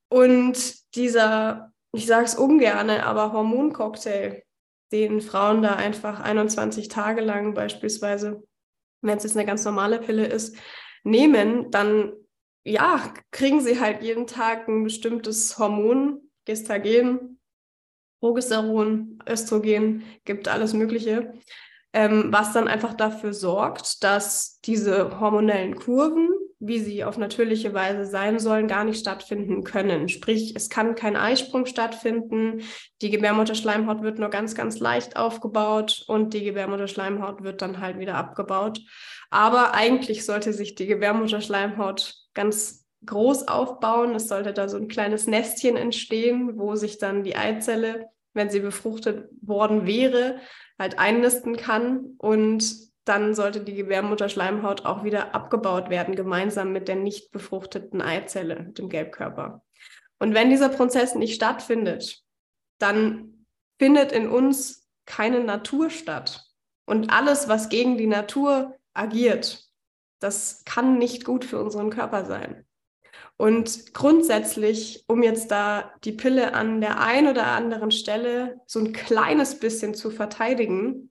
Und 0.08 0.94
dieser, 0.96 1.72
ich 1.92 2.06
sage 2.06 2.24
es 2.24 2.34
ungerne, 2.34 3.06
aber 3.06 3.32
Hormoncocktail, 3.32 4.42
den 4.92 5.20
Frauen 5.20 5.62
da 5.62 5.74
einfach 5.74 6.20
21 6.20 6.88
Tage 6.88 7.20
lang 7.20 7.54
beispielsweise, 7.54 8.42
wenn 9.02 9.18
es 9.18 9.24
jetzt 9.24 9.36
eine 9.36 9.46
ganz 9.46 9.64
normale 9.64 9.98
Pille 9.98 10.26
ist, 10.26 10.56
nehmen, 11.04 11.70
dann 11.70 12.12
ja, 12.64 13.14
kriegen 13.30 13.60
sie 13.60 13.78
halt 13.78 14.02
jeden 14.02 14.26
Tag 14.26 14.68
ein 14.68 14.82
bestimmtes 14.82 15.58
Hormon, 15.58 16.20
Gestagen, 16.44 17.38
Progesteron, 18.20 19.18
Östrogen, 19.28 20.04
gibt 20.24 20.48
alles 20.48 20.72
Mögliche, 20.72 21.32
ähm, 21.92 22.26
was 22.30 22.52
dann 22.52 22.66
einfach 22.66 22.94
dafür 22.94 23.32
sorgt, 23.32 24.02
dass 24.02 24.60
diese 24.62 25.20
hormonellen 25.20 25.76
Kurven, 25.76 26.28
wie 26.58 26.78
sie 26.78 27.04
auf 27.04 27.18
natürliche 27.18 27.74
Weise 27.74 28.06
sein 28.06 28.38
sollen, 28.38 28.66
gar 28.66 28.84
nicht 28.84 28.98
stattfinden 28.98 29.62
können. 29.62 30.08
Sprich, 30.08 30.54
es 30.56 30.70
kann 30.70 30.94
kein 30.94 31.16
Eisprung 31.16 31.66
stattfinden, 31.66 32.62
die 33.02 33.10
Gebärmutterschleimhaut 33.10 34.02
wird 34.02 34.18
nur 34.18 34.30
ganz, 34.30 34.54
ganz 34.54 34.78
leicht 34.78 35.16
aufgebaut 35.16 36.04
und 36.06 36.32
die 36.32 36.44
Gebärmutterschleimhaut 36.44 37.42
wird 37.42 37.60
dann 37.60 37.80
halt 37.80 37.98
wieder 37.98 38.14
abgebaut. 38.14 38.80
Aber 39.30 39.74
eigentlich 39.74 40.24
sollte 40.24 40.52
sich 40.52 40.74
die 40.74 40.86
Gebärmutterschleimhaut 40.86 42.14
ganz 42.32 42.86
groß 43.04 43.48
aufbauen. 43.48 44.14
Es 44.14 44.28
sollte 44.28 44.52
da 44.52 44.68
so 44.68 44.78
ein 44.78 44.88
kleines 44.88 45.26
Nestchen 45.26 45.76
entstehen, 45.76 46.58
wo 46.58 46.74
sich 46.74 46.98
dann 46.98 47.22
die 47.22 47.36
Eizelle, 47.36 48.06
wenn 48.32 48.50
sie 48.50 48.60
befruchtet 48.60 49.28
worden 49.42 49.86
wäre, 49.86 50.40
halt 50.78 50.98
einnisten 50.98 51.56
kann. 51.56 52.14
Und 52.18 52.85
dann 53.06 53.34
sollte 53.34 53.60
die 53.60 53.74
Gebärmutterschleimhaut 53.74 54.84
auch 54.84 55.04
wieder 55.04 55.34
abgebaut 55.34 55.90
werden, 55.90 56.16
gemeinsam 56.16 56.72
mit 56.72 56.88
der 56.88 56.96
nicht 56.96 57.30
befruchteten 57.30 58.02
Eizelle, 58.02 58.72
dem 58.72 58.88
Gelbkörper. 58.88 59.62
Und 60.18 60.34
wenn 60.34 60.50
dieser 60.50 60.68
Prozess 60.68 61.14
nicht 61.14 61.34
stattfindet, 61.34 62.22
dann 62.78 63.46
findet 63.78 64.10
in 64.12 64.28
uns 64.28 64.88
keine 65.06 65.44
Natur 65.44 65.88
statt. 65.90 66.44
Und 66.84 67.10
alles, 67.10 67.48
was 67.48 67.68
gegen 67.68 67.96
die 67.96 68.08
Natur 68.08 68.76
agiert, 68.92 69.64
das 70.18 70.64
kann 70.64 70.98
nicht 70.98 71.24
gut 71.24 71.44
für 71.44 71.62
unseren 71.62 71.90
Körper 71.90 72.24
sein. 72.24 72.66
Und 73.36 73.92
grundsätzlich, 73.94 75.04
um 75.06 75.22
jetzt 75.22 75.50
da 75.50 75.92
die 76.04 76.12
Pille 76.12 76.54
an 76.54 76.80
der 76.80 77.00
einen 77.00 77.28
oder 77.28 77.46
anderen 77.46 77.90
Stelle 77.90 78.60
so 78.66 78.80
ein 78.80 78.92
kleines 78.92 79.60
bisschen 79.60 79.94
zu 79.94 80.10
verteidigen, 80.10 81.10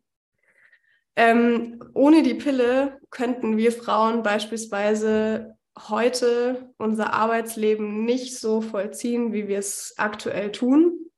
ähm, 1.15 1.83
ohne 1.93 2.23
die 2.23 2.33
Pille 2.33 2.99
könnten 3.09 3.57
wir 3.57 3.71
Frauen 3.71 4.23
beispielsweise 4.23 5.55
heute 5.77 6.73
unser 6.77 7.13
Arbeitsleben 7.13 8.05
nicht 8.05 8.37
so 8.37 8.61
vollziehen, 8.61 9.33
wie 9.33 9.47
wir 9.47 9.59
es 9.59 9.93
aktuell 9.97 10.51
tun. 10.51 11.11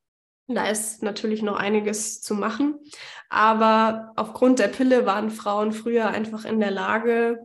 Da 0.48 0.70
ist 0.70 1.04
natürlich 1.04 1.42
noch 1.42 1.58
einiges 1.58 2.22
zu 2.22 2.34
machen. 2.34 2.80
Aber 3.30 4.14
aufgrund 4.16 4.60
der 4.60 4.70
Pille 4.70 5.06
waren 5.06 5.30
Frauen 5.30 5.74
früher 5.74 6.08
einfach 6.08 6.46
in 6.46 6.60
der 6.60 6.72
Lage, 6.72 7.40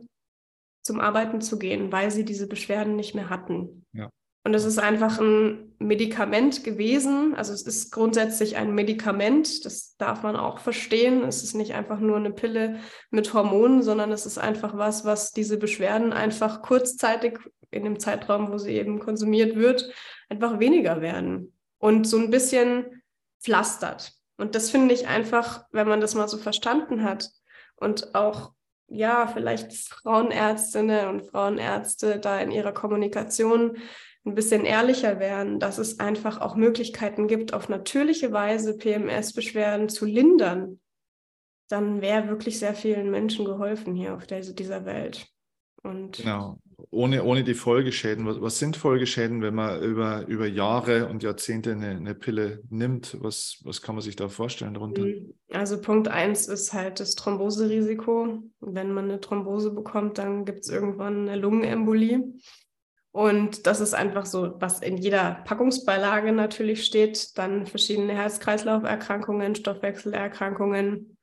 zum 0.81 0.99
Arbeiten 0.99 1.41
zu 1.41 1.57
gehen, 1.57 1.91
weil 1.91 2.11
sie 2.11 2.25
diese 2.25 2.47
Beschwerden 2.47 2.95
nicht 2.95 3.15
mehr 3.15 3.29
hatten. 3.29 3.85
Ja. 3.93 4.09
Und 4.45 4.53
es 4.53 4.65
ist 4.65 4.77
einfach 4.77 5.19
ein 5.19 5.73
Medikament 5.79 6.65
gewesen. 6.65 7.33
Also 7.33 7.53
es 7.53 7.61
ist 7.61 7.91
grundsätzlich 7.91 8.57
ein 8.57 8.75
Medikament, 8.75 9.65
das 9.65 9.95
darf 9.95 10.23
man 10.23 10.35
auch 10.35 10.59
verstehen. 10.59 11.23
Es 11.23 11.43
ist 11.43 11.53
nicht 11.53 11.73
einfach 11.75 11.99
nur 11.99 12.17
eine 12.17 12.31
Pille 12.31 12.79
mit 13.09 13.33
Hormonen, 13.33 13.83
sondern 13.83 14.11
es 14.11 14.25
ist 14.25 14.37
einfach 14.37 14.77
was, 14.77 15.05
was 15.05 15.31
diese 15.31 15.57
Beschwerden 15.57 16.11
einfach 16.11 16.61
kurzzeitig 16.61 17.39
in 17.71 17.85
dem 17.85 17.99
Zeitraum, 17.99 18.51
wo 18.51 18.57
sie 18.57 18.73
eben 18.73 18.99
konsumiert 18.99 19.55
wird, 19.55 19.89
einfach 20.29 20.59
weniger 20.59 21.01
werden 21.01 21.53
und 21.77 22.05
so 22.05 22.17
ein 22.17 22.29
bisschen 22.29 23.01
pflastert. 23.41 24.13
Und 24.37 24.55
das 24.55 24.69
finde 24.69 24.93
ich 24.93 25.07
einfach, 25.07 25.65
wenn 25.71 25.87
man 25.87 26.01
das 26.01 26.15
mal 26.15 26.27
so 26.27 26.37
verstanden 26.37 27.03
hat 27.03 27.29
und 27.77 28.13
auch 28.13 28.51
ja, 28.87 29.27
vielleicht 29.27 29.73
Frauenärztinnen 29.73 31.07
und 31.07 31.27
Frauenärzte 31.27 32.19
da 32.19 32.39
in 32.39 32.51
ihrer 32.51 32.73
Kommunikation 32.73 33.77
ein 34.25 34.35
bisschen 34.35 34.65
ehrlicher 34.65 35.19
werden, 35.19 35.59
dass 35.59 35.77
es 35.77 35.99
einfach 35.99 36.39
auch 36.39 36.55
Möglichkeiten 36.55 37.27
gibt, 37.27 37.53
auf 37.53 37.69
natürliche 37.69 38.31
Weise 38.31 38.77
PMS-Beschwerden 38.77 39.89
zu 39.89 40.05
lindern, 40.05 40.79
dann 41.69 42.01
wäre 42.01 42.29
wirklich 42.29 42.59
sehr 42.59 42.73
vielen 42.75 43.11
Menschen 43.11 43.45
geholfen 43.45 43.95
hier 43.95 44.15
auf 44.15 44.25
der, 44.25 44.41
dieser 44.41 44.85
Welt. 44.85 45.27
Und 45.81 46.17
genau 46.17 46.59
ohne, 46.91 47.23
ohne 47.23 47.43
die 47.43 47.53
Folgeschäden. 47.53 48.25
Was, 48.25 48.41
was, 48.41 48.59
sind 48.59 48.77
Folgeschäden, 48.77 49.41
wenn 49.41 49.55
man 49.55 49.81
über, 49.81 50.25
über 50.27 50.47
Jahre 50.47 51.07
und 51.07 51.23
Jahrzehnte 51.23 51.71
eine, 51.71 51.89
eine 51.89 52.15
Pille 52.15 52.61
nimmt? 52.69 53.17
Was, 53.21 53.61
was 53.63 53.81
kann 53.81 53.95
man 53.95 54.01
sich 54.01 54.15
da 54.15 54.29
vorstellen 54.29 54.73
darunter? 54.73 55.03
Mhm. 55.03 55.33
Also 55.51 55.79
Punkt 55.79 56.07
1 56.07 56.47
ist 56.47 56.73
halt 56.73 56.99
das 56.99 57.15
Thromboserisiko. 57.15 58.43
Wenn 58.59 58.93
man 58.93 59.05
eine 59.05 59.19
Thrombose 59.19 59.71
bekommt, 59.71 60.17
dann 60.17 60.45
gibt 60.45 60.61
es 60.61 60.69
irgendwann 60.69 61.27
eine 61.27 61.39
Lungenembolie. 61.39 62.23
Und 63.13 63.67
das 63.67 63.79
ist 63.79 63.93
einfach 63.93 64.25
so, 64.25 64.55
was 64.59 64.81
in 64.81 64.97
jeder 64.97 65.43
Packungsbeilage 65.45 66.31
natürlich 66.31 66.83
steht. 66.83 67.37
Dann 67.37 67.67
verschiedene 67.67 68.13
Herz-Kreislauf-Erkrankungen, 68.13 69.53
Stoffwechselerkrankungen. 69.53 71.15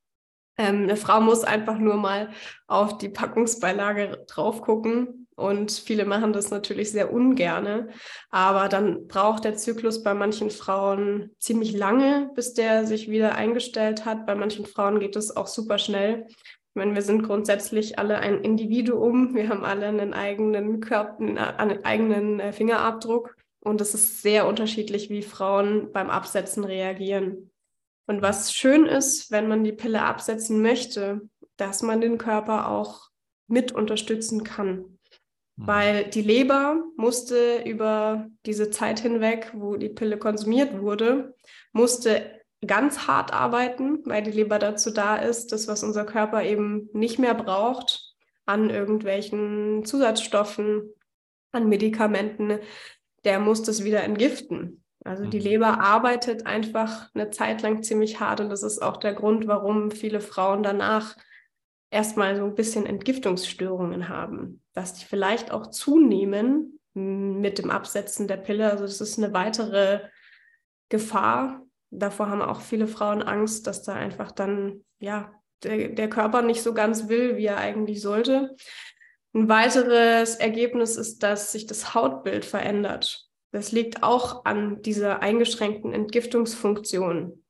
Ähm, 0.56 0.82
eine 0.84 0.96
Frau 0.96 1.20
muss 1.20 1.42
einfach 1.42 1.78
nur 1.78 1.96
mal 1.96 2.30
auf 2.68 2.98
die 2.98 3.08
Packungsbeilage 3.08 4.24
drauf 4.28 4.62
gucken 4.62 5.26
und 5.34 5.72
viele 5.72 6.04
machen 6.04 6.32
das 6.32 6.50
natürlich 6.50 6.92
sehr 6.92 7.12
ungerne. 7.12 7.88
Aber 8.30 8.68
dann 8.68 9.08
braucht 9.08 9.44
der 9.44 9.56
Zyklus 9.56 10.04
bei 10.04 10.14
manchen 10.14 10.50
Frauen 10.50 11.34
ziemlich 11.38 11.72
lange, 11.72 12.30
bis 12.34 12.54
der 12.54 12.86
sich 12.86 13.10
wieder 13.10 13.34
eingestellt 13.34 14.04
hat. 14.04 14.26
Bei 14.26 14.36
manchen 14.36 14.66
Frauen 14.66 15.00
geht 15.00 15.16
es 15.16 15.34
auch 15.34 15.48
super 15.48 15.78
schnell. 15.78 16.26
Ich 16.70 16.76
meine, 16.76 16.94
wir 16.94 17.02
sind 17.02 17.22
grundsätzlich 17.22 17.98
alle 17.98 18.18
ein 18.18 18.42
Individuum. 18.44 19.34
Wir 19.34 19.48
haben 19.48 19.64
alle 19.64 19.86
einen 19.86 20.14
eigenen 20.14 20.78
Körper, 20.78 21.18
einen 21.18 21.84
eigenen 21.84 22.38
äh, 22.38 22.52
Fingerabdruck. 22.52 23.36
Und 23.58 23.80
es 23.80 23.92
ist 23.92 24.22
sehr 24.22 24.46
unterschiedlich, 24.46 25.10
wie 25.10 25.22
Frauen 25.22 25.90
beim 25.92 26.10
Absetzen 26.10 26.64
reagieren. 26.64 27.50
Und 28.06 28.22
was 28.22 28.54
schön 28.54 28.86
ist, 28.86 29.30
wenn 29.30 29.48
man 29.48 29.64
die 29.64 29.72
Pille 29.72 30.02
absetzen 30.02 30.62
möchte, 30.62 31.22
dass 31.56 31.82
man 31.82 32.00
den 32.00 32.18
Körper 32.18 32.68
auch 32.68 33.10
mit 33.48 33.72
unterstützen 33.72 34.44
kann. 34.44 34.76
Mhm. 34.76 34.96
Weil 35.56 36.04
die 36.04 36.22
Leber 36.22 36.82
musste 36.96 37.62
über 37.64 38.28
diese 38.46 38.70
Zeit 38.70 39.00
hinweg, 39.00 39.52
wo 39.54 39.76
die 39.76 39.88
Pille 39.88 40.18
konsumiert 40.18 40.80
wurde, 40.80 41.34
musste 41.72 42.39
ganz 42.66 43.06
hart 43.06 43.32
arbeiten, 43.32 44.00
weil 44.04 44.22
die 44.22 44.32
Leber 44.32 44.58
dazu 44.58 44.90
da 44.90 45.16
ist, 45.16 45.52
das, 45.52 45.66
was 45.68 45.82
unser 45.82 46.04
Körper 46.04 46.42
eben 46.42 46.88
nicht 46.92 47.18
mehr 47.18 47.34
braucht, 47.34 48.14
an 48.46 48.68
irgendwelchen 48.70 49.84
Zusatzstoffen 49.84 50.92
an 51.52 51.68
Medikamenten, 51.68 52.58
der 53.24 53.38
muss 53.38 53.62
das 53.62 53.84
wieder 53.84 54.02
entgiften. 54.02 54.84
Also 55.04 55.24
die 55.24 55.38
mhm. 55.38 55.44
Leber 55.44 55.80
arbeitet 55.80 56.46
einfach 56.46 57.08
eine 57.14 57.30
Zeit 57.30 57.62
lang 57.62 57.82
ziemlich 57.82 58.20
hart 58.20 58.40
und 58.40 58.50
das 58.50 58.62
ist 58.62 58.82
auch 58.82 58.98
der 58.98 59.14
Grund, 59.14 59.46
warum 59.46 59.90
viele 59.90 60.20
Frauen 60.20 60.62
danach 60.62 61.16
erstmal 61.90 62.36
so 62.36 62.44
ein 62.44 62.54
bisschen 62.54 62.86
Entgiftungsstörungen 62.86 64.08
haben, 64.08 64.62
dass 64.74 64.94
die 64.94 65.04
vielleicht 65.04 65.50
auch 65.50 65.68
zunehmen 65.68 66.78
mit 66.94 67.58
dem 67.58 67.70
Absetzen 67.70 68.28
der 68.28 68.36
Pille. 68.36 68.70
Also 68.70 68.84
das 68.84 69.00
ist 69.00 69.18
eine 69.18 69.32
weitere 69.32 70.00
Gefahr. 70.88 71.62
Davor 71.90 72.28
haben 72.28 72.42
auch 72.42 72.60
viele 72.60 72.86
Frauen 72.86 73.22
Angst, 73.22 73.66
dass 73.66 73.82
da 73.82 73.94
einfach 73.94 74.30
dann 74.32 74.84
ja 75.00 75.32
der, 75.62 75.88
der 75.88 76.08
Körper 76.08 76.42
nicht 76.42 76.62
so 76.62 76.72
ganz 76.72 77.08
will, 77.08 77.36
wie 77.36 77.46
er 77.46 77.58
eigentlich 77.58 78.00
sollte. 78.00 78.54
Ein 79.32 79.48
weiteres 79.48 80.36
Ergebnis 80.36 80.96
ist, 80.96 81.22
dass 81.22 81.52
sich 81.52 81.66
das 81.66 81.94
Hautbild 81.94 82.44
verändert. 82.44 83.28
Das 83.52 83.72
liegt 83.72 84.02
auch 84.02 84.44
an 84.44 84.82
dieser 84.82 85.22
eingeschränkten 85.22 85.92
Entgiftungsfunktion. 85.92 87.44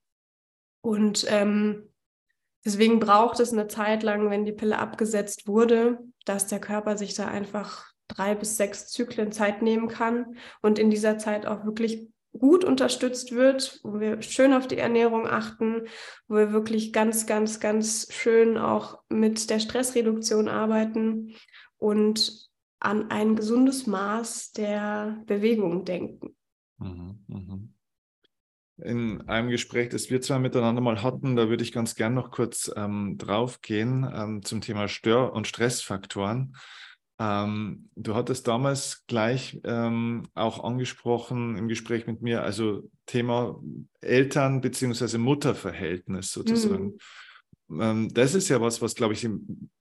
Und 0.82 1.26
ähm, 1.28 1.93
deswegen 2.64 3.01
braucht 3.01 3.41
es 3.41 3.53
eine 3.53 3.68
Zeit 3.68 4.03
lang, 4.03 4.30
wenn 4.30 4.45
die 4.45 4.53
Pille 4.53 4.78
abgesetzt 4.78 5.47
wurde, 5.47 5.99
dass 6.24 6.47
der 6.47 6.61
Körper 6.61 6.97
sich 6.97 7.14
da 7.14 7.28
einfach 7.28 7.91
drei 8.09 8.34
bis 8.34 8.57
sechs 8.57 8.88
Zyklen 8.88 9.30
Zeit 9.30 9.62
nehmen 9.62 9.88
kann 9.88 10.36
und 10.62 10.78
in 10.78 10.91
dieser 10.91 11.18
Zeit 11.18 11.47
auch 11.47 11.64
wirklich 11.64 12.09
gut 12.39 12.64
unterstützt 12.64 13.33
wird, 13.33 13.81
wo 13.83 14.01
wir 14.01 14.22
schön 14.22 14.53
auf 14.53 14.68
die 14.68 14.78
Ernährung 14.78 15.26
achten, 15.26 15.87
wo 16.28 16.37
wir 16.37 16.53
wirklich 16.53 16.93
ganz, 16.93 17.26
ganz, 17.26 17.61
ganz 17.61 18.09
schön 18.11 18.57
auch 18.57 19.01
mit 19.09 19.51
der 19.51 19.61
Stressreduktion 19.61 20.49
arbeiten 20.49 21.35
und 21.78 22.49
an 22.78 23.11
ein 23.11 23.37
gesundes 23.37 23.87
Maß 23.87 24.53
der 24.53 25.22
Bewegung 25.26 25.85
denken. 25.85 26.35
Mhm, 26.78 27.24
mhm. 27.26 27.74
In 28.83 29.28
einem 29.28 29.51
Gespräch, 29.51 29.91
das 29.91 30.09
wir 30.09 30.22
zwei 30.22 30.39
miteinander 30.39 30.81
mal 30.81 31.03
hatten, 31.03 31.37
da 31.37 31.51
würde 31.51 31.62
ich 31.62 31.72
ganz 31.72 31.95
gern 31.95 32.14
noch 32.14 32.31
kurz 32.31 32.72
ähm, 32.74 33.18
drauf 33.18 33.61
gehen 33.61 34.11
ähm, 34.11 34.43
zum 34.43 34.62
Thema 34.62 34.89
Stör- 34.89 35.35
und 35.35 35.47
Stressfaktoren. 35.47 36.57
Ähm, 37.21 37.91
du 37.97 38.14
hattest 38.14 38.49
damals 38.49 39.05
gleich 39.07 39.61
ähm, 39.64 40.23
auch 40.35 40.64
angesprochen 40.64 41.59
im 41.59 41.68
Gespräch 41.68 42.07
mit 42.07 42.23
mir, 42.23 42.43
also 42.43 42.89
Thema 43.05 43.61
Eltern- 44.01 44.62
bzw. 44.62 45.18
Mutterverhältnis 45.18 46.33
sozusagen. 46.33 46.99
Mhm. 47.68 47.81
Ähm, 47.83 48.09
das 48.14 48.35
ist 48.35 48.49
ja 48.49 48.62
was, 48.62 48.81
was, 48.81 48.95
glaube 48.95 49.12
ich, 49.12 49.29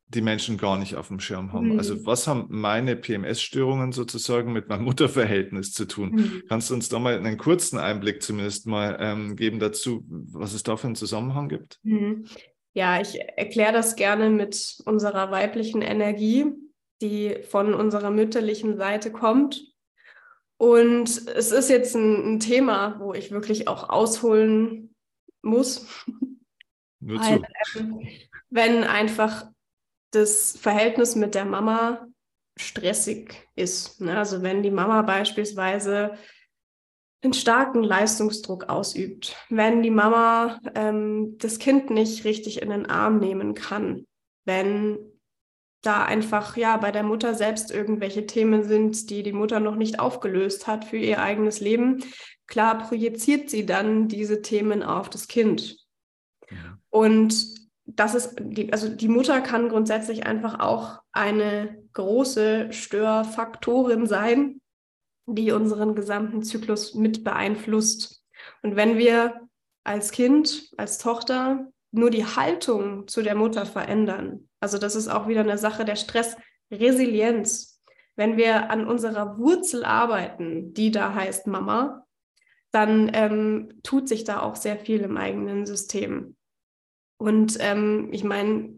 die 0.10 0.22
Menschen 0.22 0.58
gar 0.58 0.78
nicht 0.78 0.98
auf 0.98 1.08
dem 1.08 1.22
Schirm 1.22 1.54
haben. 1.54 1.78
Also 1.78 1.94
mhm. 1.94 2.00
Also 2.00 2.06
was 2.08 2.28
haben 2.28 2.48
meine 2.50 2.98
PMS-Störungen 2.98 3.94
sozusagen 3.94 4.52
mit 4.52 4.68
meinem 4.68 4.84
Mutterverhältnis 4.84 5.72
zu 5.72 5.86
tun? 5.86 6.12
Mhm. 6.12 6.44
Kannst 6.50 6.70
du 6.70 6.74
uns 6.74 6.90
da 6.90 7.00
mal 7.00 7.16
einen 7.16 7.38
kurzen 7.38 7.80
Einblick 7.80 8.22
zumindest 8.22 8.68
mal 8.68 8.98
ähm, 9.00 9.38
geben 9.38 9.60
dazu, 9.60 10.04
was 10.10 10.54
es 10.54 10.64
da 10.64 10.76
für 10.76 10.88
einen 10.88 10.96
Zusammenhang 10.98 11.48
gibt? 11.48 11.80
Mhm. 11.84 12.26
Ja, 12.74 13.00
ich 13.00 13.18
erkläre 13.38 13.72
das 13.72 13.96
gerne 13.96 14.30
mit 14.30 14.78
unserer 14.86 15.32
weiblichen 15.32 15.82
Energie 15.82 16.46
die 17.02 17.44
von 17.50 17.74
unserer 17.74 18.12
mütterlichen 18.12 18.78
Seite 18.78 19.12
kommt. 19.12 19.66
Und 20.58 21.10
es 21.28 21.52
ist 21.52 21.70
jetzt 21.70 21.96
ein, 21.96 22.36
ein 22.36 22.40
Thema, 22.40 23.00
wo 23.00 23.14
ich 23.14 23.32
wirklich 23.32 23.68
auch 23.68 23.90
ausholen 23.90 24.94
muss. 25.42 25.86
Nur 27.00 27.20
Weil, 27.20 27.42
ähm, 27.76 28.08
wenn 28.50 28.84
einfach 28.84 29.50
das 30.12 30.58
Verhältnis 30.60 31.16
mit 31.16 31.36
der 31.36 31.46
Mama 31.46 32.08
stressig 32.58 33.48
ist. 33.56 34.02
Ne? 34.02 34.18
Also 34.18 34.42
wenn 34.42 34.64
die 34.64 34.72
Mama 34.72 35.02
beispielsweise 35.02 36.18
einen 37.22 37.34
starken 37.34 37.84
Leistungsdruck 37.84 38.70
ausübt, 38.70 39.36
wenn 39.50 39.82
die 39.82 39.92
Mama 39.92 40.60
ähm, 40.76 41.38
das 41.38 41.60
Kind 41.60 41.90
nicht 41.90 42.24
richtig 42.26 42.62
in 42.62 42.70
den 42.70 42.86
Arm 42.86 43.20
nehmen 43.20 43.54
kann, 43.54 44.06
wenn 44.46 44.98
da 45.82 46.04
einfach 46.04 46.58
ja 46.58 46.78
bei 46.78 46.92
der 46.92 47.04
Mutter 47.04 47.36
selbst 47.36 47.72
irgendwelche 47.72 48.26
Themen 48.26 48.64
sind, 48.64 49.10
die 49.10 49.24
die 49.24 49.34
Mutter 49.34 49.60
noch 49.60 49.76
nicht 49.76 50.00
aufgelöst 50.00 50.68
hat 50.68 50.86
für 50.86 50.98
ihr 50.98 51.22
eigenes 51.22 51.62
Leben. 51.62 52.04
Klar 52.48 52.80
projiziert 52.80 53.50
sie 53.50 53.66
dann 53.66 54.08
diese 54.08 54.42
Themen 54.42 54.84
auf 54.84 55.10
das 55.10 55.28
Kind. 55.28 55.78
Ja. 56.50 56.78
Und 56.90 57.60
das 57.86 58.16
ist 58.16 58.36
die, 58.40 58.72
also 58.74 58.90
die 58.90 59.08
Mutter 59.08 59.42
kann 59.42 59.70
grundsätzlich 59.70 60.26
einfach 60.26 60.60
auch 60.60 61.00
eine 61.12 61.84
große 61.94 62.72
Störfaktorin 62.72 64.06
sein, 64.06 64.62
die 65.26 65.52
unseren 65.52 65.96
gesamten 65.96 66.44
Zyklus 66.44 66.94
mit 66.94 67.24
beeinflusst. 67.24 68.24
Und 68.62 68.76
wenn 68.76 68.98
wir 68.98 69.42
als 69.84 70.12
Kind, 70.12 70.72
als 70.78 70.98
Tochter 70.98 71.72
nur 71.92 72.10
die 72.10 72.26
Haltung 72.26 73.08
zu 73.08 73.22
der 73.22 73.36
Mutter 73.36 73.66
verändern, 73.66 74.49
also 74.60 74.78
das 74.78 74.96
ist 74.96 75.08
auch 75.08 75.28
wieder 75.28 75.42
eine 75.42 75.58
Sache 75.58 75.86
der 75.86 75.96
Stressresilienz. 75.96 77.82
Wenn 78.16 78.38
wir 78.38 78.70
an 78.70 78.86
unserer 78.86 79.38
Wurzel 79.38 79.86
arbeiten, 79.86 80.74
die 80.74 80.92
da 80.92 81.14
heißt 81.14 81.48
Mama, 81.48 82.06
dann 82.72 83.10
ähm, 83.14 83.80
tut 83.84 84.08
sich 84.10 84.26
da 84.26 84.42
auch 84.42 84.56
sehr 84.56 84.78
viel 84.78 85.02
im 85.02 85.18
eigenen 85.18 85.66
System. 85.66 86.36
Und 87.18 87.58
ähm, 87.60 88.10
ich 88.12 88.24
meine, 88.24 88.76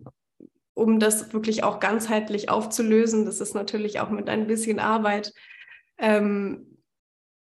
um 0.73 0.99
das 0.99 1.33
wirklich 1.33 1.63
auch 1.63 1.79
ganzheitlich 1.79 2.49
aufzulösen, 2.49 3.25
das 3.25 3.41
ist 3.41 3.53
natürlich 3.53 3.99
auch 3.99 4.09
mit 4.09 4.29
ein 4.29 4.47
bisschen 4.47 4.79
Arbeit 4.79 5.33
ähm, 5.97 6.77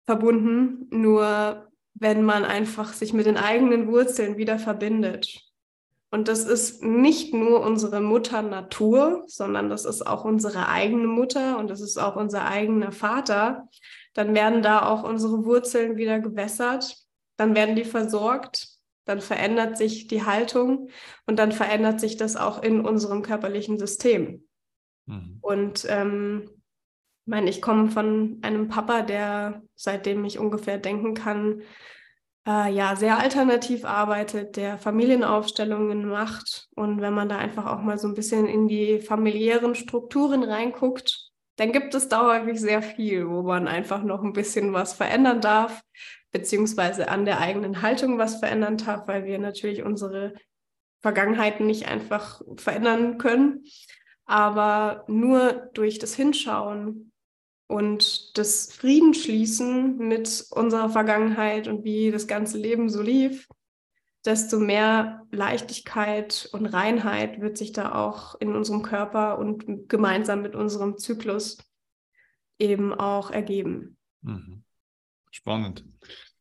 verbunden. 0.07 0.87
Nur 0.91 1.68
wenn 1.95 2.22
man 2.22 2.45
einfach 2.45 2.93
sich 2.93 3.12
mit 3.12 3.26
den 3.26 3.37
eigenen 3.37 3.89
Wurzeln 3.89 4.37
wieder 4.37 4.59
verbindet 4.59 5.47
und 6.11 6.29
das 6.29 6.45
ist 6.45 6.83
nicht 6.83 7.35
nur 7.35 7.61
unsere 7.61 8.01
Mutter 8.01 8.41
Natur, 8.41 9.25
sondern 9.27 9.69
das 9.69 9.85
ist 9.85 10.07
auch 10.07 10.25
unsere 10.25 10.69
eigene 10.69 11.07
Mutter 11.07 11.59
und 11.59 11.69
das 11.69 11.81
ist 11.81 11.99
auch 11.99 12.17
unser 12.17 12.47
eigener 12.47 12.93
Vater. 12.93 13.69
Dann 14.15 14.35
werden 14.35 14.63
da 14.63 14.89
auch 14.89 15.03
unsere 15.03 15.45
Wurzeln 15.45 15.97
wieder 15.97 16.19
gewässert, 16.19 16.97
dann 17.37 17.55
werden 17.55 17.77
die 17.77 17.85
versorgt, 17.85 18.69
dann 19.05 19.21
verändert 19.21 19.77
sich 19.77 20.07
die 20.07 20.25
Haltung 20.25 20.89
und 21.27 21.39
dann 21.39 21.53
verändert 21.53 22.01
sich 22.01 22.17
das 22.17 22.37
auch 22.37 22.63
in 22.63 22.85
unserem 22.85 23.23
körperlichen 23.23 23.79
System. 23.79 24.47
Mhm. 25.05 25.39
Und 25.43 25.87
ähm, 25.91 26.45
ich 26.47 27.31
meine, 27.31 27.51
ich 27.51 27.61
komme 27.61 27.91
von 27.91 28.39
einem 28.41 28.69
Papa, 28.69 29.03
der 29.03 29.63
seitdem 29.75 30.25
ich 30.25 30.39
ungefähr 30.39 30.79
denken 30.79 31.13
kann, 31.13 31.61
äh, 32.49 32.72
ja 32.72 32.96
sehr 32.96 33.18
alternativ 33.18 33.84
arbeitet, 33.84 34.57
der 34.57 34.78
Familienaufstellungen 34.78 36.09
macht. 36.09 36.68
Und 36.74 37.01
wenn 37.03 37.12
man 37.12 37.28
da 37.28 37.36
einfach 37.36 37.66
auch 37.66 37.82
mal 37.82 37.99
so 37.99 38.09
ein 38.09 38.14
bisschen 38.14 38.46
in 38.46 38.68
die 38.68 39.01
familiären 39.01 39.74
Strukturen 39.74 40.42
reinguckt, 40.42 41.30
dann 41.57 41.72
gibt 41.72 41.94
es 41.94 42.09
da 42.09 42.26
häufig 42.26 42.59
sehr 42.59 42.80
viel, 42.82 43.28
wo 43.28 43.42
man 43.42 43.68
einfach 43.68 44.03
noch 44.03 44.22
ein 44.22 44.32
bisschen 44.32 44.72
was 44.72 44.94
verändern 44.94 45.40
darf, 45.40 45.82
beziehungsweise 46.30 47.09
an 47.09 47.24
der 47.24 47.40
eigenen 47.40 47.82
Haltung 47.82 48.16
was 48.16 48.36
verändern 48.36 48.78
darf, 48.78 49.07
weil 49.09 49.24
wir 49.24 49.38
natürlich 49.38 49.82
unsere 49.82 50.34
Vergangenheiten 51.01 51.66
nicht 51.66 51.88
einfach 51.88 52.40
verändern 52.57 53.18
können. 53.18 53.64
Aber 54.24 55.05
nur 55.09 55.70
durch 55.74 55.99
das 55.99 56.14
Hinschauen 56.14 57.12
und 57.69 58.37
das 58.37 58.73
Friedensschließen 58.73 59.99
mit 59.99 60.47
unserer 60.51 60.89
Vergangenheit 60.89 61.69
und 61.69 61.85
wie 61.85 62.11
das 62.11 62.27
ganze 62.27 62.59
Leben 62.59 62.89
so 62.89 63.03
lief, 63.03 63.47
desto 64.25 64.59
mehr 64.59 65.27
Leichtigkeit 65.31 66.49
und 66.53 66.66
Reinheit 66.66 67.41
wird 67.41 67.57
sich 67.57 67.73
da 67.73 67.95
auch 67.95 68.35
in 68.41 68.57
unserem 68.57 68.83
Körper 68.83 69.39
und 69.39 69.89
gemeinsam 69.89 70.43
mit 70.43 70.57
unserem 70.57 70.97
Zyklus 70.97 71.59
eben 72.59 72.93
auch 72.93 73.31
ergeben. 73.31 73.97
Mhm. 74.23 74.64
Spannend. 75.31 75.85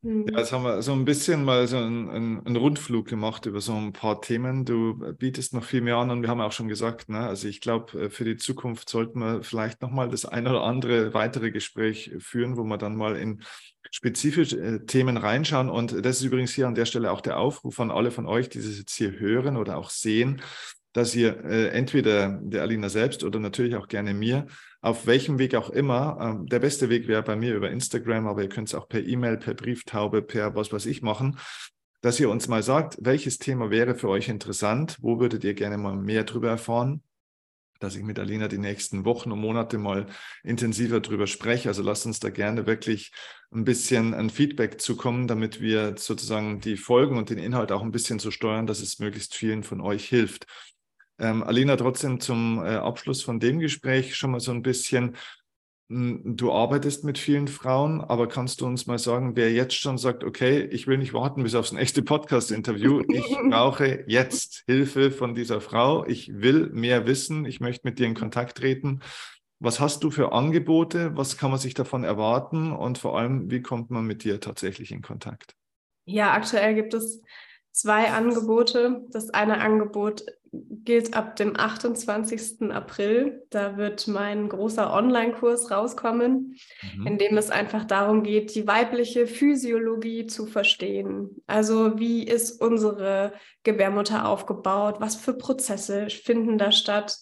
Ja, 0.02 0.10
mhm. 0.10 0.26
jetzt 0.36 0.52
haben 0.52 0.62
wir 0.62 0.80
so 0.82 0.92
ein 0.92 1.04
bisschen 1.04 1.44
mal 1.44 1.66
so 1.66 1.76
einen, 1.76 2.08
einen, 2.08 2.56
Rundflug 2.56 3.06
gemacht 3.08 3.46
über 3.46 3.60
so 3.60 3.74
ein 3.74 3.92
paar 3.92 4.20
Themen. 4.20 4.64
Du 4.64 4.94
bietest 5.14 5.54
noch 5.54 5.64
viel 5.64 5.80
mehr 5.80 5.96
an 5.96 6.10
und 6.10 6.22
wir 6.22 6.28
haben 6.28 6.40
auch 6.40 6.52
schon 6.52 6.68
gesagt, 6.68 7.08
ne, 7.08 7.20
also 7.20 7.48
ich 7.48 7.60
glaube, 7.60 8.04
äh, 8.04 8.10
für 8.10 8.24
die 8.24 8.36
Zukunft 8.36 8.88
sollten 8.88 9.18
wir 9.18 9.42
vielleicht 9.42 9.82
nochmal 9.82 10.08
das 10.08 10.24
ein 10.24 10.46
oder 10.46 10.62
andere 10.62 11.14
weitere 11.14 11.50
Gespräch 11.50 12.12
führen, 12.18 12.56
wo 12.56 12.62
wir 12.64 12.78
dann 12.78 12.96
mal 12.96 13.16
in 13.16 13.42
spezifische 13.90 14.60
äh, 14.60 14.86
Themen 14.86 15.16
reinschauen. 15.16 15.68
Und 15.68 16.04
das 16.04 16.18
ist 16.18 16.24
übrigens 16.24 16.52
hier 16.52 16.68
an 16.68 16.76
der 16.76 16.86
Stelle 16.86 17.10
auch 17.10 17.20
der 17.20 17.38
Aufruf 17.38 17.80
an 17.80 17.90
alle 17.90 18.12
von 18.12 18.26
euch, 18.26 18.48
die 18.48 18.58
das 18.58 18.78
jetzt 18.78 18.94
hier 18.94 19.18
hören 19.18 19.56
oder 19.56 19.78
auch 19.78 19.90
sehen 19.90 20.42
dass 20.94 21.14
ihr 21.14 21.44
äh, 21.44 21.68
entweder 21.68 22.40
der 22.42 22.62
Alina 22.62 22.88
selbst 22.88 23.22
oder 23.22 23.38
natürlich 23.38 23.76
auch 23.76 23.88
gerne 23.88 24.14
mir, 24.14 24.46
auf 24.80 25.06
welchem 25.06 25.38
Weg 25.38 25.54
auch 25.54 25.70
immer, 25.70 26.40
äh, 26.42 26.48
der 26.48 26.60
beste 26.60 26.88
Weg 26.88 27.08
wäre 27.08 27.22
bei 27.22 27.36
mir 27.36 27.54
über 27.54 27.70
Instagram, 27.70 28.26
aber 28.26 28.42
ihr 28.42 28.48
könnt 28.48 28.68
es 28.68 28.74
auch 28.74 28.88
per 28.88 29.04
E-Mail, 29.04 29.36
per 29.36 29.54
Brieftaube, 29.54 30.22
per 30.22 30.54
was 30.54 30.72
weiß 30.72 30.86
ich 30.86 31.02
machen, 31.02 31.38
dass 32.00 32.20
ihr 32.20 32.30
uns 32.30 32.46
mal 32.48 32.62
sagt, 32.62 32.96
welches 33.00 33.38
Thema 33.38 33.70
wäre 33.70 33.94
für 33.94 34.08
euch 34.08 34.28
interessant, 34.28 34.96
wo 35.00 35.18
würdet 35.18 35.42
ihr 35.44 35.54
gerne 35.54 35.78
mal 35.78 35.96
mehr 35.96 36.24
darüber 36.24 36.48
erfahren. 36.48 37.02
dass 37.80 37.94
ich 37.94 38.02
mit 38.02 38.18
Alina 38.18 38.48
die 38.48 38.58
nächsten 38.58 39.04
Wochen 39.04 39.30
und 39.30 39.38
Monate 39.40 39.78
mal 39.78 40.06
intensiver 40.42 40.98
drüber 41.00 41.28
spreche. 41.28 41.68
Also 41.68 41.82
lasst 41.82 42.06
uns 42.06 42.18
da 42.18 42.28
gerne 42.28 42.66
wirklich 42.66 43.12
ein 43.52 43.64
bisschen 43.64 44.14
ein 44.14 44.30
Feedback 44.30 44.80
zukommen, 44.80 45.28
damit 45.28 45.60
wir 45.60 45.94
sozusagen 45.96 46.60
die 46.60 46.76
Folgen 46.76 47.16
und 47.16 47.30
den 47.30 47.38
Inhalt 47.38 47.70
auch 47.70 47.82
ein 47.82 47.92
bisschen 47.92 48.18
so 48.18 48.32
steuern, 48.32 48.66
dass 48.66 48.80
es 48.80 48.98
möglichst 48.98 49.34
vielen 49.34 49.62
von 49.62 49.80
euch 49.80 50.08
hilft. 50.08 50.46
Ähm, 51.18 51.42
Alina, 51.42 51.76
trotzdem 51.76 52.20
zum 52.20 52.58
äh, 52.64 52.76
Abschluss 52.76 53.22
von 53.22 53.40
dem 53.40 53.58
Gespräch 53.58 54.14
schon 54.14 54.30
mal 54.30 54.40
so 54.40 54.52
ein 54.52 54.62
bisschen, 54.62 55.16
hm, 55.90 56.36
Du 56.36 56.52
arbeitest 56.52 57.04
mit 57.04 57.18
vielen 57.18 57.48
Frauen, 57.48 58.00
aber 58.02 58.28
kannst 58.28 58.60
du 58.60 58.66
uns 58.66 58.86
mal 58.86 58.98
sagen, 58.98 59.36
wer 59.36 59.50
jetzt 59.52 59.74
schon 59.74 59.96
sagt, 59.96 60.22
okay, 60.22 60.60
ich 60.70 60.86
will 60.86 60.98
nicht 60.98 61.14
warten 61.14 61.42
bis 61.42 61.54
aufs 61.54 61.72
nächste 61.72 62.02
Podcast-Interview, 62.02 63.02
ich 63.08 63.24
brauche 63.50 64.04
jetzt 64.06 64.64
Hilfe 64.66 65.10
von 65.10 65.34
dieser 65.34 65.60
Frau, 65.60 66.06
ich 66.06 66.30
will 66.34 66.68
mehr 66.72 67.06
wissen, 67.06 67.46
ich 67.46 67.60
möchte 67.60 67.88
mit 67.88 67.98
dir 67.98 68.06
in 68.06 68.14
Kontakt 68.14 68.58
treten. 68.58 69.00
Was 69.60 69.80
hast 69.80 70.04
du 70.04 70.10
für 70.10 70.32
Angebote? 70.32 71.16
Was 71.16 71.36
kann 71.36 71.50
man 71.50 71.58
sich 71.58 71.74
davon 71.74 72.04
erwarten? 72.04 72.70
Und 72.70 72.98
vor 72.98 73.18
allem, 73.18 73.50
wie 73.50 73.60
kommt 73.60 73.90
man 73.90 74.04
mit 74.04 74.22
dir 74.22 74.40
tatsächlich 74.40 74.92
in 74.92 75.02
Kontakt? 75.02 75.56
Ja, 76.04 76.32
aktuell 76.32 76.74
gibt 76.74 76.94
es 76.94 77.22
zwei 77.72 78.10
Angebote. 78.10 79.02
Das 79.10 79.30
eine 79.30 79.60
Angebot 79.60 80.24
gilt 80.52 81.14
ab 81.14 81.36
dem 81.36 81.58
28. 81.58 82.70
April. 82.72 83.46
Da 83.50 83.76
wird 83.76 84.08
mein 84.08 84.48
großer 84.48 84.92
Online-Kurs 84.92 85.70
rauskommen, 85.70 86.56
mhm. 86.96 87.06
in 87.06 87.18
dem 87.18 87.36
es 87.36 87.50
einfach 87.50 87.84
darum 87.84 88.22
geht, 88.22 88.54
die 88.54 88.66
weibliche 88.66 89.26
Physiologie 89.26 90.26
zu 90.26 90.46
verstehen. 90.46 91.42
Also 91.46 91.98
wie 91.98 92.22
ist 92.24 92.60
unsere 92.60 93.32
Gebärmutter 93.62 94.26
aufgebaut? 94.26 94.96
Was 95.00 95.16
für 95.16 95.34
Prozesse 95.34 96.08
finden 96.08 96.58
da 96.58 96.72
statt? 96.72 97.18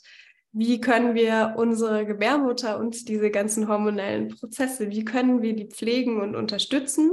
Wie 0.52 0.80
können 0.80 1.14
wir 1.14 1.54
unsere 1.56 2.06
Gebärmutter 2.06 2.78
und 2.78 3.08
diese 3.08 3.30
ganzen 3.30 3.68
hormonellen 3.68 4.28
Prozesse, 4.28 4.90
wie 4.90 5.04
können 5.04 5.42
wir 5.42 5.54
die 5.54 5.68
pflegen 5.68 6.22
und 6.22 6.34
unterstützen 6.34 7.10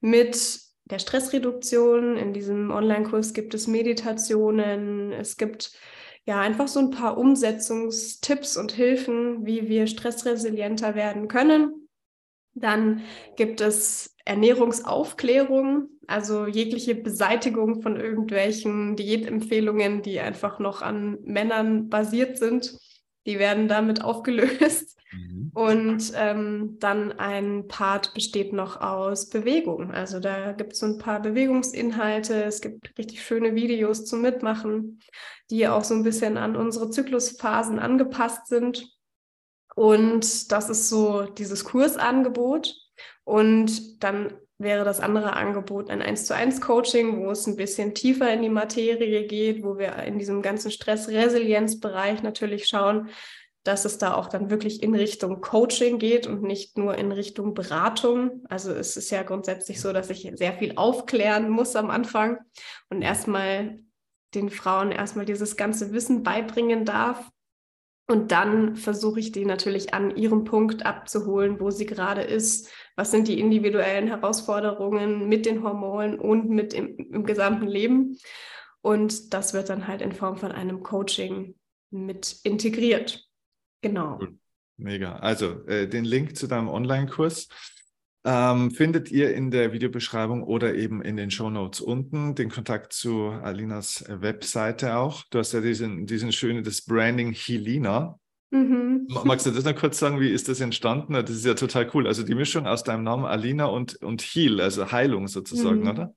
mit 0.00 0.69
der 0.90 0.98
Stressreduktion. 0.98 2.16
In 2.16 2.32
diesem 2.32 2.70
Online-Kurs 2.70 3.32
gibt 3.32 3.54
es 3.54 3.66
Meditationen, 3.66 5.12
es 5.12 5.36
gibt 5.36 5.72
ja 6.26 6.40
einfach 6.40 6.68
so 6.68 6.80
ein 6.80 6.90
paar 6.90 7.16
Umsetzungstipps 7.16 8.56
und 8.56 8.72
Hilfen, 8.72 9.46
wie 9.46 9.68
wir 9.68 9.86
stressresilienter 9.86 10.94
werden 10.94 11.28
können. 11.28 11.88
Dann 12.54 13.02
gibt 13.36 13.60
es 13.60 14.16
Ernährungsaufklärung, 14.24 15.88
also 16.06 16.46
jegliche 16.46 16.94
Beseitigung 16.94 17.80
von 17.80 17.96
irgendwelchen 17.98 18.96
Diätempfehlungen, 18.96 20.02
die 20.02 20.20
einfach 20.20 20.58
noch 20.58 20.82
an 20.82 21.18
Männern 21.22 21.88
basiert 21.88 22.38
sind. 22.38 22.76
Die 23.26 23.38
werden 23.38 23.68
damit 23.68 24.02
aufgelöst. 24.02 24.98
Mhm. 25.12 25.50
Und 25.54 26.12
ähm, 26.14 26.76
dann 26.78 27.12
ein 27.12 27.66
Part 27.68 28.14
besteht 28.14 28.52
noch 28.52 28.80
aus 28.80 29.28
Bewegung. 29.28 29.90
Also 29.90 30.20
da 30.20 30.52
gibt 30.52 30.72
es 30.74 30.78
so 30.78 30.86
ein 30.86 30.98
paar 30.98 31.20
Bewegungsinhalte. 31.20 32.44
Es 32.44 32.60
gibt 32.60 32.96
richtig 32.96 33.22
schöne 33.22 33.54
Videos 33.54 34.04
zum 34.04 34.22
Mitmachen, 34.22 35.00
die 35.50 35.66
auch 35.66 35.84
so 35.84 35.94
ein 35.94 36.04
bisschen 36.04 36.36
an 36.36 36.56
unsere 36.56 36.90
Zyklusphasen 36.90 37.78
angepasst 37.78 38.46
sind. 38.46 38.88
Und 39.74 40.52
das 40.52 40.70
ist 40.70 40.88
so 40.88 41.22
dieses 41.22 41.64
Kursangebot. 41.64 42.74
Und 43.24 44.02
dann 44.02 44.34
wäre 44.60 44.84
das 44.84 45.00
andere 45.00 45.34
Angebot 45.34 45.90
ein 45.90 46.02
1 46.02 46.26
zu 46.26 46.34
1 46.34 46.60
Coaching, 46.60 47.24
wo 47.24 47.30
es 47.30 47.46
ein 47.46 47.56
bisschen 47.56 47.94
tiefer 47.94 48.32
in 48.32 48.42
die 48.42 48.50
Materie 48.50 49.26
geht, 49.26 49.64
wo 49.64 49.78
wir 49.78 49.96
in 50.04 50.18
diesem 50.18 50.42
ganzen 50.42 50.70
Stress-Resilienz-Bereich 50.70 52.22
natürlich 52.22 52.68
schauen, 52.68 53.08
dass 53.64 53.84
es 53.84 53.98
da 53.98 54.14
auch 54.14 54.28
dann 54.28 54.50
wirklich 54.50 54.82
in 54.82 54.94
Richtung 54.94 55.40
Coaching 55.40 55.98
geht 55.98 56.26
und 56.26 56.42
nicht 56.42 56.78
nur 56.78 56.96
in 56.96 57.10
Richtung 57.10 57.54
Beratung. 57.54 58.44
Also 58.48 58.72
es 58.72 58.96
ist 58.96 59.10
ja 59.10 59.22
grundsätzlich 59.22 59.80
so, 59.80 59.92
dass 59.92 60.10
ich 60.10 60.30
sehr 60.34 60.52
viel 60.52 60.74
aufklären 60.76 61.48
muss 61.48 61.74
am 61.74 61.90
Anfang 61.90 62.38
und 62.90 63.02
erstmal 63.02 63.80
den 64.34 64.50
Frauen 64.50 64.92
erstmal 64.92 65.24
dieses 65.24 65.56
ganze 65.56 65.92
Wissen 65.92 66.22
beibringen 66.22 66.84
darf. 66.84 67.28
Und 68.10 68.32
dann 68.32 68.74
versuche 68.74 69.20
ich 69.20 69.30
die 69.30 69.44
natürlich 69.44 69.94
an 69.94 70.16
ihrem 70.16 70.42
Punkt 70.42 70.84
abzuholen, 70.84 71.60
wo 71.60 71.70
sie 71.70 71.86
gerade 71.86 72.22
ist. 72.22 72.68
Was 72.96 73.12
sind 73.12 73.28
die 73.28 73.38
individuellen 73.38 74.08
Herausforderungen 74.08 75.28
mit 75.28 75.46
den 75.46 75.62
Hormonen 75.62 76.18
und 76.18 76.50
mit 76.50 76.74
im, 76.74 76.96
im 76.96 77.24
gesamten 77.24 77.68
Leben? 77.68 78.18
Und 78.80 79.32
das 79.32 79.54
wird 79.54 79.68
dann 79.68 79.86
halt 79.86 80.02
in 80.02 80.10
Form 80.10 80.38
von 80.38 80.50
einem 80.50 80.82
Coaching 80.82 81.54
mit 81.90 82.40
integriert. 82.42 83.28
Genau. 83.80 84.18
Cool. 84.20 84.36
Mega. 84.76 85.14
Also 85.20 85.64
äh, 85.68 85.86
den 85.86 86.04
Link 86.04 86.36
zu 86.36 86.48
deinem 86.48 86.68
Online-Kurs 86.68 87.46
ähm, 88.24 88.70
findet 88.70 89.10
ihr 89.10 89.34
in 89.34 89.50
der 89.50 89.72
Videobeschreibung 89.72 90.42
oder 90.42 90.74
eben 90.74 91.00
in 91.02 91.16
den 91.16 91.30
Show 91.30 91.48
Notes 91.48 91.80
unten. 91.80 92.34
Den 92.34 92.50
Kontakt 92.50 92.92
zu 92.92 93.28
Alinas 93.28 94.04
Webseite 94.08 94.96
auch. 94.96 95.24
Du 95.30 95.38
hast 95.38 95.52
ja 95.52 95.60
diesen, 95.60 96.06
diesen 96.06 96.32
schönen, 96.32 96.62
das 96.62 96.82
Branding 96.82 97.32
Helina. 97.32 98.18
Mhm. 98.50 99.06
Magst 99.24 99.46
du 99.46 99.50
das 99.50 99.64
noch 99.64 99.76
kurz 99.76 99.98
sagen, 99.98 100.20
wie 100.20 100.30
ist 100.30 100.48
das 100.48 100.60
entstanden? 100.60 101.14
Das 101.14 101.30
ist 101.30 101.46
ja 101.46 101.54
total 101.54 101.88
cool. 101.94 102.06
Also 102.06 102.22
die 102.22 102.34
Mischung 102.34 102.66
aus 102.66 102.84
deinem 102.84 103.04
Namen 103.04 103.24
Alina 103.24 103.66
und, 103.66 103.96
und 104.02 104.22
Heal, 104.22 104.60
also 104.60 104.92
Heilung 104.92 105.28
sozusagen, 105.28 105.82
mhm. 105.82 105.88
oder? 105.88 106.14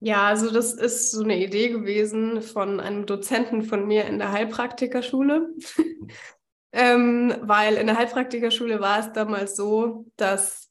Ja, 0.00 0.24
also 0.24 0.50
das 0.50 0.74
ist 0.74 1.10
so 1.10 1.24
eine 1.24 1.42
Idee 1.42 1.70
gewesen 1.70 2.42
von 2.42 2.78
einem 2.78 3.06
Dozenten 3.06 3.62
von 3.62 3.86
mir 3.86 4.04
in 4.04 4.18
der 4.18 4.32
Heilpraktikerschule. 4.32 5.48
ähm, 6.72 7.34
weil 7.42 7.74
in 7.74 7.86
der 7.86 7.96
Heilpraktikerschule 7.96 8.80
war 8.80 9.00
es 9.00 9.12
damals 9.12 9.56
so, 9.56 10.06
dass 10.16 10.67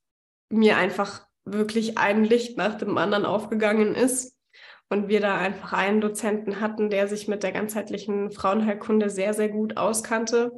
mir 0.50 0.78
einfach 0.78 1.26
wirklich 1.46 1.98
ein 1.98 2.24
Licht 2.24 2.58
nach 2.58 2.76
dem 2.76 2.98
anderen 2.98 3.26
aufgegangen 3.26 3.96
ist 3.96 4.36
und 4.90 5.08
wir 5.08 5.20
da 5.20 5.38
einfach 5.38 5.74
einen 5.74 6.02
Dozenten 6.02 6.60
hatten, 6.60 6.90
der 6.90 7.08
sich 7.08 7.28
mit 7.28 7.44
der 7.44 7.52
ganzheitlichen 7.52 8.32
Frauenheilkunde 8.32 9.10
sehr, 9.10 9.34
sehr 9.34 9.50
gut 9.50 9.78
auskannte. 9.78 10.52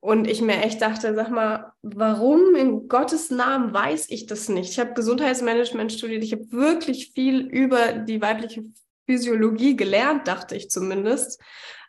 Und 0.00 0.28
ich 0.28 0.42
mir 0.42 0.62
echt 0.62 0.82
dachte, 0.82 1.14
sag 1.14 1.30
mal, 1.30 1.72
warum 1.80 2.54
in 2.56 2.88
Gottes 2.88 3.30
Namen 3.30 3.72
weiß 3.72 4.10
ich 4.10 4.26
das 4.26 4.50
nicht? 4.50 4.70
Ich 4.70 4.78
habe 4.78 4.92
Gesundheitsmanagement 4.92 5.92
studiert, 5.92 6.22
ich 6.22 6.32
habe 6.32 6.52
wirklich 6.52 7.12
viel 7.14 7.40
über 7.40 7.92
die 7.92 8.20
weibliche 8.20 8.64
Physiologie 9.06 9.76
gelernt, 9.76 10.28
dachte 10.28 10.56
ich 10.56 10.68
zumindest. 10.68 11.40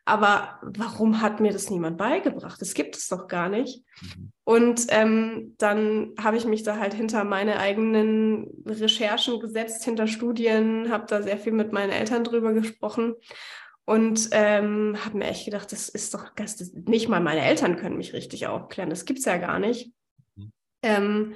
Aber 0.07 0.59
warum 0.61 1.21
hat 1.21 1.39
mir 1.39 1.51
das 1.51 1.71
niemand 1.71 1.97
beigebracht? 1.97 2.61
Das 2.61 2.75
gibt 2.75 2.95
es 2.95 3.07
doch 3.07 3.27
gar 3.27 3.49
nicht. 3.49 3.83
Mhm. 4.01 4.31
Und 4.43 4.85
ähm, 4.89 5.55
dann 5.57 6.13
habe 6.19 6.37
ich 6.37 6.45
mich 6.45 6.61
da 6.61 6.77
halt 6.77 6.93
hinter 6.93 7.23
meine 7.23 7.59
eigenen 7.59 8.63
Recherchen 8.67 9.39
gesetzt, 9.39 9.83
hinter 9.83 10.05
Studien, 10.05 10.91
habe 10.91 11.07
da 11.07 11.23
sehr 11.23 11.39
viel 11.39 11.53
mit 11.53 11.73
meinen 11.73 11.91
Eltern 11.91 12.23
drüber 12.23 12.53
gesprochen 12.53 13.15
und 13.85 14.29
ähm, 14.31 14.95
habe 15.03 15.17
mir 15.17 15.25
echt 15.25 15.45
gedacht, 15.45 15.71
das 15.71 15.89
ist 15.89 16.13
doch, 16.13 16.29
das, 16.35 16.57
das, 16.57 16.73
nicht 16.73 17.09
mal 17.09 17.19
meine 17.19 17.41
Eltern 17.41 17.75
können 17.75 17.97
mich 17.97 18.13
richtig 18.13 18.45
aufklären. 18.45 18.91
Das 18.91 19.05
gibt 19.05 19.19
es 19.19 19.25
ja 19.25 19.37
gar 19.37 19.57
nicht. 19.57 19.91
Mhm. 20.35 20.51
Ähm, 20.83 21.33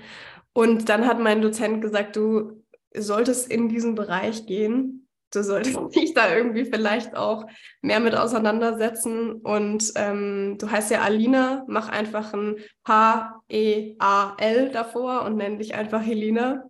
und 0.54 0.90
dann 0.90 1.08
hat 1.08 1.20
mein 1.20 1.42
Dozent 1.42 1.82
gesagt, 1.82 2.16
du 2.16 2.64
solltest 2.96 3.52
in 3.52 3.68
diesen 3.68 3.96
Bereich 3.96 4.46
gehen 4.46 5.08
du 5.32 5.44
solltest 5.44 5.78
dich 5.96 6.14
da 6.14 6.36
irgendwie 6.36 6.66
vielleicht 6.66 7.16
auch 7.16 7.46
mehr 7.82 8.00
mit 8.00 8.16
auseinandersetzen. 8.16 9.34
Und 9.34 9.92
ähm, 9.96 10.58
du 10.60 10.70
heißt 10.70 10.92
ja 10.92 11.02
Alina, 11.02 11.64
mach 11.68 11.90
einfach 11.90 12.34
ein 12.34 12.58
H-E-A-L 12.88 14.70
davor 14.72 15.24
und 15.24 15.38
nenn 15.38 15.58
dich 15.58 15.76
einfach 15.76 16.02
Helina. 16.02 16.64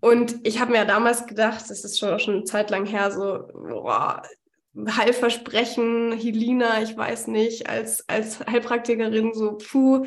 Und 0.00 0.36
ich 0.44 0.60
habe 0.60 0.72
mir 0.72 0.78
ja 0.78 0.84
damals 0.84 1.26
gedacht, 1.26 1.70
das 1.70 1.84
ist 1.84 1.98
schon, 1.98 2.18
schon 2.18 2.34
eine 2.34 2.44
Zeit 2.44 2.70
lang 2.70 2.86
her, 2.86 3.10
so, 3.12 3.46
boah, 3.52 4.22
Heilversprechen, 4.76 6.12
Helina, 6.12 6.82
ich 6.82 6.96
weiß 6.96 7.28
nicht, 7.28 7.68
als, 7.68 8.06
als 8.08 8.40
Heilpraktikerin 8.40 9.32
so, 9.32 9.56
puh, 9.56 10.04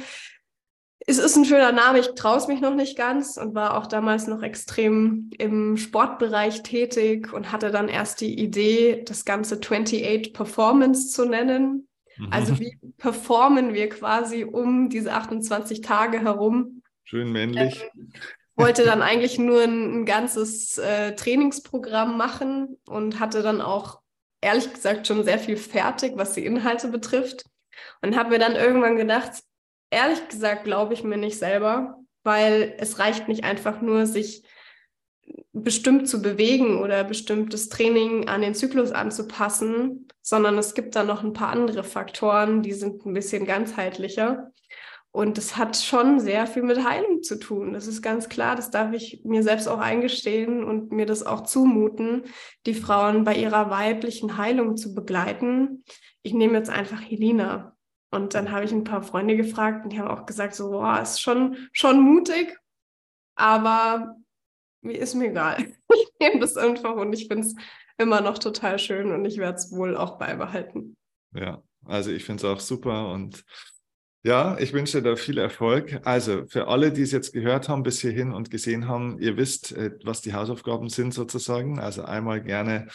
es 1.10 1.18
ist 1.18 1.36
ein 1.36 1.46
schöner 1.46 1.72
Name, 1.72 2.00
ich 2.00 2.14
traue 2.14 2.38
es 2.38 2.48
mich 2.48 2.62
noch 2.62 2.76
nicht 2.76 2.96
ganz 2.96 3.38
und 3.38 3.56
war 3.56 3.76
auch 3.76 3.88
damals 3.88 4.28
noch 4.28 4.44
extrem 4.44 5.32
im 5.40 5.76
Sportbereich 5.76 6.62
tätig 6.62 7.34
und 7.34 7.52
hatte 7.52 7.72
dann 7.72 7.90
erst 7.90 8.22
die 8.22 8.40
Idee, 8.40 9.04
das 9.08 9.26
Ganze 9.26 9.56
28 9.56 10.34
Performance 10.34 11.10
zu 11.10 11.26
nennen. 11.26 11.88
Mhm. 12.18 12.28
Also 12.30 12.60
wie 12.60 12.78
performen 12.98 13.74
wir 13.74 13.90
quasi 13.90 14.44
um 14.44 14.90
diese 14.90 15.14
28 15.14 15.82
Tage 15.82 16.20
herum? 16.20 16.84
Schön 17.06 17.32
männlich. 17.32 17.90
Ähm, 17.96 18.14
wollte 18.56 18.84
dann 18.84 19.02
eigentlich 19.02 19.40
nur 19.40 19.64
ein, 19.64 20.02
ein 20.02 20.06
ganzes 20.06 20.78
äh, 20.78 21.16
Trainingsprogramm 21.16 22.18
machen 22.18 22.78
und 22.88 23.20
hatte 23.20 23.42
dann 23.42 23.62
auch 23.62 24.00
ehrlich 24.42 24.72
gesagt 24.72 25.08
schon 25.08 25.24
sehr 25.24 25.40
viel 25.40 25.58
fertig, 25.58 26.14
was 26.18 26.34
die 26.34 26.46
Inhalte 26.46 26.90
betrifft. 26.90 27.46
Und 28.02 28.16
habe 28.16 28.30
mir 28.30 28.40
dann 28.40 28.56
irgendwann 28.56 28.98
gedacht, 28.98 29.44
ehrlich 29.90 30.28
gesagt 30.28 30.64
glaube 30.64 30.94
ich 30.94 31.04
mir 31.04 31.18
nicht 31.18 31.38
selber, 31.38 32.00
weil 32.24 32.76
es 32.78 33.00
reicht 33.00 33.28
nicht 33.28 33.44
einfach 33.44 33.82
nur, 33.82 34.06
sich 34.06 34.44
bestimmt 35.54 36.08
zu 36.08 36.22
bewegen 36.22 36.82
oder 36.82 37.04
bestimmtes 37.04 37.70
Training 37.70 38.28
an 38.28 38.42
den 38.42 38.56
Zyklus 38.56 38.92
anzupassen, 38.92 40.08
sondern 40.22 40.58
es 40.58 40.74
gibt 40.74 40.96
da 40.96 41.04
noch 41.04 41.24
ein 41.24 41.34
paar 41.34 41.50
andere 41.50 41.84
Faktoren, 41.84 42.62
die 42.62 42.74
sind 42.74 43.06
ein 43.06 43.14
bisschen 43.14 43.46
ganzheitlicher. 43.46 44.52
Und 45.12 45.40
es 45.40 45.58
hat 45.58 45.76
schon 45.76 46.20
sehr 46.20 46.46
viel 46.46 46.62
mit 46.62 46.88
Heilung 46.88 47.24
zu 47.24 47.40
tun. 47.40 47.74
Das 47.74 47.88
ist 47.88 48.04
ganz 48.04 48.30
klar. 48.30 48.56
Das 48.56 48.70
darf 48.70 48.94
ich 48.94 49.22
mir 49.24 49.42
selbst 49.42 49.68
auch 49.68 49.80
eingestehen 49.80 50.64
und 50.64 50.92
mir 50.92 51.08
das 51.08 51.26
auch 51.26 51.42
zumuten, 51.42 52.26
die 52.68 52.76
Frauen 52.76 53.24
bei 53.24 53.36
ihrer 53.36 53.72
weiblichen 53.72 54.38
Heilung 54.38 54.78
zu 54.78 54.94
begleiten. 54.94 55.84
Ich 56.22 56.34
nehme 56.34 56.60
jetzt 56.60 56.70
einfach 56.70 57.02
Helena. 57.02 57.76
Und 58.12 58.34
dann 58.34 58.52
habe 58.52 58.66
ich 58.66 58.72
ein 58.72 58.84
paar 58.84 59.04
Freunde 59.04 59.38
gefragt 59.38 59.84
und 59.84 59.94
die 59.94 60.00
haben 60.00 60.08
auch 60.08 60.26
gesagt, 60.26 60.56
so, 60.56 60.72
boah, 60.72 61.00
ist 61.02 61.22
schon, 61.22 61.58
schon 61.74 62.02
mutig, 62.02 62.58
aber 63.36 64.16
mir 64.82 64.98
ist 64.98 65.16
mir 65.16 65.30
egal. 65.30 65.58
Ich 65.92 66.28
nehme 66.28 66.42
das 66.42 66.58
einfach 66.58 66.96
und 66.96 67.14
ich 67.14 67.28
finde 67.28 67.48
es 67.48 67.56
immer 67.98 68.22
noch 68.22 68.38
total 68.38 68.78
schön 68.78 69.12
und 69.12 69.26
ich 69.26 69.38
werde 69.38 69.58
es 69.58 69.72
wohl 69.72 69.98
auch 69.98 70.20
beibehalten. 70.20 70.98
Ja, 71.34 71.64
also 71.86 72.12
ich 72.12 72.26
finde 72.26 72.46
es 72.46 72.52
auch 72.52 72.60
super 72.60 73.12
und 73.12 73.44
ja, 74.24 74.58
ich 74.60 74.74
wünsche 74.74 75.02
dir 75.02 75.12
da 75.12 75.16
viel 75.16 75.38
Erfolg. 75.38 76.02
Also 76.04 76.46
für 76.48 76.68
alle, 76.68 76.92
die 76.92 77.04
es 77.04 77.12
jetzt 77.12 77.32
gehört 77.32 77.70
haben 77.70 77.84
bis 77.84 78.02
hierhin 78.02 78.34
und 78.34 78.52
gesehen 78.52 78.88
haben, 78.88 79.18
ihr 79.20 79.38
wisst, 79.38 79.72
äh, 79.72 79.98
was 80.04 80.22
die 80.22 80.34
Hausaufgaben 80.34 80.90
sind 80.90 81.14
sozusagen. 81.14 81.80
Also 81.80 82.04
einmal 82.04 82.42
gerne 82.44 82.88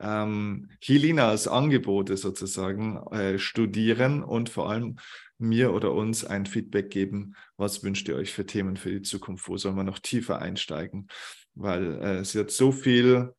ähm, 0.00 0.68
Helinas 0.80 1.48
Angebote 1.48 2.16
sozusagen 2.16 2.96
äh, 3.12 3.38
studieren 3.38 4.22
und 4.22 4.48
vor 4.48 4.70
allem 4.70 4.96
mir 5.38 5.72
oder 5.72 5.92
uns 5.92 6.24
ein 6.24 6.46
Feedback 6.46 6.90
geben, 6.90 7.34
was 7.56 7.82
wünscht 7.82 8.08
ihr 8.08 8.16
euch 8.16 8.32
für 8.32 8.46
Themen 8.46 8.76
für 8.76 8.90
die 8.90 9.02
Zukunft, 9.02 9.48
wo 9.48 9.56
soll 9.56 9.72
man 9.72 9.86
noch 9.86 9.98
tiefer 9.98 10.40
einsteigen, 10.40 11.08
weil 11.54 11.94
äh, 12.00 12.16
es 12.18 12.34
wird 12.34 12.50
so 12.50 12.72
viel 12.72 13.32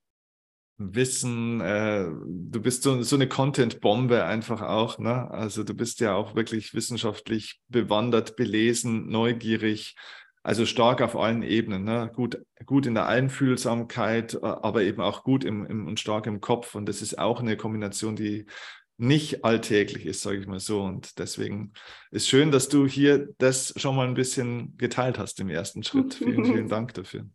Wissen, 0.77 1.61
äh, 1.61 2.03
du 2.03 2.61
bist 2.61 2.83
so, 2.83 3.01
so 3.01 3.15
eine 3.15 3.29
Content-Bombe 3.29 4.25
einfach 4.25 4.61
auch, 4.61 4.99
ne? 4.99 5.31
Also 5.31 5.63
du 5.63 5.73
bist 5.73 6.01
ja 6.01 6.15
auch 6.15 6.35
wirklich 6.35 6.73
wissenschaftlich 6.73 7.61
bewandert, 7.69 8.35
belesen, 8.35 9.07
neugierig, 9.07 9.95
also 10.45 10.67
stark 10.67 11.01
auf 11.01 11.15
allen 11.15 11.41
Ebenen, 11.41 11.85
ne? 11.85 12.11
gut, 12.13 12.39
gut 12.67 12.85
in 12.85 12.93
der 12.93 13.07
Einfühlsamkeit, 13.07 14.43
aber 14.43 14.83
eben 14.83 15.01
auch 15.01 15.23
gut 15.23 15.43
im, 15.43 15.65
im, 15.65 15.87
und 15.87 15.99
stark 15.99 16.27
im 16.27 16.39
Kopf. 16.39 16.75
Und 16.75 16.87
das 16.87 17.01
ist 17.01 17.17
auch 17.17 17.39
eine 17.39 17.57
Kombination, 17.57 18.15
die 18.15 18.45
nicht 18.97 19.43
alltäglich 19.43 20.05
ist, 20.05 20.21
sage 20.21 20.37
ich 20.37 20.45
mal 20.45 20.59
so. 20.59 20.83
Und 20.83 21.17
deswegen 21.17 21.73
ist 22.11 22.29
schön, 22.29 22.51
dass 22.51 22.69
du 22.69 22.85
hier 22.85 23.29
das 23.39 23.73
schon 23.75 23.95
mal 23.95 24.07
ein 24.07 24.13
bisschen 24.13 24.77
geteilt 24.77 25.17
hast 25.17 25.39
im 25.39 25.49
ersten 25.49 25.81
Schritt. 25.81 26.13
Vielen, 26.23 26.45
vielen 26.45 26.69
Dank 26.69 26.93
dafür. 26.93 27.25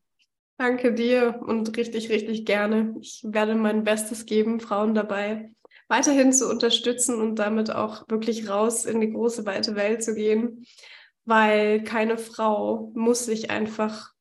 Danke 0.57 0.95
dir 0.95 1.41
und 1.45 1.77
richtig, 1.77 2.11
richtig 2.11 2.45
gerne. 2.45 2.95
Ich 3.01 3.25
werde 3.27 3.57
mein 3.57 3.83
Bestes 3.83 4.25
geben, 4.25 4.61
Frauen 4.61 4.95
dabei 4.95 5.51
weiterhin 5.89 6.33
zu 6.33 6.49
unterstützen 6.49 7.21
und 7.21 7.41
damit 7.41 7.73
auch 7.73 8.09
wirklich 8.09 8.49
raus 8.49 8.85
in 8.85 9.01
die 9.01 9.11
große, 9.11 9.45
weite 9.47 9.75
Welt 9.75 10.05
zu 10.05 10.15
gehen, 10.15 10.65
weil 11.31 11.83
keine 11.83 12.19
Frau 12.19 12.93
muss 12.95 13.25
sich 13.25 13.51
einfach 13.51 14.13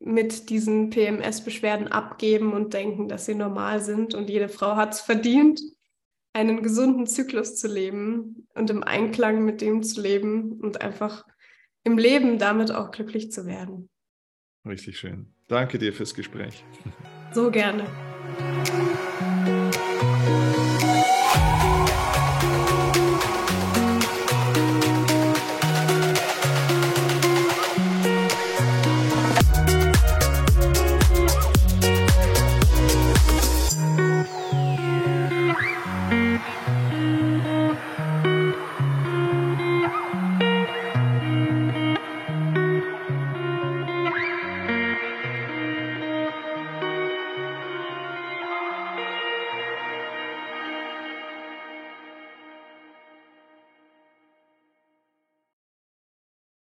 mit 0.00 0.50
diesen 0.50 0.90
PMS-Beschwerden 0.90 1.88
abgeben 1.88 2.52
und 2.52 2.74
denken, 2.74 3.08
dass 3.08 3.26
sie 3.26 3.36
normal 3.36 3.80
sind. 3.80 4.14
Und 4.14 4.28
jede 4.28 4.48
Frau 4.48 4.74
hat 4.74 4.94
es 4.94 5.00
verdient, 5.00 5.60
einen 6.32 6.62
gesunden 6.62 7.06
Zyklus 7.06 7.56
zu 7.56 7.68
leben 7.68 8.48
und 8.54 8.68
im 8.70 8.82
Einklang 8.82 9.44
mit 9.44 9.60
dem 9.60 9.82
zu 9.82 10.00
leben 10.00 10.60
und 10.60 10.80
einfach 10.80 11.24
im 11.84 11.96
Leben 11.96 12.38
damit 12.38 12.72
auch 12.72 12.90
glücklich 12.90 13.30
zu 13.30 13.46
werden. 13.46 13.88
Richtig 14.66 14.98
schön. 14.98 15.32
Danke 15.46 15.78
dir 15.78 15.92
fürs 15.92 16.14
Gespräch. 16.14 16.64
So 17.32 17.50
gerne. 17.50 17.86